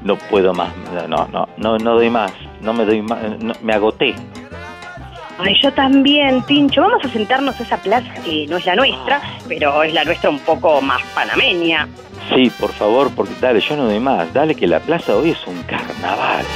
No 0.00 0.16
puedo 0.16 0.54
más, 0.54 0.72
no, 1.06 1.28
no, 1.28 1.46
no, 1.58 1.76
no 1.76 1.94
doy 1.96 2.08
más, 2.08 2.32
no 2.62 2.72
me 2.72 2.86
doy 2.86 3.02
más, 3.02 3.38
no, 3.40 3.52
me 3.60 3.74
agoté. 3.74 4.14
Ay, 5.36 5.54
yo 5.60 5.70
también, 5.74 6.40
Tincho. 6.46 6.80
Vamos 6.80 7.04
a 7.04 7.08
sentarnos 7.10 7.60
a 7.60 7.62
esa 7.62 7.76
plaza 7.76 8.10
que 8.24 8.46
no 8.48 8.56
es 8.56 8.64
la 8.64 8.74
nuestra, 8.74 9.20
pero 9.46 9.82
es 9.82 9.92
la 9.92 10.04
nuestra 10.04 10.30
un 10.30 10.38
poco 10.38 10.80
más 10.80 11.02
panameña. 11.14 11.86
Sí, 12.34 12.50
por 12.58 12.72
favor, 12.72 13.10
porque 13.14 13.34
dale, 13.38 13.60
yo 13.60 13.76
no 13.76 13.84
doy 13.84 14.00
más, 14.00 14.32
dale 14.32 14.54
que 14.54 14.66
la 14.66 14.80
plaza 14.80 15.14
hoy 15.14 15.32
es 15.32 15.46
un 15.46 15.62
carnaval. 15.64 16.46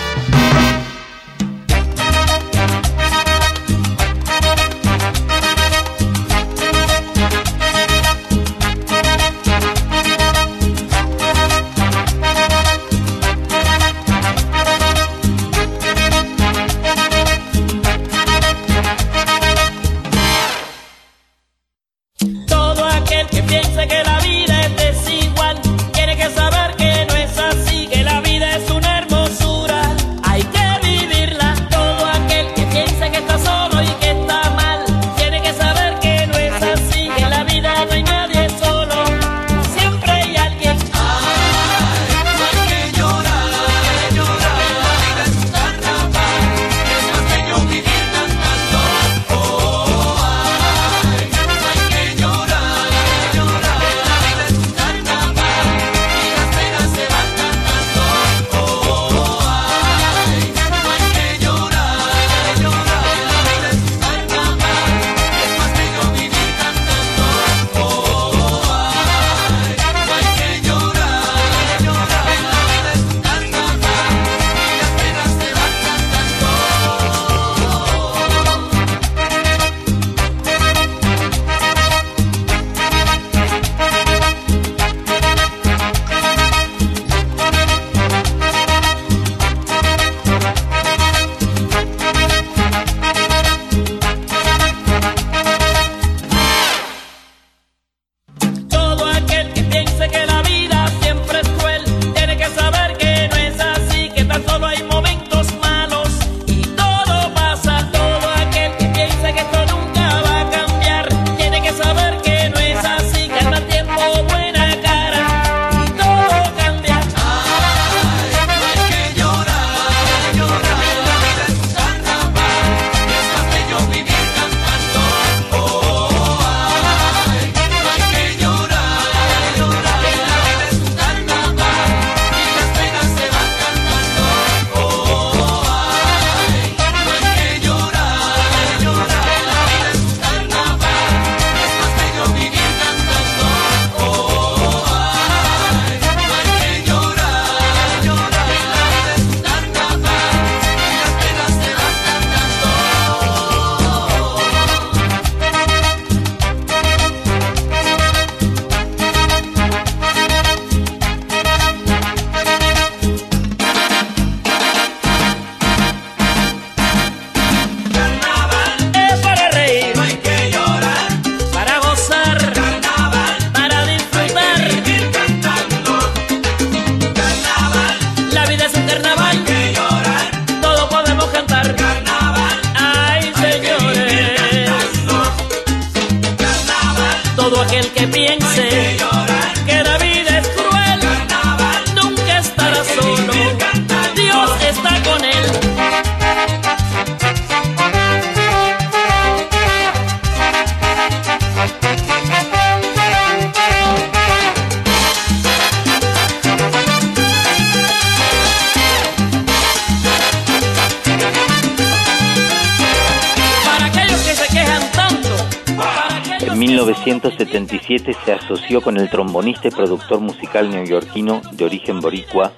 Con 218.77 218.99
el 218.99 219.09
trombonista 219.09 219.69
y 219.69 219.71
productor 219.71 220.21
musical 220.21 220.71
neoyorquino 220.71 221.41
de 221.53 221.65
origen 221.65 222.01
boricua, 222.01 222.53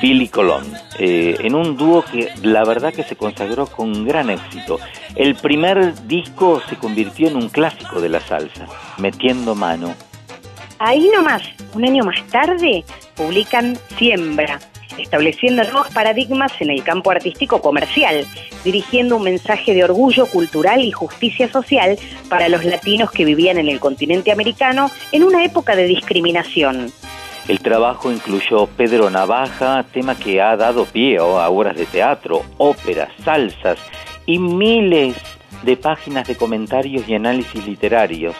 Billy 0.00 0.28
Colón, 0.28 0.64
eh, 0.98 1.36
en 1.40 1.54
un 1.54 1.76
dúo 1.76 2.04
que 2.04 2.30
la 2.42 2.64
verdad 2.64 2.92
que 2.94 3.02
se 3.02 3.16
consagró 3.16 3.66
con 3.66 4.04
gran 4.06 4.30
éxito. 4.30 4.78
El 5.16 5.34
primer 5.34 6.06
disco 6.06 6.62
se 6.68 6.76
convirtió 6.76 7.28
en 7.28 7.36
un 7.36 7.48
clásico 7.48 8.00
de 8.00 8.08
la 8.08 8.20
salsa, 8.20 8.66
Metiendo 8.98 9.54
Mano. 9.54 9.94
Ahí 10.78 11.10
nomás, 11.14 11.42
un 11.74 11.84
año 11.84 12.04
más 12.04 12.24
tarde, 12.28 12.84
publican 13.16 13.76
Siembra, 13.98 14.60
estableciendo 14.96 15.64
nuevos 15.64 15.88
paradigmas 15.92 16.52
en 16.60 16.70
el 16.70 16.82
campo 16.84 17.10
artístico 17.10 17.60
comercial, 17.60 18.26
dirigiendo 18.64 19.16
un 19.16 19.24
mensaje 19.24 19.74
de 19.74 19.84
orgullo 19.84 20.26
cultural 20.26 20.80
y 20.80 20.90
justicia 20.92 21.50
social 21.50 21.98
para 22.28 22.48
los 22.48 22.64
latinos 22.64 23.10
que 23.10 23.24
vivían 23.24 23.58
en 23.58 23.68
el 23.68 23.80
continente 23.80 24.32
americano 24.32 24.90
en 25.12 25.24
una 25.24 25.44
época 25.44 25.76
de 25.76 25.84
discriminación. 25.84 26.92
El 27.48 27.58
trabajo 27.58 28.12
incluyó 28.12 28.66
Pedro 28.68 29.10
Navaja, 29.10 29.84
tema 29.92 30.14
que 30.14 30.40
ha 30.40 30.56
dado 30.56 30.84
pie 30.84 31.18
a 31.18 31.50
obras 31.50 31.76
de 31.76 31.86
teatro, 31.86 32.44
óperas, 32.58 33.10
salsas 33.24 33.78
y 34.26 34.38
miles 34.38 35.16
de 35.64 35.76
páginas 35.76 36.28
de 36.28 36.36
comentarios 36.36 37.08
y 37.08 37.14
análisis 37.14 37.66
literarios. 37.66 38.36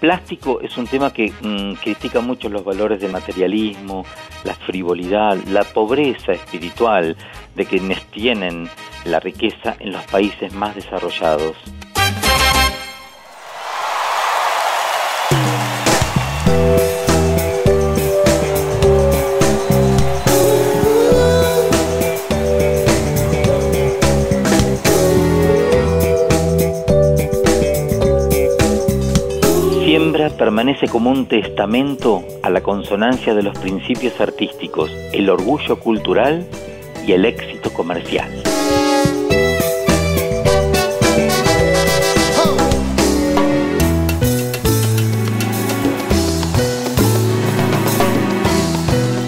Plástico 0.00 0.60
es 0.60 0.76
un 0.76 0.86
tema 0.86 1.12
que 1.12 1.32
mm, 1.40 1.74
critica 1.82 2.20
mucho 2.20 2.48
los 2.48 2.64
valores 2.64 3.00
del 3.00 3.12
materialismo, 3.12 4.04
la 4.44 4.54
frivolidad, 4.54 5.36
la 5.48 5.64
pobreza 5.64 6.32
espiritual 6.32 7.16
de 7.56 7.64
quienes 7.64 8.04
tienen 8.10 8.68
la 9.04 9.18
riqueza 9.18 9.76
en 9.80 9.92
los 9.92 10.04
países 10.04 10.52
más 10.52 10.74
desarrollados. 10.74 11.56
Siembra 29.84 30.28
permanece 30.30 30.88
como 30.88 31.10
un 31.10 31.26
testamento 31.26 32.22
a 32.42 32.50
la 32.50 32.62
consonancia 32.62 33.34
de 33.34 33.42
los 33.42 33.56
principios 33.58 34.20
artísticos, 34.20 34.90
el 35.14 35.30
orgullo 35.30 35.80
cultural 35.80 36.46
y 37.06 37.12
el 37.12 37.24
éxito 37.24 37.72
comercial. 37.72 38.28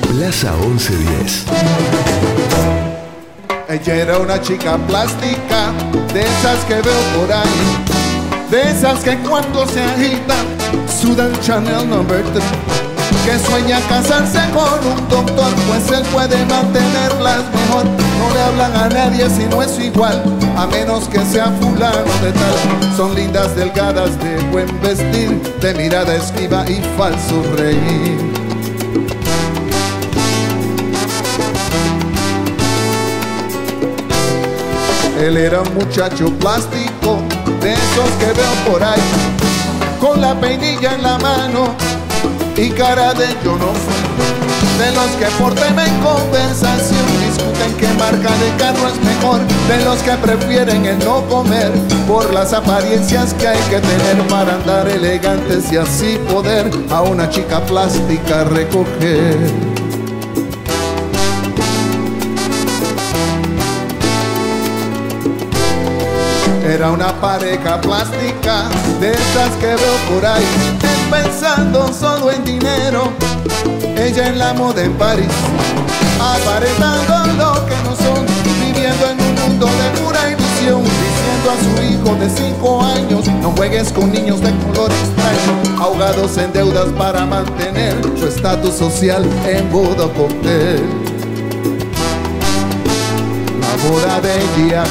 Plaza 0.08 0.52
1110. 0.56 1.44
Ella 3.68 3.94
era 3.94 4.18
una 4.18 4.40
chica 4.40 4.76
plástica, 4.88 5.72
de 6.12 6.22
esas 6.22 6.64
que 6.64 6.74
veo 6.74 7.00
por 7.16 7.32
ahí, 7.32 8.50
de 8.50 8.70
esas 8.70 9.04
que 9.04 9.16
cuando 9.18 9.66
se 9.66 9.82
agitan 9.82 10.46
sudan 11.00 11.32
Chanel 11.40 11.88
number 11.88 12.24
3, 12.32 12.44
que 13.28 13.38
sueña 13.40 13.78
casarse 13.90 14.38
con 14.54 14.86
un 14.90 15.08
doctor, 15.10 15.52
pues 15.66 15.90
él 15.90 16.02
puede 16.14 16.46
mantenerlas 16.46 17.42
mejor. 17.52 17.84
No 17.84 18.34
le 18.34 18.40
hablan 18.40 18.74
a 18.74 18.88
nadie 18.88 19.28
si 19.28 19.44
no 19.44 19.62
es 19.62 19.78
igual, 19.78 20.22
a 20.56 20.66
menos 20.66 21.08
que 21.08 21.22
sea 21.26 21.52
fulano 21.60 22.10
de 22.22 22.32
tal. 22.32 22.96
Son 22.96 23.14
lindas, 23.14 23.54
delgadas, 23.54 24.18
de 24.20 24.38
buen 24.50 24.80
vestir, 24.80 25.42
de 25.60 25.74
mirada 25.74 26.14
esquiva 26.14 26.64
y 26.70 26.80
falso 26.96 27.42
reír. 27.58 28.18
Él 35.20 35.36
era 35.36 35.60
un 35.60 35.74
muchacho 35.74 36.32
plástico, 36.38 37.18
de 37.60 37.74
esos 37.74 38.10
que 38.20 38.32
veo 38.32 38.72
por 38.72 38.82
ahí, 38.82 39.02
con 40.00 40.18
la 40.18 40.34
peinilla 40.40 40.94
en 40.94 41.02
la 41.02 41.18
mano 41.18 41.97
y 42.58 42.70
cara 42.70 43.14
de 43.14 43.26
yo 43.44 43.56
no 43.56 43.72
fui. 43.72 44.78
De 44.78 44.92
los 44.92 45.10
que 45.16 45.26
por 45.40 45.54
tema 45.54 45.86
en 45.86 46.00
conversación 46.00 47.06
discuten 47.24 47.74
qué 47.78 47.88
marca 47.94 48.30
de 48.36 48.50
carro 48.58 48.88
es 48.88 49.00
mejor. 49.04 49.40
De 49.68 49.84
los 49.84 49.98
que 50.02 50.12
prefieren 50.16 50.86
el 50.86 50.98
no 51.00 51.24
comer 51.28 51.72
por 52.06 52.32
las 52.32 52.52
apariencias 52.52 53.34
que 53.34 53.48
hay 53.48 53.60
que 53.70 53.80
tener 53.80 54.26
para 54.28 54.54
andar 54.54 54.88
elegantes 54.88 55.72
y 55.72 55.76
así 55.76 56.18
poder 56.30 56.70
a 56.90 57.02
una 57.02 57.28
chica 57.30 57.60
plástica 57.66 58.44
recoger. 58.44 59.67
Era 66.78 66.92
una 66.92 67.12
pareja 67.20 67.80
plástica 67.80 68.68
de 69.00 69.10
esas 69.10 69.50
que 69.58 69.66
veo 69.66 70.14
por 70.14 70.24
ahí, 70.24 70.44
pensando 71.10 71.92
solo 71.92 72.30
en 72.30 72.44
dinero, 72.44 73.10
ella 73.96 74.28
en 74.28 74.38
la 74.38 74.54
moda 74.54 74.84
en 74.84 74.92
París, 74.92 75.26
aparentando 76.20 77.32
lo 77.32 77.66
que 77.66 77.74
no 77.82 77.96
son, 77.96 78.24
viviendo 78.60 79.08
en 79.10 79.20
un 79.20 79.34
mundo 79.42 79.66
de 79.66 80.00
pura 80.00 80.30
ilusión, 80.30 80.84
diciendo 80.84 81.50
a 81.50 81.56
su 81.64 81.82
hijo 81.82 82.14
de 82.14 82.30
cinco 82.30 82.80
años, 82.80 83.26
no 83.42 83.50
juegues 83.56 83.90
con 83.92 84.12
niños 84.12 84.40
de 84.40 84.52
color 84.58 84.92
extraño, 84.92 85.82
ahogados 85.82 86.38
en 86.38 86.52
deudas 86.52 86.86
para 86.96 87.26
mantener 87.26 88.00
su 88.16 88.28
estatus 88.28 88.76
social 88.76 89.28
en 89.48 89.68
boda 89.72 90.06
cóctel. 90.16 90.80
La 93.60 93.90
boda 93.90 94.20
de 94.20 94.36
ella 94.64 94.84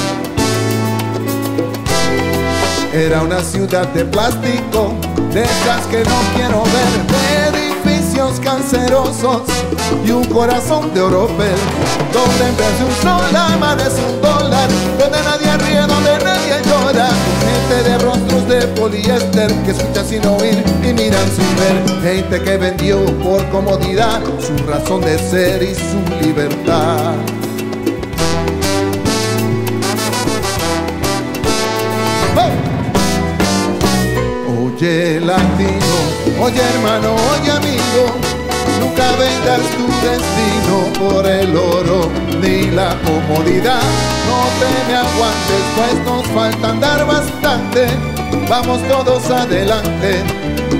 era 2.98 3.22
una 3.22 3.40
ciudad 3.40 3.86
de 3.94 4.04
plástico, 4.04 4.92
de 5.32 5.44
que 5.90 5.98
no 6.04 6.16
quiero 6.34 6.64
ver, 6.64 7.54
edificios 7.54 8.40
cancerosos 8.40 9.42
y 10.04 10.10
un 10.10 10.24
corazón 10.24 10.92
de 10.94 11.02
oropel, 11.02 11.54
donde 12.12 12.48
en 12.48 12.56
vez 12.56 12.78
de 12.78 12.84
un 12.84 12.94
sol 13.02 13.36
amanece 13.36 14.02
un 14.02 14.20
dólar, 14.20 14.68
donde 14.98 15.18
nadie 15.22 15.56
ríe, 15.58 15.80
donde 15.82 16.24
nadie 16.24 16.60
llora, 16.66 17.08
gente 17.46 17.88
de 17.88 17.98
rostros 17.98 18.48
de 18.48 18.66
poliéster 18.80 19.52
que 19.64 19.70
escucha 19.70 20.04
sin 20.04 20.26
oír 20.26 20.62
y 20.82 20.92
miran 20.92 21.28
sin 21.30 21.56
ver, 21.56 22.02
gente 22.02 22.42
que 22.42 22.56
vendió 22.56 23.04
por 23.22 23.48
comodidad 23.50 24.20
su 24.40 24.56
razón 24.66 25.02
de 25.02 25.18
ser 25.18 25.62
y 25.62 25.74
su 25.74 26.26
libertad. 26.26 27.37
Oye 34.80 35.18
latino, 35.18 36.40
oye 36.40 36.60
hermano, 36.60 37.16
oye 37.32 37.50
amigo, 37.50 38.14
nunca 38.78 39.10
vendas 39.18 39.60
tu 39.76 39.88
destino 40.06 40.92
por 41.00 41.26
el 41.26 41.56
oro 41.56 42.08
ni 42.40 42.70
la 42.70 42.96
comodidad. 43.00 43.82
No 44.28 44.38
te 44.60 44.68
me 44.86 44.94
aguantes, 44.94 45.62
pues 45.74 46.04
nos 46.06 46.26
falta 46.28 46.68
andar 46.68 47.04
bastante. 47.08 47.88
Vamos 48.48 48.80
todos 48.86 49.28
adelante 49.28 50.22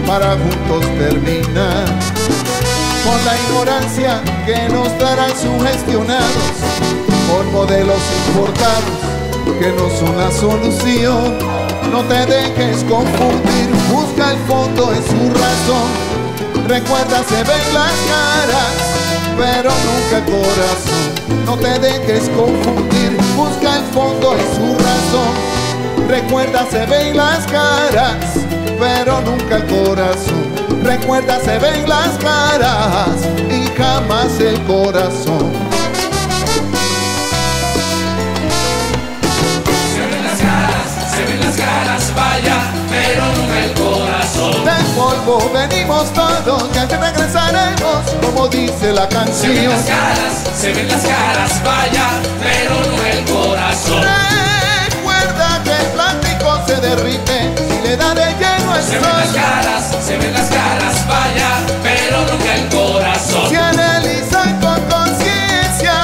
para 0.07 0.37
juntos 0.37 0.87
terminar. 0.97 1.85
Con 3.03 3.25
la 3.25 3.37
ignorancia 3.37 4.23
que 4.47 4.69
nos 4.73 4.97
darán 5.01 5.33
sugestionados 5.37 6.55
por 7.29 7.45
modelos 7.47 8.01
importados 8.29 9.09
que 9.59 9.73
no 9.73 9.91
son 9.91 10.17
la 10.17 10.31
solución. 10.31 11.58
No 11.91 12.05
te 12.05 12.27
dejes 12.27 12.85
confundir, 12.85 13.71
busca 13.91 14.33
el 14.33 14.39
fondo 14.47 14.93
en 14.93 15.03
su 15.05 15.33
razón. 15.35 16.09
Recuerda, 16.69 17.25
se 17.25 17.37
ven 17.37 17.75
las 17.75 17.93
caras, 18.09 18.75
pero 19.37 19.71
nunca 19.71 20.19
el 20.19 20.25
corazón. 20.25 21.45
No 21.47 21.57
te 21.57 21.79
dejes 21.79 22.29
confundir, 22.31 23.17
busca 23.37 23.77
el 23.77 23.85
fondo 23.93 24.35
en 24.35 24.41
su 24.55 24.75
razón. 24.79 26.09
Recuerda, 26.09 26.67
se 26.71 26.87
ven 26.87 27.17
las 27.17 27.47
caras, 27.47 28.17
pero 28.79 29.21
nunca 29.23 29.57
el 29.57 29.67
corazón. 29.67 30.49
Recuerda, 30.83 31.41
se 31.41 31.59
ven 31.59 31.89
las 31.89 32.17
caras 32.19 33.09
y 33.51 33.67
jamás 33.77 34.39
el 34.41 34.61
corazón. 34.63 35.78
Las 41.49 41.57
caras, 41.57 42.13
vaya, 42.15 42.57
pero 42.91 43.25
nunca 43.35 43.59
el 43.65 43.73
corazón. 43.73 44.65
Del 44.67 44.85
polvo 44.95 45.51
venimos 45.53 46.13
todos, 46.13 46.71
ya 46.75 46.87
que 46.87 46.97
regresaremos, 46.97 47.97
como 48.21 48.49
dice 48.49 48.93
la 48.93 49.09
Se 49.09 49.17
ven 49.17 49.25
canción. 49.25 49.69
las 49.71 49.85
caras, 49.85 50.35
se 50.61 50.73
ven 50.75 50.89
las 50.89 51.03
caras, 51.03 51.63
vaya, 51.65 52.07
pero 52.43 52.75
no 52.75 53.03
el 53.07 53.25
corazón. 53.25 54.03
Recuerda 54.91 55.63
que 55.65 55.71
el 55.71 55.87
plástico 55.97 56.61
se 56.67 56.77
derrite 56.83 57.55
si 57.57 57.89
le 57.89 57.97
da 57.97 58.15
de 58.15 58.27
lleno 58.35 58.77
el 58.77 58.83
Se 58.83 58.99
ven 58.99 59.03
las 59.03 59.29
caras, 59.29 59.85
se 60.07 60.17
ven 60.19 60.33
las 60.35 60.49
caras, 60.51 61.09
vaya, 61.09 61.51
pero 61.83 62.19
nunca 62.31 62.55
el 62.57 62.69
corazón. 62.69 63.49
Si 63.49 63.57
analizan 63.57 64.61
con 64.61 64.81
conciencia, 64.83 65.95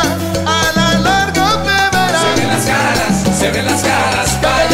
a 0.46 0.72
la 0.74 0.98
larga 1.00 1.62
te 1.64 1.96
verán. 1.96 2.34
Se 2.34 2.40
ven 2.40 2.48
las 2.48 2.64
caras, 2.64 3.38
se 3.38 3.50
ven 3.50 3.66
las 3.66 3.82
caras, 3.82 4.38
vaya, 4.42 4.73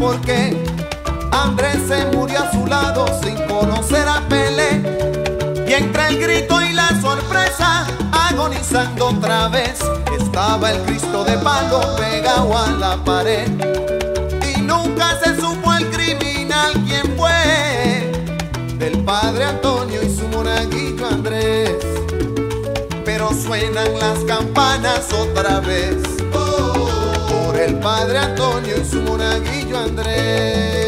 por 0.00 0.18
qué 0.22 0.56
Andrés 1.30 1.76
se 1.86 2.06
murió 2.16 2.40
a 2.40 2.50
su 2.50 2.66
lado 2.66 3.04
sin 3.22 3.36
conocer 3.46 4.08
a 4.08 4.26
Pelé. 4.28 4.80
Y 5.68 5.74
entre 5.74 6.08
el 6.08 6.18
grito 6.18 6.60
y 6.62 6.72
la 6.72 6.88
sorpresa, 7.02 7.86
agonizando 8.10 9.08
otra 9.08 9.48
vez, 9.48 9.78
estaba 10.18 10.72
el 10.72 10.80
Cristo 10.84 11.22
de 11.22 11.36
palo 11.38 11.82
pegado 11.96 12.56
a 12.56 12.70
la 12.70 12.96
pared. 13.04 13.48
Y 14.56 14.62
nunca 14.62 15.18
se 15.22 15.38
supo 15.38 15.72
el 15.74 15.90
criminal 15.90 16.72
quién 16.86 17.14
fue, 17.16 18.10
del 18.78 19.04
padre 19.04 19.44
Antonio 19.44 20.02
y 20.02 20.16
su 20.16 20.26
monaguillo 20.28 21.06
Andrés. 21.06 21.76
Pero 23.04 23.30
suenan 23.34 23.98
las 23.98 24.18
campanas 24.20 25.12
otra 25.12 25.60
vez 25.60 26.19
el 27.64 27.74
padre 27.78 28.18
Antonio 28.18 28.74
y 28.80 28.84
su 28.84 29.02
monaguillo 29.02 29.78
Andrés. 29.78 30.79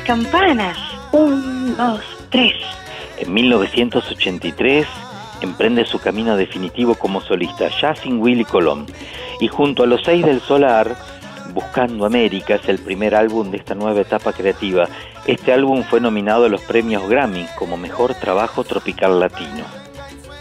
campanas. 0.00 0.78
Un, 1.12 1.76
dos, 1.76 2.00
tres. 2.30 2.54
En 3.18 3.32
1983 3.32 4.86
emprende 5.40 5.84
su 5.84 5.98
camino 5.98 6.36
definitivo 6.36 6.94
como 6.94 7.20
solista, 7.20 7.68
ya 7.80 7.94
sin 7.94 8.20
Willy 8.20 8.44
Colón. 8.44 8.86
Y 9.40 9.48
junto 9.48 9.82
a 9.82 9.86
Los 9.86 10.02
Seis 10.04 10.24
del 10.24 10.40
Solar, 10.40 10.96
Buscando 11.52 12.04
América 12.04 12.56
es 12.56 12.68
el 12.68 12.78
primer 12.78 13.14
álbum 13.14 13.50
de 13.50 13.58
esta 13.58 13.74
nueva 13.74 14.00
etapa 14.00 14.32
creativa. 14.32 14.88
Este 15.26 15.52
álbum 15.52 15.84
fue 15.84 16.00
nominado 16.00 16.44
a 16.44 16.48
los 16.48 16.60
premios 16.62 17.08
Grammy 17.08 17.46
como 17.56 17.76
Mejor 17.76 18.14
Trabajo 18.14 18.64
Tropical 18.64 19.20
Latino. 19.20 19.85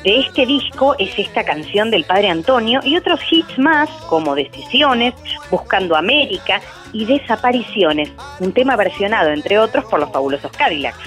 De 0.05 0.19
este 0.19 0.45
disco 0.45 0.95
es 0.99 1.17
esta 1.17 1.43
canción 1.43 1.89
del 1.89 2.03
Padre 2.03 2.29
Antonio 2.29 2.79
y 2.83 2.95
otros 2.95 3.19
hits 3.31 3.57
más 3.57 3.89
como 4.07 4.35
Decisiones, 4.35 5.15
Buscando 5.49 5.95
América 5.95 6.61
y 6.93 7.05
Desapariciones, 7.05 8.11
un 8.39 8.51
tema 8.51 8.75
versionado 8.75 9.31
entre 9.31 9.57
otros 9.57 9.83
por 9.85 9.99
los 9.99 10.11
fabulosos 10.11 10.51
Cadillacs. 10.51 10.99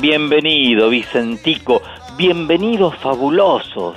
Bienvenido, 0.00 0.90
Vicentico. 0.90 1.82
Bienvenidos, 2.16 2.94
fabulosos. 2.98 3.96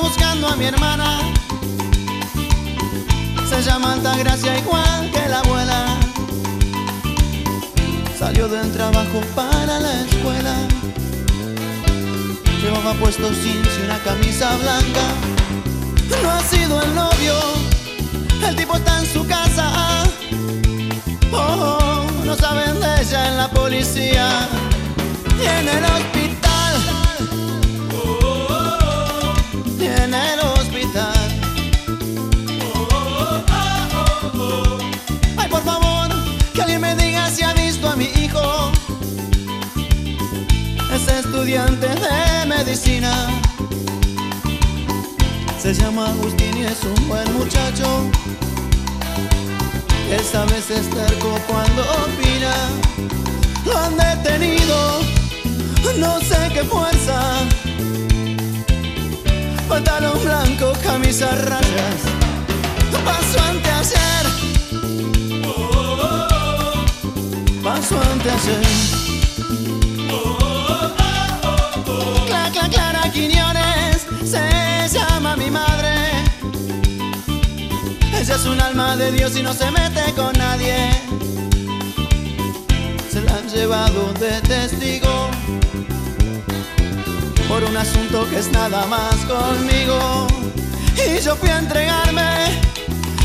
buscando 0.00 0.48
a 0.48 0.56
mi 0.56 0.64
hermana. 0.66 1.20
Se 3.48 3.62
llama 3.62 3.92
Altagracia 3.92 4.58
igual 4.58 5.10
que 5.10 5.28
la 5.28 5.40
abuela. 5.40 5.98
Salió 8.18 8.48
del 8.48 8.72
trabajo 8.72 9.20
para 9.34 9.80
la 9.80 10.02
escuela. 10.02 10.54
Llevaba 12.62 12.94
puesto 12.94 13.30
jeans 13.30 13.68
y 13.78 13.84
una 13.84 13.98
camisa 13.98 14.56
blanca. 14.56 15.04
No 16.22 16.30
ha 16.30 16.40
sido 16.40 16.80
el 16.82 16.94
novio. 16.94 17.34
El 18.46 18.56
tipo 18.56 18.76
está 18.76 19.00
en 19.00 19.06
su 19.06 19.26
casa. 19.26 20.04
Oh, 21.32 21.36
oh, 21.36 22.24
no 22.24 22.36
saben 22.36 22.78
de 22.80 23.02
ella 23.02 23.28
en 23.28 23.36
la 23.36 23.48
policía 23.48 24.48
y 25.40 25.46
en 25.46 25.68
el 25.68 25.84
hospital. 25.84 26.41
A 37.92 37.96
mi 37.96 38.04
hijo. 38.04 38.72
Es 40.94 41.08
estudiante 41.08 41.88
de 41.88 42.46
medicina. 42.46 43.12
Se 45.60 45.74
llama 45.74 46.08
Agustín 46.08 46.56
y 46.56 46.64
es 46.64 46.82
un 46.84 47.08
buen 47.08 47.32
muchacho. 47.34 48.10
Esta 50.10 50.44
vez 50.46 50.70
es 50.70 50.88
terco 50.90 51.38
cuando 51.46 51.82
opina. 52.04 52.54
Lo 53.66 53.76
han 53.76 53.96
detenido, 53.96 55.00
no 55.98 56.20
sé 56.20 56.38
qué 56.52 56.64
fuerza. 56.64 57.18
Pantalón 59.68 60.22
blanco, 60.24 60.72
camisa 60.82 61.30
rayas. 61.30 62.00
Paso 63.04 63.38
anteayer. 63.50 64.61
Paso 67.72 67.96
Clara 72.70 73.10
se 74.24 74.98
llama 74.98 75.36
mi 75.36 75.50
madre. 75.50 75.94
Ella 78.14 78.34
es 78.34 78.44
un 78.44 78.60
alma 78.60 78.94
de 78.96 79.12
Dios 79.12 79.38
y 79.38 79.42
no 79.42 79.54
se 79.54 79.70
mete 79.70 80.12
con 80.14 80.32
nadie. 80.34 80.90
Se 83.10 83.22
la 83.22 83.36
han 83.36 83.48
llevado 83.48 84.12
de 84.20 84.38
testigo 84.42 85.30
por 87.48 87.64
un 87.64 87.74
asunto 87.74 88.28
que 88.28 88.38
es 88.40 88.52
nada 88.52 88.84
más 88.84 89.16
conmigo. 89.24 90.26
Y 90.94 91.22
yo 91.22 91.36
fui 91.36 91.48
a 91.48 91.58
entregarme 91.58 92.60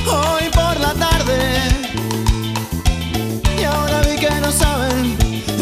hoy 0.05 0.49
por 0.53 0.79
la 0.79 0.93
tarde. 0.93 1.86
No 4.47 4.53
saben 4.53 5.17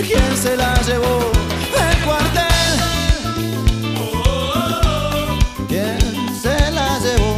quién 0.08 0.38
se 0.38 0.56
la 0.56 0.80
llevó 0.84 1.32
del 1.76 1.98
cuartel. 2.06 2.74
¿Quién 5.68 6.00
se 6.40 6.72
la 6.72 7.00
llevó? 7.00 7.32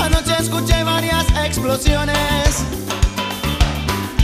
Anoche 0.00 0.34
escuché 0.38 0.84
varias 0.84 1.26
explosiones, 1.44 2.62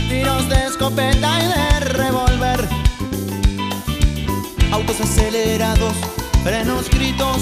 tiros 0.07 0.47
de 0.47 0.67
escopeta 0.67 1.31
y 1.43 1.47
de 1.47 1.79
revólver, 1.81 2.69
autos 4.71 5.01
acelerados, 5.01 5.95
frenos, 6.45 6.89
gritos, 6.89 7.41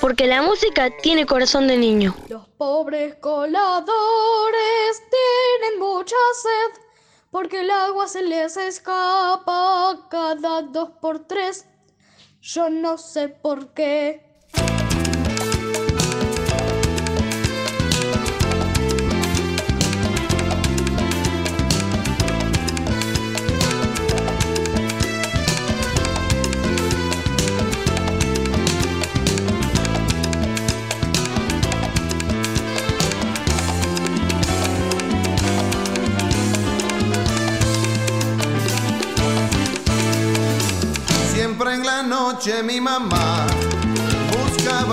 Porque 0.00 0.26
la 0.26 0.42
música 0.42 0.90
tiene 1.02 1.26
corazón 1.26 1.66
de 1.68 1.76
niño. 1.76 2.14
Los 2.28 2.46
pobres 2.48 3.14
coladores 3.16 5.02
tienen 5.10 5.80
mucha 5.80 6.16
sed, 6.42 6.82
porque 7.30 7.60
el 7.60 7.70
agua 7.70 8.08
se 8.08 8.22
les 8.22 8.56
escapa 8.56 10.06
cada 10.10 10.62
dos 10.62 10.90
por 11.00 11.26
tres. 11.26 11.66
Yo 12.40 12.70
no 12.70 12.98
sé 12.98 13.28
por 13.28 13.74
qué. 13.74 14.25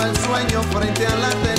el 0.05 0.17
sueño 0.17 0.63
frente 0.63 1.07
a 1.07 1.15
la 1.15 1.29
tele. 1.29 1.52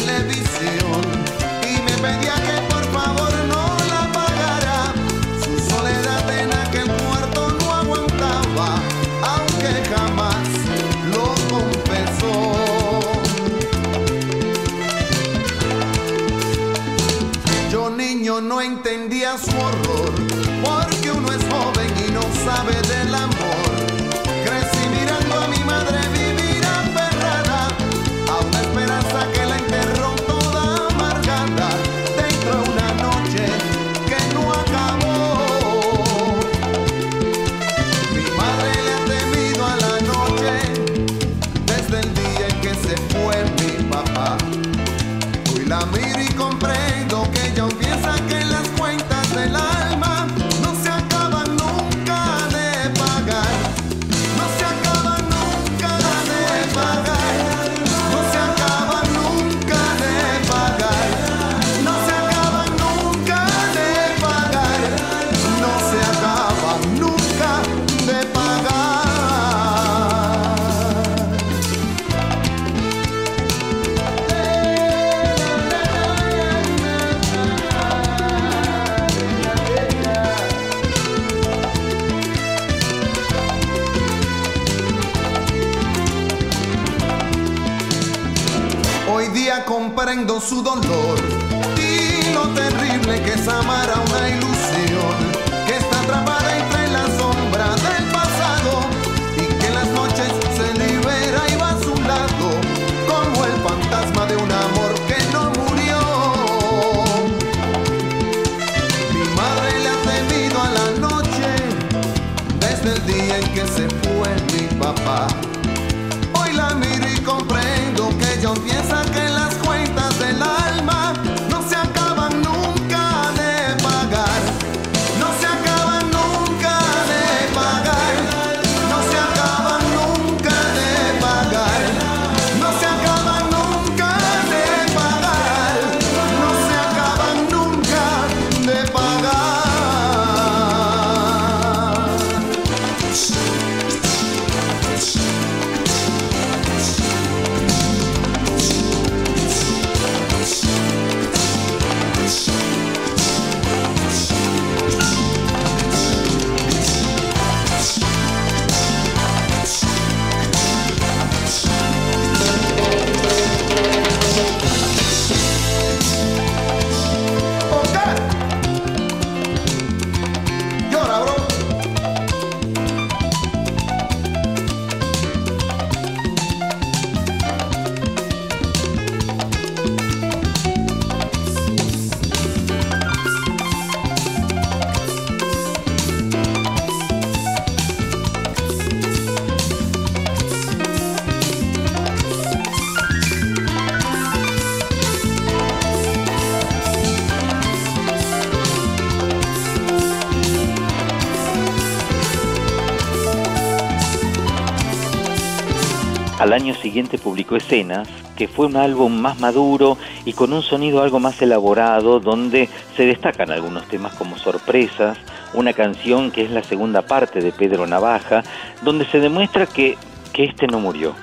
Año 206.55 206.75
siguiente 206.75 207.19
publicó 207.19 207.57
Escenas, 207.57 208.09
que 208.37 208.49
fue 208.49 208.67
un 208.67 208.77
álbum 208.77 209.13
más 209.13 209.39
maduro 209.41 209.99
y 210.25 210.33
con 210.33 210.53
un 210.53 210.63
sonido 210.63 211.03
algo 211.03 211.21
más 211.21 211.41
elaborado, 211.43 212.21
donde 212.21 212.69
se 212.97 213.05
destacan 213.07 213.51
algunos 213.51 213.87
temas 213.89 214.15
como 214.15 214.39
Sorpresas, 214.39 215.19
una 215.53 215.73
canción 215.73 216.31
que 216.31 216.43
es 216.43 216.51
la 216.51 216.63
segunda 216.63 217.03
parte 217.03 217.41
de 217.41 217.53
Pedro 217.53 217.87
Navaja, 217.87 218.43
donde 218.83 219.05
se 219.07 219.21
demuestra 219.21 219.67
que, 219.67 219.97
que 220.33 220.45
este 220.45 220.67
no 220.67 220.81
murió. 220.81 221.15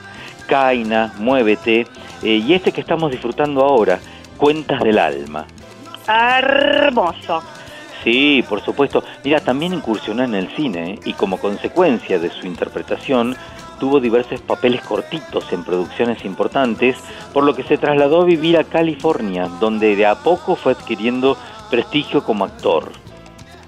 Caina, 0.47 1.13
Muévete, 1.17 1.87
eh, 2.23 2.35
y 2.35 2.53
este 2.53 2.71
que 2.71 2.81
estamos 2.81 3.11
disfrutando 3.11 3.61
ahora, 3.63 3.99
Cuentas 4.37 4.81
del 4.81 4.99
Alma. 4.99 5.45
Hermoso. 6.07 7.41
Sí, 8.03 8.43
por 8.47 8.61
supuesto. 8.61 9.03
Mira, 9.23 9.39
también 9.39 9.73
incursionó 9.73 10.23
en 10.23 10.33
el 10.33 10.47
cine 10.55 10.93
¿eh? 10.93 10.99
y 11.05 11.13
como 11.13 11.37
consecuencia 11.37 12.17
de 12.19 12.31
su 12.31 12.47
interpretación 12.47 13.35
tuvo 13.81 13.99
diversos 13.99 14.39
papeles 14.41 14.81
cortitos 14.81 15.51
en 15.51 15.63
producciones 15.63 16.23
importantes, 16.23 16.97
por 17.33 17.43
lo 17.43 17.55
que 17.55 17.63
se 17.63 17.79
trasladó 17.79 18.21
a 18.21 18.25
vivir 18.25 18.55
a 18.59 18.63
California, 18.63 19.47
donde 19.59 19.95
de 19.95 20.05
a 20.05 20.19
poco 20.19 20.55
fue 20.55 20.73
adquiriendo 20.73 21.35
prestigio 21.71 22.23
como 22.23 22.45
actor. 22.45 22.91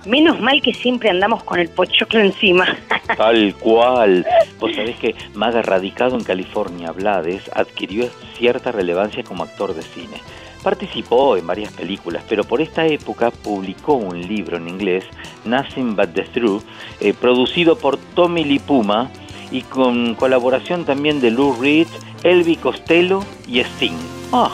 Menos 0.05 0.39
mal 0.39 0.61
que 0.61 0.71
siempre 0.71 1.09
andamos 1.09 1.43
con 1.43 1.59
el 1.59 1.69
pochoclo 1.69 2.19
encima. 2.19 2.67
Tal 3.17 3.55
cual. 3.55 4.23
Vos 4.59 4.75
sabés 4.75 4.97
que 4.97 5.15
Maga, 5.33 5.63
radicado 5.63 6.15
en 6.15 6.23
California, 6.23 6.91
Blades, 6.91 7.49
adquirió 7.51 8.07
cierta 8.37 8.71
relevancia 8.71 9.23
como 9.23 9.43
actor 9.43 9.73
de 9.73 9.81
cine. 9.81 10.17
Participó 10.61 11.37
en 11.37 11.47
varias 11.47 11.73
películas, 11.73 12.23
pero 12.29 12.43
por 12.43 12.61
esta 12.61 12.85
época 12.85 13.31
publicó 13.31 13.95
un 13.95 14.21
libro 14.21 14.57
en 14.57 14.69
inglés, 14.69 15.05
Nothing 15.43 15.95
But 15.95 16.13
the 16.13 16.23
Truth, 16.23 16.63
eh, 16.99 17.13
producido 17.13 17.75
por 17.79 17.97
Tommy 17.97 18.43
Lee 18.43 18.59
Puma 18.59 19.09
y 19.53 19.61
con 19.61 20.15
colaboración 20.15 20.83
también 20.83 21.21
de 21.21 21.31
Lou 21.31 21.55
Reed, 21.61 21.87
Elvi 22.23 22.57
Costello 22.57 23.23
y 23.47 23.59
Sting. 23.59 23.93
Ah. 24.33 24.51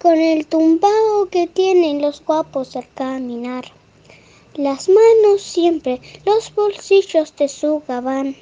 Con 0.00 0.18
el 0.18 0.46
tumbao 0.46 1.28
que 1.30 1.46
tienen 1.46 2.00
los 2.00 2.24
guapos 2.24 2.74
al 2.74 2.88
caminar. 2.94 3.64
Las 4.54 4.88
manos 4.88 5.42
siempre, 5.42 6.00
los 6.24 6.54
bolsillos 6.54 7.36
de 7.36 7.48
su 7.48 7.82
gabán, 7.86 8.34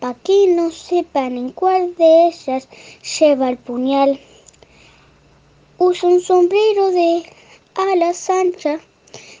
pa' 0.00 0.14
que 0.14 0.48
no 0.48 0.70
sepan 0.70 1.38
en 1.38 1.52
cuál 1.52 1.94
de 1.96 2.28
ellas 2.28 2.68
lleva 3.18 3.48
el 3.48 3.56
puñal. 3.56 4.20
Usa 5.78 6.08
un 6.10 6.20
sombrero 6.20 6.90
de 6.90 7.22
alas 7.74 8.28
anchas 8.28 8.82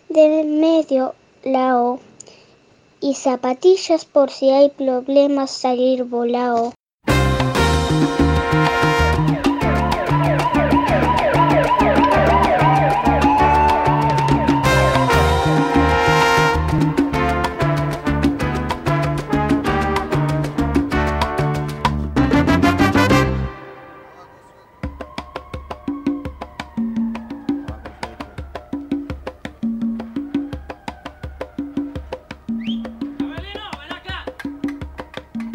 de 0.08 0.42
medio 0.44 1.14
lao 1.42 2.00
y 3.00 3.14
zapatillas 3.14 4.06
por 4.06 4.30
si 4.30 4.48
hay 4.50 4.70
problemas 4.70 5.50
salir 5.50 6.04
volado. 6.04 6.72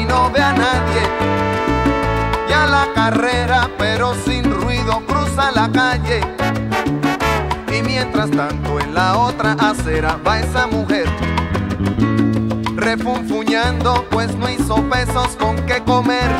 y 0.00 0.04
no 0.04 0.30
ve 0.30 0.40
a 0.40 0.52
nadie. 0.52 1.02
Ya 2.48 2.66
la 2.66 2.86
carrera, 2.94 3.68
pero 3.78 4.14
sin 4.24 4.44
ruido, 4.50 5.02
cruza 5.06 5.50
la 5.52 5.70
calle. 5.70 6.20
Y 7.76 7.82
mientras 7.82 8.30
tanto 8.30 8.80
en 8.80 8.94
la 8.94 9.18
otra 9.18 9.52
acera 9.52 10.18
va 10.26 10.40
esa 10.40 10.66
mujer. 10.66 11.06
Refunfuñando, 12.76 14.04
pues 14.10 14.34
no 14.36 14.48
hizo 14.50 14.76
pesos 14.90 15.28
con 15.38 15.56
qué 15.66 15.82
comer. 15.84 16.30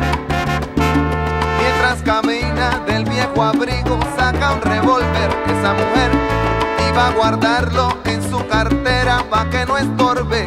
Mientras 1.61 2.03
camina 2.03 2.81
del 2.87 3.05
viejo 3.05 3.43
abrigo, 3.43 3.99
saca 4.17 4.53
un 4.53 4.61
revólver. 4.63 5.31
Esa 5.47 5.73
mujer 5.73 6.11
iba 6.91 7.09
a 7.09 7.13
guardarlo 7.13 7.97
en 8.05 8.23
su 8.31 8.47
cartera 8.49 9.25
pa' 9.31 9.49
que 9.51 9.65
no 9.67 9.79
estorbe. 9.79 10.47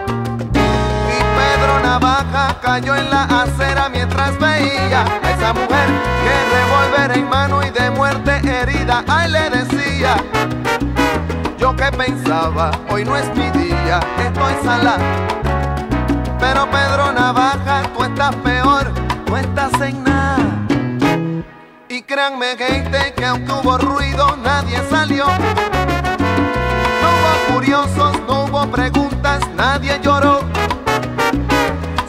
Y 1.71 1.73
Pedro 1.73 1.79
Navaja 1.79 2.59
cayó 2.61 2.95
en 2.95 3.09
la 3.09 3.23
acera 3.23 3.87
mientras 3.87 4.37
veía 4.39 5.03
a 5.03 5.31
esa 5.31 5.53
mujer 5.53 5.87
que 6.23 6.33
revólver 6.53 7.17
en 7.17 7.29
mano 7.29 7.63
y 7.63 7.69
de 7.69 7.89
muerte 7.91 8.41
herida. 8.43 9.05
Ay, 9.07 9.31
le 9.31 9.49
decía, 9.49 10.17
yo 11.57 11.73
que 11.75 11.89
pensaba, 11.91 12.71
hoy 12.89 13.05
no 13.05 13.15
es 13.15 13.25
mi 13.35 13.49
día, 13.51 14.01
estoy 14.19 14.53
sala. 14.63 14.97
Pero 16.39 16.69
Pedro 16.69 17.13
Navaja, 17.13 17.83
tú 17.95 18.03
estás 18.03 18.35
peor, 18.37 18.91
tú 19.25 19.37
estás 19.37 19.71
en 19.81 20.03
nada. 20.03 20.37
Y 21.87 22.01
créanme 22.01 22.57
gente 22.57 23.13
que 23.15 23.25
aunque 23.25 23.51
hubo 23.51 23.77
ruido, 23.77 24.35
nadie 24.43 24.81
salió. 24.89 25.25
No 25.25 27.07
hubo 27.13 27.53
curiosos, 27.53 28.19
no 28.27 28.43
hubo 28.43 28.67
preguntas, 28.67 29.39
nadie 29.55 29.99
lloró. 30.03 30.41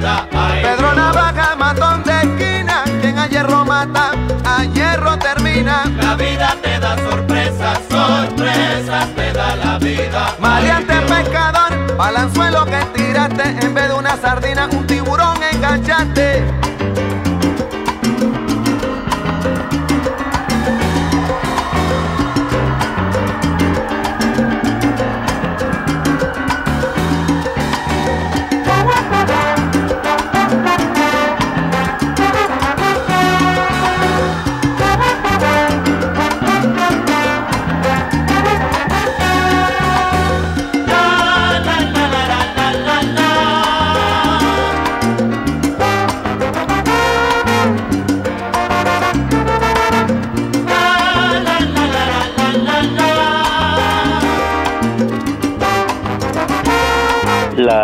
Vida. 0.00 0.28
Ay, 0.32 0.62
Pedro. 0.62 0.94
Navaja, 0.94 1.56
matón 1.56 2.02
de 2.02 2.12
esquina, 2.12 2.84
quien 3.00 3.18
haya 3.18 3.28
hierro 3.28 3.64
mata, 3.64 4.12
a 4.44 4.64
hierro 4.64 5.18
termina. 5.18 5.84
La 5.96 6.14
vida 6.16 6.56
te 6.62 6.78
da 6.78 6.96
sorpresas, 6.96 7.78
sorpresas 7.88 9.14
te 9.14 9.32
da 9.32 9.56
la 9.56 9.78
vida. 9.78 10.34
Maleante 10.38 10.94
pescador, 11.02 11.96
balanzuelo 11.96 12.64
que 12.64 12.80
tiraste, 12.94 13.42
en 13.64 13.74
vez 13.74 13.88
de 13.88 13.94
una 13.94 14.16
sardina, 14.16 14.68
un 14.72 14.86
tiburón 14.86 15.38
enganchaste. 15.52 16.44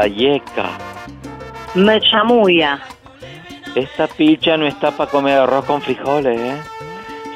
La 0.07 0.13
yeca. 0.15 0.69
Me 1.75 2.01
chamuya. 2.01 2.79
Esta 3.75 4.07
picha 4.07 4.57
no 4.57 4.65
está 4.65 4.93
para 4.93 5.11
comer 5.11 5.37
arroz 5.37 5.65
con 5.65 5.83
frijoles, 5.83 6.39
¿eh? 6.39 6.57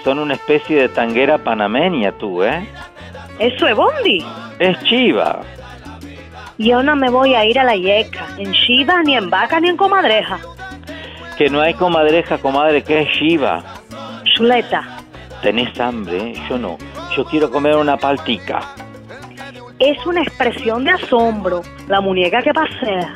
Son 0.04 0.20
una 0.20 0.34
especie 0.34 0.82
de 0.82 0.88
tanguera 0.88 1.38
panameña, 1.38 2.12
tú, 2.12 2.44
¿eh? 2.44 2.64
¿Eso 3.40 3.66
es 3.66 3.74
bondi? 3.74 4.24
Es 4.60 4.80
chiva. 4.84 5.40
Yo 6.58 6.80
no 6.84 6.94
me 6.94 7.10
voy 7.10 7.34
a 7.34 7.44
ir 7.44 7.58
a 7.58 7.64
la 7.64 7.74
yeca, 7.74 8.28
en 8.38 8.52
Shiva, 8.52 9.02
ni 9.02 9.16
en 9.16 9.28
vaca, 9.30 9.58
ni 9.58 9.70
en 9.70 9.76
comadreja. 9.76 10.38
Que 11.36 11.50
no 11.50 11.60
hay 11.60 11.74
comadreja, 11.74 12.38
comadre, 12.38 12.84
que 12.84 13.00
es 13.00 13.10
chiva. 13.18 13.64
Chuleta. 14.36 14.84
¿Tenés 15.42 15.80
hambre? 15.80 16.34
Yo 16.48 16.56
no. 16.56 16.78
Yo 17.16 17.24
quiero 17.24 17.50
comer 17.50 17.74
una 17.74 17.96
paltica. 17.96 18.60
Es 19.80 20.04
una 20.04 20.20
expresión 20.20 20.84
de 20.84 20.90
asombro, 20.90 21.62
la 21.88 22.02
muñeca 22.02 22.42
que 22.42 22.52
pasea. 22.52 23.14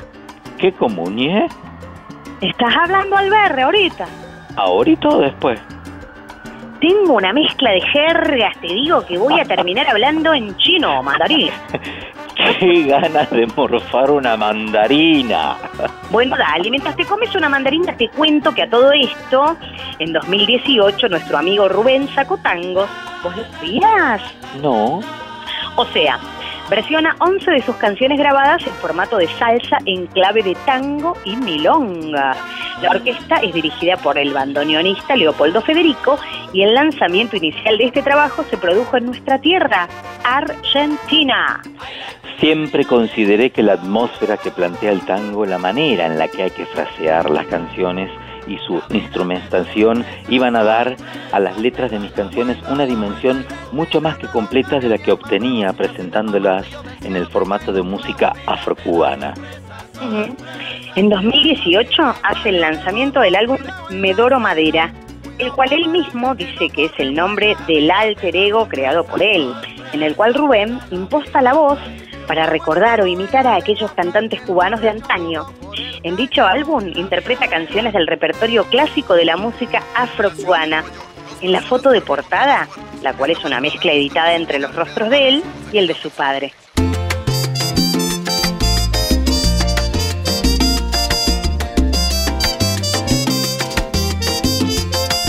¿Qué 0.57 0.73
comunie? 0.73 1.47
¿Estás 2.41 2.75
hablando 2.75 3.19
al 3.19 3.29
berre 3.29 3.63
ahorita? 3.65 4.07
¿Ahorita 4.57 5.09
o 5.11 5.19
después? 5.19 5.61
Tengo 6.81 7.17
una 7.17 7.35
mezcla 7.35 7.71
de 7.71 7.83
jergas, 7.83 8.59
te 8.63 8.69
digo 8.69 9.05
que 9.05 9.19
voy 9.19 9.39
a 9.39 9.45
terminar 9.45 9.87
hablando 9.91 10.33
en 10.33 10.57
chino, 10.57 11.03
mandarín. 11.03 11.51
¡Qué 12.59 12.85
ganas 12.85 13.31
de 13.31 13.47
morfar 13.47 14.11
una 14.11 14.35
mandarina! 14.35 15.57
Bueno, 16.11 16.35
dale, 16.35 16.71
mientras 16.71 16.97
te 16.97 17.05
comes 17.05 17.35
una 17.35 17.51
mandarina 17.51 17.95
te 17.95 18.09
cuento 18.09 18.55
que 18.55 18.63
a 18.63 18.71
todo 18.71 18.91
esto, 18.93 19.59
en 19.99 20.15
2018 20.15 21.11
nuestro 21.11 21.37
amigo 21.37 21.69
Rubén 21.69 22.09
sacó 22.15 22.39
tangos. 22.39 22.89
¿Vos 23.23 23.37
lo 23.37 23.45
sabías? 23.53 24.23
No. 24.63 25.01
O 25.77 25.85
sea, 25.87 26.19
versiona 26.69 27.17
11 27.21 27.51
de 27.51 27.63
sus 27.63 27.77
canciones 27.77 28.19
grabadas 28.19 28.67
en 28.67 28.73
formato 28.75 29.19
de 29.19 29.29
salsa 29.39 29.79
en 29.87 30.07
clave 30.07 30.43
de 30.43 30.57
tango 30.67 31.17
y 31.25 31.37
milonga. 31.37 32.37
La 32.83 32.91
orquesta 32.91 33.37
es 33.37 33.55
dirigida 33.55 33.97
por 33.97 34.19
el 34.19 34.33
bandoneonista 34.33 35.17
Leopoldo 35.17 35.61
Federico 35.61 36.19
y 36.53 36.63
el 36.63 36.75
lanzamiento 36.75 37.37
inicial 37.37 37.79
de 37.79 37.85
este 37.85 38.03
trabajo 38.03 38.45
se 38.51 38.57
produjo 38.57 38.97
en 38.97 39.07
nuestra 39.07 39.39
tierra, 39.39 39.89
Argentina. 40.25 41.63
Siempre 42.41 42.85
consideré 42.85 43.51
que 43.51 43.63
la 43.63 43.75
atmósfera 43.75 44.37
que 44.37 44.51
plantea 44.51 44.93
el 44.93 45.05
tango, 45.07 45.47
la 45.47 45.59
manera 45.59 46.07
en 46.07 46.19
la 46.19 46.29
que 46.29 46.45
hay 46.45 46.51
que 46.51 46.67
frasear 46.67 47.31
las 47.31 47.47
canciones 47.47 48.11
y 48.47 48.59
su 48.59 48.83
instrumentación 48.91 50.05
iban 50.29 50.57
a 50.57 50.65
dar 50.65 50.97
a 51.33 51.41
las 51.41 51.59
letras 51.59 51.91
de 51.91 51.99
mis 51.99 52.13
canciones 52.13 52.59
una 52.69 52.87
dimensión 52.87 53.45
mucho 53.73 54.01
más 54.01 54.19
que 54.19 54.27
completa 54.27 54.79
de 54.79 54.89
la 54.89 54.99
que 54.99 55.13
obtenía 55.13 55.73
presentándolas 55.73 56.67
en 57.03 57.17
el 57.17 57.27
formato 57.27 57.73
de 57.73 57.83
música 57.83 58.33
afrocubana. 58.47 59.35
En 60.97 61.09
2018 61.09 62.15
hace 62.23 62.49
el 62.51 62.61
lanzamiento 62.61 63.21
del 63.21 63.37
álbum 63.37 63.59
Medoro 63.91 64.39
Madera, 64.39 64.93
el 65.39 65.51
cual 65.53 65.73
él 65.73 65.89
mismo 65.89 66.35
dice 66.35 66.69
que 66.69 66.87
es 66.87 66.93
el 66.99 67.15
nombre 67.15 67.57
del 67.67 67.91
alter 67.91 68.37
ego 68.37 68.69
creado 68.69 69.05
por 69.05 69.23
él, 69.23 69.53
en 69.93 70.03
el 70.03 70.15
cual 70.15 70.35
Rubén 70.35 70.79
imposta 70.91 71.43
la 71.43 71.55
voz 71.55 71.79
para 72.27 72.47
recordar 72.47 73.01
o 73.01 73.07
imitar 73.07 73.47
a 73.47 73.57
aquellos 73.57 73.93
cantantes 73.93 74.41
cubanos 74.43 74.81
de 74.81 74.91
antaño. 74.91 75.47
En 76.03 76.17
dicho 76.17 76.45
álbum 76.45 76.87
interpreta 76.95 77.49
canciones 77.49 77.93
del 77.93 78.07
repertorio 78.07 78.65
clásico 78.65 79.15
de 79.15 79.25
la 79.25 79.37
música 79.37 79.83
afrocubana. 79.95 80.85
En 81.41 81.53
la 81.53 81.61
foto 81.61 81.91
de 81.91 82.01
portada, 82.01 82.69
la 83.03 83.13
cual 83.13 83.31
es 83.31 83.45
una 83.45 83.61
mezcla 83.61 83.93
editada 83.93 84.35
entre 84.35 84.59
los 84.59 84.75
rostros 84.75 85.11
de 85.11 85.29
él 85.29 85.45
y 85.73 85.79
el 85.79 85.87
de 85.87 85.95
su 85.95 86.11
padre. 86.11 86.53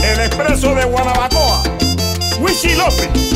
El 0.03 0.19
expreso 0.21 0.73
de 0.75 0.85
Guanabacoa. 0.85 1.63
Wishi 2.39 2.75
López. 2.75 3.34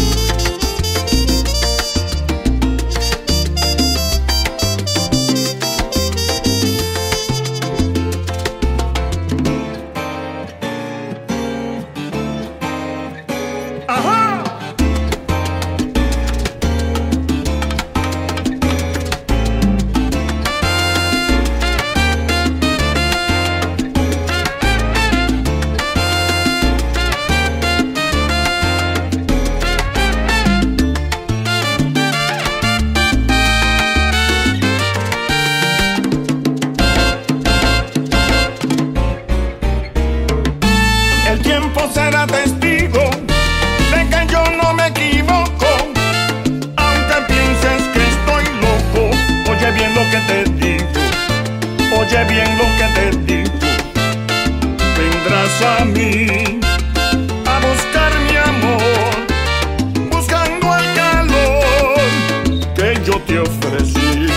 Ofrecí. 63.41 64.28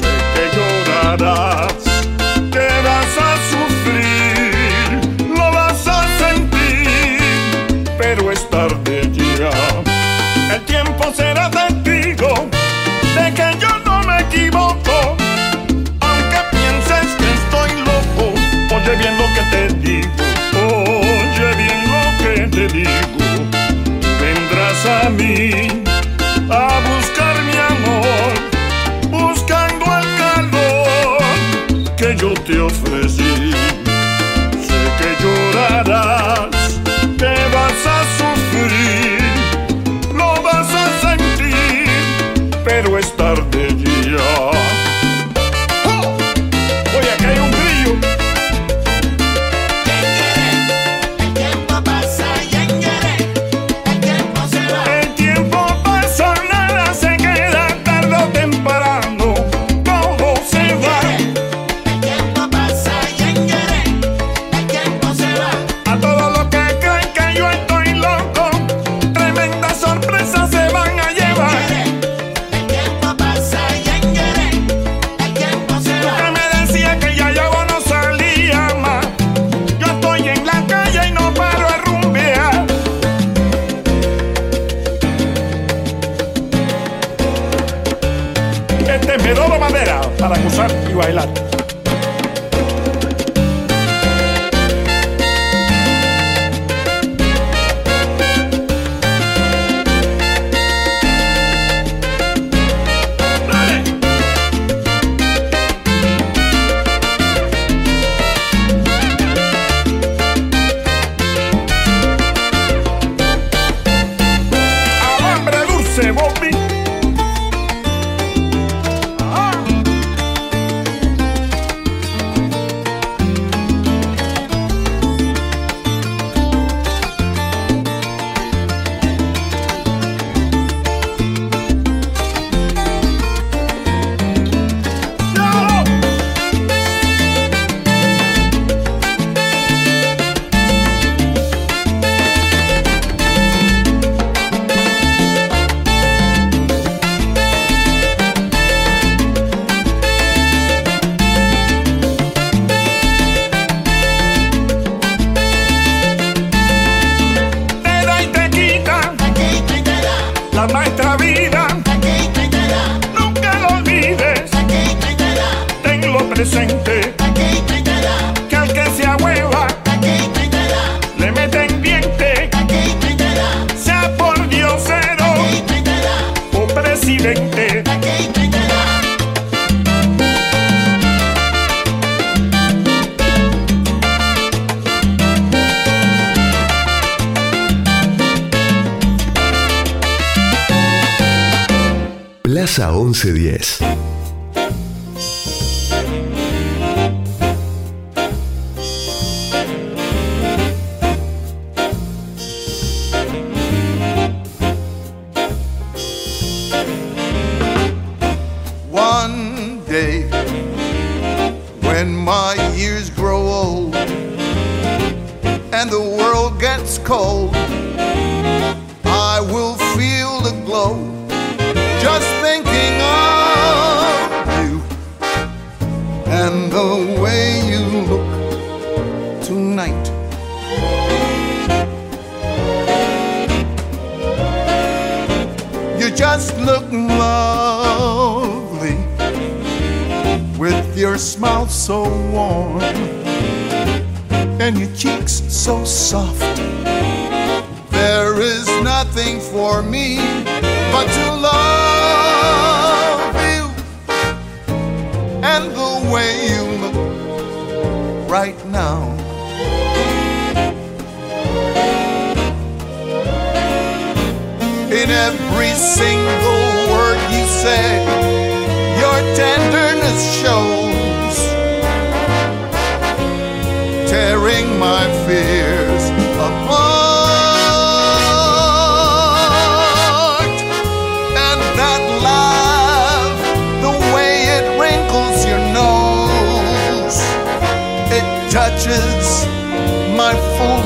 Sé 0.00 0.14
que 0.34 0.44
llorarás, 0.56 1.74
que 2.52 2.68
vas 2.86 3.14
a 3.28 3.32
sufrir, 3.52 5.28
lo 5.28 5.52
vas 5.52 5.86
a 5.86 6.06
sentir, 6.18 7.84
pero 7.98 8.32
es 8.32 8.48
tarde 8.50 9.10
ya. 9.38 10.54
El 10.54 10.62
tiempo 10.64 11.12
será 11.14 11.48
de 11.50 11.85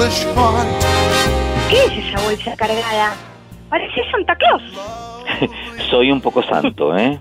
¿Qué 0.00 1.84
es 1.84 2.06
esa 2.06 2.24
bolsa 2.24 2.56
cargada? 2.56 3.14
Parece 3.68 4.00
Santa 4.10 4.34
Claus. 4.34 4.62
Soy 5.90 6.10
un 6.10 6.22
poco 6.22 6.42
santo, 6.42 6.96
¿eh? 6.96 7.20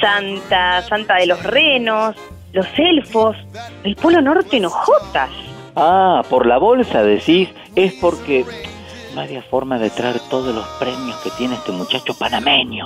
Santa, 0.00 0.82
Santa 0.82 1.14
de 1.14 1.26
los 1.26 1.40
renos, 1.44 2.16
los 2.52 2.66
elfos, 2.76 3.36
el 3.84 3.94
Polo 3.94 4.20
Norte 4.20 4.56
en 4.56 4.64
hojotas. 4.64 5.30
Ah, 5.76 6.24
por 6.28 6.46
la 6.46 6.58
bolsa 6.58 7.04
decís, 7.04 7.50
es 7.76 7.92
porque 7.94 8.44
no 9.14 9.20
había 9.20 9.42
forma 9.42 9.78
de 9.78 9.90
traer 9.90 10.18
todos 10.28 10.52
los 10.52 10.66
premios 10.80 11.16
que 11.22 11.30
tiene 11.30 11.54
este 11.54 11.70
muchacho 11.70 12.14
panameño. 12.18 12.84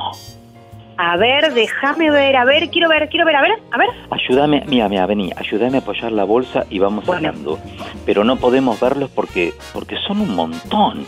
A 0.98 1.16
ver, 1.16 1.52
déjame 1.52 2.10
ver, 2.10 2.36
a 2.36 2.44
ver, 2.44 2.70
quiero 2.70 2.88
ver, 2.88 3.08
quiero 3.08 3.26
ver, 3.26 3.36
a 3.36 3.42
ver, 3.42 3.52
a 3.70 3.78
ver. 3.78 3.88
Ayúdame, 4.10 4.64
mira, 4.66 4.88
mira, 4.88 5.06
vení, 5.06 5.30
ayúdame 5.36 5.78
a 5.78 5.80
apoyar 5.80 6.10
la 6.12 6.24
bolsa 6.24 6.64
y 6.70 6.78
vamos 6.78 7.04
sacando. 7.04 7.58
Pero 8.06 8.24
no 8.24 8.36
podemos 8.36 8.80
verlos 8.80 9.10
porque, 9.14 9.52
porque 9.74 9.96
son 10.06 10.20
un 10.20 10.34
montón. 10.34 11.06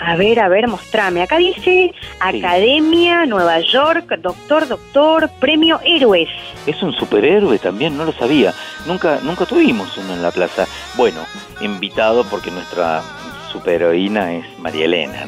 A 0.00 0.14
ver, 0.16 0.38
a 0.38 0.48
ver, 0.48 0.68
mostrame. 0.68 1.22
Acá 1.22 1.38
dice 1.38 1.92
Academia, 2.20 3.26
Nueva 3.26 3.60
York, 3.60 4.08
Doctor, 4.20 4.68
Doctor, 4.68 5.28
Premio 5.40 5.80
Héroes. 5.84 6.28
Es 6.66 6.80
un 6.82 6.92
superhéroe 6.92 7.58
también, 7.58 7.96
no 7.96 8.04
lo 8.04 8.12
sabía. 8.12 8.52
Nunca, 8.86 9.18
nunca 9.22 9.44
tuvimos 9.44 9.96
uno 9.98 10.14
en 10.14 10.22
la 10.22 10.30
plaza. 10.30 10.66
Bueno, 10.96 11.20
invitado 11.60 12.24
porque 12.24 12.52
nuestra 12.52 13.02
superheroína 13.50 14.34
es 14.34 14.58
María 14.60 14.84
Elena. 14.84 15.26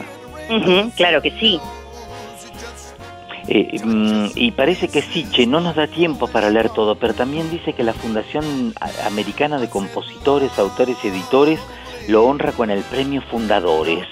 claro 0.97 1.21
que 1.21 1.33
sí. 1.33 1.61
Eh, 3.53 3.81
mm, 3.85 4.27
y 4.37 4.53
parece 4.53 4.87
que 4.87 5.03
sí, 5.03 5.27
che, 5.33 5.45
no 5.45 5.61
nos 5.61 5.75
da 5.75 5.89
tiempo 5.89 6.29
para 6.29 6.51
leer 6.51 6.71
todo, 6.71 6.95
pero 6.95 7.15
también 7.15 7.51
dice 7.51 7.73
que 7.73 7.83
la 7.83 7.93
Fundación 7.93 8.73
Americana 9.05 9.59
de 9.59 9.69
Compositores, 9.69 10.57
Autores 10.57 10.97
y 11.03 11.09
Editores 11.09 11.59
lo 12.07 12.25
honra 12.25 12.53
con 12.53 12.71
el 12.71 12.85
premio 12.85 13.21
Fundadores. 13.23 14.07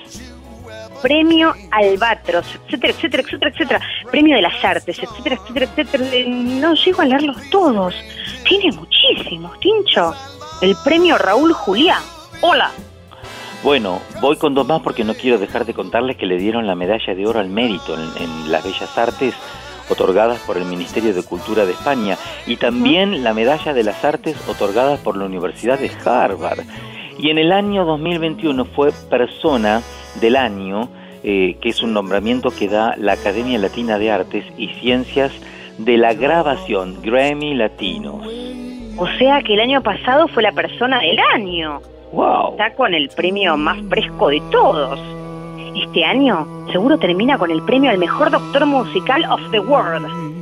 Premio 1.00 1.54
Albatros, 1.70 2.46
etcétera, 2.66 2.92
etcétera, 2.92 3.22
etcétera, 3.22 3.50
etcétera. 3.52 3.80
Premio 4.10 4.34
de 4.34 4.42
las 4.42 4.64
Artes, 4.64 4.98
etcétera, 4.98 5.36
etcétera, 5.36 5.66
etcétera. 5.66 6.04
Eh, 6.12 6.26
No 6.26 6.74
llego 6.74 7.02
a 7.02 7.04
leerlos 7.04 7.36
todos. 7.50 7.94
Tiene 8.44 8.72
muchísimos, 8.72 9.58
Tincho. 9.60 10.14
El 10.60 10.74
premio 10.82 11.16
Raúl 11.16 11.52
Julián. 11.52 12.02
Hola. 12.40 12.72
Bueno, 13.62 14.00
voy 14.20 14.36
con 14.36 14.54
dos 14.54 14.66
más 14.66 14.80
porque 14.82 15.04
no 15.04 15.14
quiero 15.14 15.38
dejar 15.38 15.64
de 15.64 15.74
contarles 15.74 16.16
que 16.16 16.26
le 16.26 16.36
dieron 16.36 16.66
la 16.66 16.74
medalla 16.74 17.14
de 17.14 17.26
oro 17.26 17.40
al 17.40 17.48
mérito 17.48 17.94
en, 17.94 18.22
en 18.22 18.52
las 18.52 18.64
Bellas 18.64 18.96
Artes 18.96 19.34
otorgadas 19.90 20.38
por 20.40 20.56
el 20.56 20.64
Ministerio 20.64 21.14
de 21.14 21.22
Cultura 21.22 21.66
de 21.66 21.72
España 21.72 22.16
y 22.46 22.56
también 22.56 23.24
la 23.24 23.34
medalla 23.34 23.72
de 23.72 23.84
las 23.84 24.04
artes 24.04 24.36
otorgadas 24.48 25.00
por 25.00 25.16
la 25.16 25.24
Universidad 25.24 25.78
de 25.78 25.90
Harvard. 26.04 26.60
Y 27.18 27.30
en 27.30 27.38
el 27.38 27.52
año 27.52 27.84
2021 27.84 28.64
fue 28.64 28.92
persona 29.10 29.82
del 30.20 30.36
año, 30.36 30.88
eh, 31.24 31.56
que 31.60 31.70
es 31.70 31.82
un 31.82 31.92
nombramiento 31.92 32.50
que 32.50 32.68
da 32.68 32.94
la 32.96 33.12
Academia 33.12 33.58
Latina 33.58 33.98
de 33.98 34.10
Artes 34.10 34.44
y 34.56 34.68
Ciencias 34.80 35.32
de 35.78 35.96
la 35.96 36.14
grabación 36.14 37.00
Grammy 37.02 37.54
Latinos. 37.54 38.24
O 38.96 39.06
sea 39.18 39.42
que 39.42 39.54
el 39.54 39.60
año 39.60 39.82
pasado 39.82 40.28
fue 40.28 40.42
la 40.42 40.52
persona 40.52 41.00
del 41.00 41.18
año. 41.34 41.80
Wow. 42.12 42.52
Está 42.52 42.74
con 42.74 42.94
el 42.94 43.08
premio 43.10 43.56
más 43.56 43.78
fresco 43.88 44.28
de 44.28 44.40
todos. 44.50 44.98
Este 45.74 46.04
año 46.04 46.46
seguro 46.72 46.98
termina 46.98 47.38
con 47.38 47.50
el 47.50 47.62
premio 47.62 47.90
al 47.90 47.98
mejor 47.98 48.30
doctor 48.30 48.66
musical 48.66 49.24
of 49.30 49.40
the 49.50 49.60
world. 49.60 50.37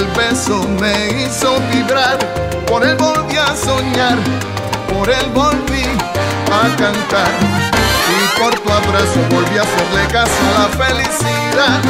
Aquel 0.00 0.06
beso 0.16 0.66
me 0.80 1.22
hizo 1.22 1.60
vibrar, 1.72 2.18
por 2.66 2.82
él 2.84 2.96
volví 2.96 3.36
a 3.36 3.54
soñar, 3.54 4.16
por 4.92 5.08
él 5.10 5.26
volví 5.34 5.84
a 6.50 6.76
cantar. 6.76 7.28
Y 8.08 8.40
por 8.40 8.54
tu 8.58 8.72
abrazo 8.72 9.20
volví 9.30 9.58
a 9.58 9.62
hacerle 9.62 10.06
caso 10.10 10.32
a 10.48 10.60
la 10.60 10.84
felicidad, 10.84 11.80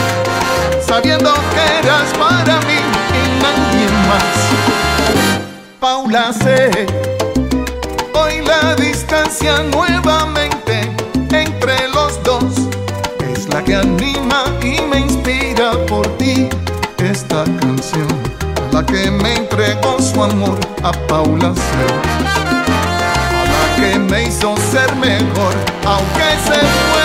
sabiendo 0.86 1.32
que 1.32 1.86
eras 1.86 2.08
para 2.18 2.60
mí 2.60 2.80
y 3.14 3.42
nadie 3.42 3.86
más. 4.08 4.30
Paula 5.78 6.32
sé, 6.32 6.86
hoy 8.14 8.42
la 8.44 8.74
distancia 8.74 9.62
nuevamente 9.62 10.90
entre 11.32 11.88
los 11.88 12.22
dos 12.24 12.44
es 13.32 13.48
la 13.48 13.62
que 13.62 13.76
anima 13.76 14.44
y 14.62 14.80
me 14.82 15.00
inspira 15.00 15.72
por 15.86 16.06
ti 16.18 16.48
esta 17.10 17.44
canción, 17.60 18.06
la 18.72 18.86
que 18.86 19.10
me 19.10 19.34
entregó 19.34 20.00
su 20.00 20.22
amor 20.22 20.58
a 20.84 20.92
Paula 21.08 21.52
sé, 21.54 21.86
a 23.34 23.44
la 23.44 23.76
que 23.76 23.98
me 23.98 24.24
hizo 24.24 24.56
ser 24.70 24.94
mejor, 24.96 25.54
aunque 25.84 26.30
se 26.44 26.60
fue. 26.60 26.99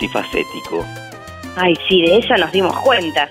Multifacético. 0.00 0.84
Ay, 1.56 1.74
sí, 1.88 2.02
de 2.02 2.18
eso 2.18 2.36
nos 2.36 2.52
dimos 2.52 2.76
cuenta. 2.80 3.28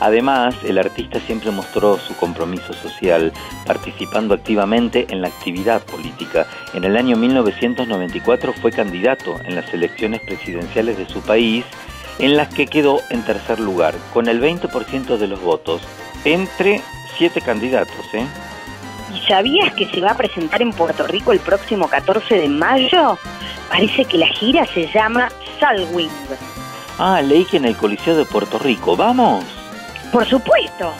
Además, 0.00 0.54
el 0.64 0.78
artista 0.78 1.20
siempre 1.20 1.50
mostró 1.50 1.98
su 1.98 2.16
compromiso 2.16 2.72
social, 2.72 3.32
participando 3.66 4.34
activamente 4.34 5.06
en 5.10 5.22
la 5.22 5.28
actividad 5.28 5.82
política. 5.82 6.46
En 6.74 6.84
el 6.84 6.96
año 6.96 7.16
1994 7.16 8.52
fue 8.54 8.72
candidato 8.72 9.36
en 9.44 9.54
las 9.54 9.72
elecciones 9.72 10.20
presidenciales 10.22 10.98
de 10.98 11.06
su 11.06 11.20
país, 11.20 11.64
en 12.18 12.36
las 12.36 12.52
que 12.52 12.66
quedó 12.66 13.00
en 13.10 13.22
tercer 13.22 13.60
lugar, 13.60 13.94
con 14.12 14.28
el 14.28 14.40
20% 14.40 15.18
de 15.18 15.28
los 15.28 15.40
votos, 15.40 15.82
entre 16.24 16.80
siete 17.16 17.40
candidatos. 17.40 18.06
¿eh? 18.14 18.26
¿Y 19.14 19.20
sabías 19.28 19.72
que 19.74 19.86
se 19.88 20.00
va 20.00 20.12
a 20.12 20.16
presentar 20.16 20.62
en 20.62 20.72
Puerto 20.72 21.06
Rico 21.06 21.32
el 21.32 21.40
próximo 21.40 21.86
14 21.86 22.34
de 22.38 22.48
mayo? 22.48 23.18
Parece 23.68 24.04
que 24.04 24.18
la 24.18 24.26
gira 24.26 24.66
se 24.66 24.86
llama 24.92 25.30
Salwing. 25.62 26.10
Ah, 26.98 27.22
leí 27.22 27.44
que 27.44 27.58
en 27.58 27.66
el 27.66 27.76
Coliseo 27.76 28.16
de 28.16 28.24
Puerto 28.24 28.58
Rico. 28.58 28.96
¿Vamos? 28.96 29.44
Por 30.10 30.26
supuesto. 30.26 30.92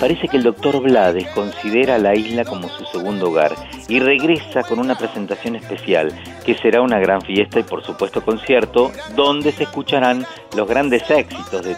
Parece 0.00 0.26
que 0.26 0.36
el 0.36 0.42
doctor 0.42 0.80
Blades 0.82 1.28
considera 1.28 1.96
la 1.96 2.16
isla 2.16 2.44
como 2.44 2.68
su 2.68 2.84
segundo 2.86 3.28
hogar 3.28 3.54
y 3.86 4.00
regresa 4.00 4.64
con 4.64 4.80
una 4.80 4.96
presentación 4.96 5.54
especial, 5.54 6.12
que 6.44 6.56
será 6.56 6.82
una 6.82 6.98
gran 6.98 7.20
fiesta 7.22 7.60
y 7.60 7.62
por 7.62 7.84
supuesto 7.84 8.24
concierto, 8.24 8.90
donde 9.14 9.52
se 9.52 9.62
escucharán 9.62 10.26
los 10.56 10.68
grandes 10.68 11.08
éxitos 11.08 11.62
de, 11.62 11.76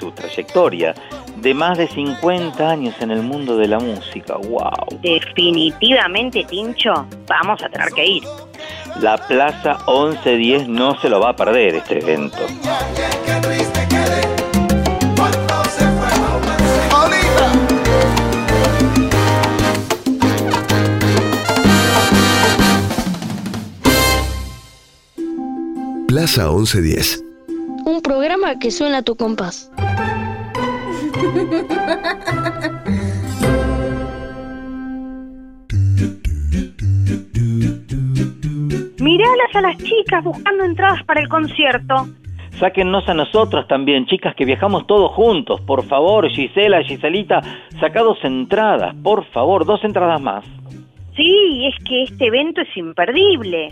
su 0.00 0.10
trayectoria, 0.10 0.92
de 1.44 1.52
más 1.52 1.76
de 1.76 1.86
50 1.86 2.70
años 2.70 2.94
en 3.00 3.10
el 3.10 3.22
mundo 3.22 3.58
de 3.58 3.68
la 3.68 3.78
música. 3.78 4.36
¡Wow! 4.36 4.98
Definitivamente, 5.02 6.42
Tincho, 6.44 7.06
vamos 7.26 7.62
a 7.62 7.68
tener 7.68 7.90
que 7.90 8.06
ir. 8.06 8.22
La 9.00 9.18
Plaza 9.18 9.76
1110 9.86 10.68
no 10.68 10.98
se 11.00 11.10
lo 11.10 11.20
va 11.20 11.30
a 11.30 11.36
perder 11.36 11.74
este 11.74 11.98
evento. 11.98 12.38
Plaza 26.08 26.48
1110. 26.48 27.22
Un 27.84 28.00
programa 28.00 28.58
que 28.58 28.70
suena 28.70 28.98
a 28.98 29.02
tu 29.02 29.14
compás. 29.14 29.70
Miralas 39.00 39.54
a 39.54 39.60
las 39.60 39.76
chicas 39.78 40.24
buscando 40.24 40.64
entradas 40.64 41.02
para 41.04 41.20
el 41.20 41.28
concierto. 41.28 42.06
Sáquennos 42.58 43.08
a 43.08 43.14
nosotros 43.14 43.66
también, 43.68 44.06
chicas, 44.06 44.34
que 44.34 44.44
viajamos 44.44 44.86
todos 44.86 45.12
juntos. 45.12 45.60
Por 45.60 45.84
favor, 45.84 46.28
Gisela, 46.30 46.82
Giselita, 46.82 47.40
saca 47.80 48.02
dos 48.02 48.18
entradas, 48.24 48.94
por 49.02 49.24
favor, 49.26 49.64
dos 49.66 49.82
entradas 49.84 50.20
más. 50.20 50.44
Sí, 51.16 51.66
es 51.66 51.84
que 51.84 52.04
este 52.04 52.26
evento 52.26 52.60
es 52.60 52.76
imperdible. 52.76 53.70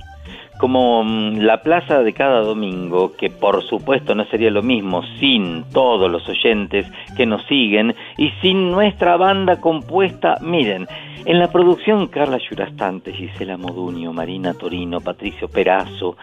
Como 0.58 1.02
mm, 1.04 1.38
la 1.38 1.62
plaza 1.62 2.02
de 2.02 2.12
cada 2.12 2.40
domingo, 2.40 3.12
que 3.12 3.30
por 3.30 3.62
supuesto 3.64 4.14
no 4.14 4.24
sería 4.26 4.50
lo 4.50 4.62
mismo 4.62 5.02
sin 5.18 5.64
todos 5.72 6.10
los 6.10 6.28
oyentes 6.28 6.86
que 7.16 7.26
nos 7.26 7.44
siguen 7.46 7.94
y 8.16 8.30
sin 8.40 8.70
nuestra 8.70 9.16
banda 9.16 9.60
compuesta, 9.60 10.36
miren, 10.40 10.86
en 11.24 11.38
la 11.38 11.50
producción 11.52 12.08
Carla 12.08 12.38
Yurastante, 12.38 13.12
Gisela 13.12 13.56
Modunio, 13.56 14.12
Marina 14.12 14.54
Torino, 14.54 15.00
Patricio 15.00 15.48
Perazo, 15.48 16.16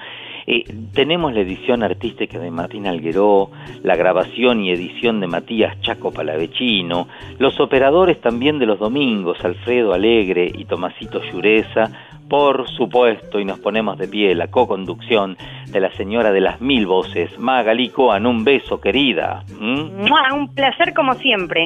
eh, 0.52 0.64
tenemos 0.94 1.32
la 1.32 1.42
edición 1.42 1.84
artística 1.84 2.40
de 2.40 2.50
Martín 2.50 2.88
Algueró, 2.88 3.52
la 3.84 3.96
grabación 3.96 4.64
y 4.64 4.72
edición 4.72 5.20
de 5.20 5.28
Matías 5.28 5.80
Chaco 5.82 6.12
Palavecino, 6.12 7.08
los 7.38 7.60
operadores 7.60 8.20
también 8.20 8.58
de 8.58 8.66
los 8.66 8.80
domingos, 8.80 9.38
Alfredo 9.46 9.94
Alegre 9.94 10.52
y 10.52 10.66
Tomasito 10.66 11.22
Llureza, 11.22 11.92
por 12.30 12.70
supuesto, 12.70 13.40
y 13.40 13.46
nos 13.46 13.60
ponemos 13.60 13.98
de 13.98 14.08
pie 14.08 14.36
la 14.36 14.48
co-conducción 14.48 15.36
de 15.68 15.80
la 15.80 15.92
señora 15.94 16.32
de 16.32 16.42
las 16.42 16.62
mil 16.62 16.86
voces, 16.86 17.38
Magali 17.40 17.90
Coan, 17.90 18.26
un 18.26 18.44
beso 18.44 18.80
querida. 18.80 19.44
¿Mm? 19.60 20.06
Un 20.34 20.54
placer 20.54 20.94
como 20.94 21.16
siempre. 21.16 21.66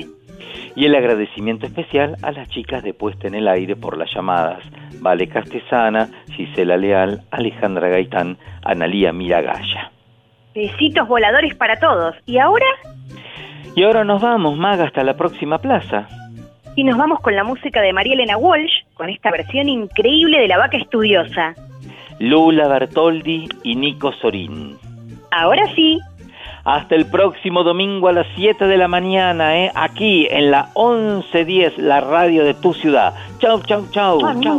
Y 0.75 0.85
el 0.85 0.95
agradecimiento 0.95 1.65
especial 1.65 2.15
a 2.23 2.31
las 2.31 2.47
chicas 2.49 2.81
de 2.83 2.93
Puesta 2.93 3.27
en 3.27 3.35
el 3.35 3.47
Aire 3.47 3.75
por 3.75 3.97
las 3.97 4.13
llamadas. 4.13 4.63
Vale 5.01 5.27
Castesana, 5.27 6.09
Gisela 6.31 6.77
Leal, 6.77 7.21
Alejandra 7.29 7.89
Gaitán, 7.89 8.37
Analía 8.63 9.11
Miragaya. 9.11 9.91
Besitos 10.55 11.07
voladores 11.07 11.55
para 11.55 11.77
todos. 11.79 12.15
¿Y 12.25 12.37
ahora? 12.37 12.65
Y 13.75 13.83
ahora 13.83 14.03
nos 14.03 14.21
vamos, 14.21 14.57
Maga, 14.57 14.85
hasta 14.85 15.03
la 15.03 15.15
próxima 15.17 15.57
plaza. 15.59 16.07
Y 16.75 16.83
nos 16.83 16.97
vamos 16.97 17.19
con 17.19 17.35
la 17.35 17.43
música 17.43 17.81
de 17.81 17.93
María 17.93 18.13
Elena 18.13 18.37
Walsh, 18.37 18.83
con 18.95 19.09
esta 19.09 19.29
versión 19.31 19.69
increíble 19.69 20.39
de 20.39 20.47
La 20.47 20.57
Vaca 20.57 20.77
Estudiosa. 20.77 21.53
Lula 22.19 22.67
Bertoldi 22.67 23.47
y 23.63 23.75
Nico 23.75 24.11
Sorín. 24.13 24.77
Ahora 25.31 25.63
sí. 25.75 25.99
Hasta 26.63 26.95
el 26.95 27.05
próximo 27.05 27.63
domingo 27.63 28.07
a 28.07 28.13
las 28.13 28.27
7 28.35 28.65
de 28.67 28.77
la 28.77 28.87
mañana, 28.87 29.57
¿eh? 29.57 29.71
aquí 29.75 30.27
en 30.31 30.49
la 30.49 30.69
1110, 30.75 31.77
la 31.77 31.99
radio 31.99 32.45
de 32.45 32.53
tu 32.53 32.73
ciudad. 32.73 33.13
Chau, 33.39 33.61
chau, 33.63 33.85
chau. 33.91 34.19
chau. 34.21 34.29
Había 34.29 34.53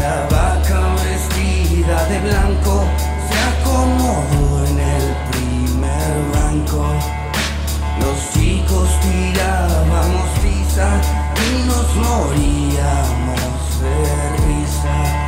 La 0.00 0.26
vaca 0.28 0.80
vestida 1.04 2.04
de 2.08 2.18
blanco 2.18 2.84
se 3.28 3.38
acomodó 3.60 4.66
en 4.66 4.80
el 4.80 5.16
primer 5.30 6.12
banco. 6.34 6.84
Los 8.00 8.32
chicos 8.32 8.88
tirábamos 9.02 10.34
tiza 10.42 11.00
y 11.46 11.68
nos 11.68 11.94
moríamos 11.94 13.80
de 13.82 13.96
risa. 14.46 15.27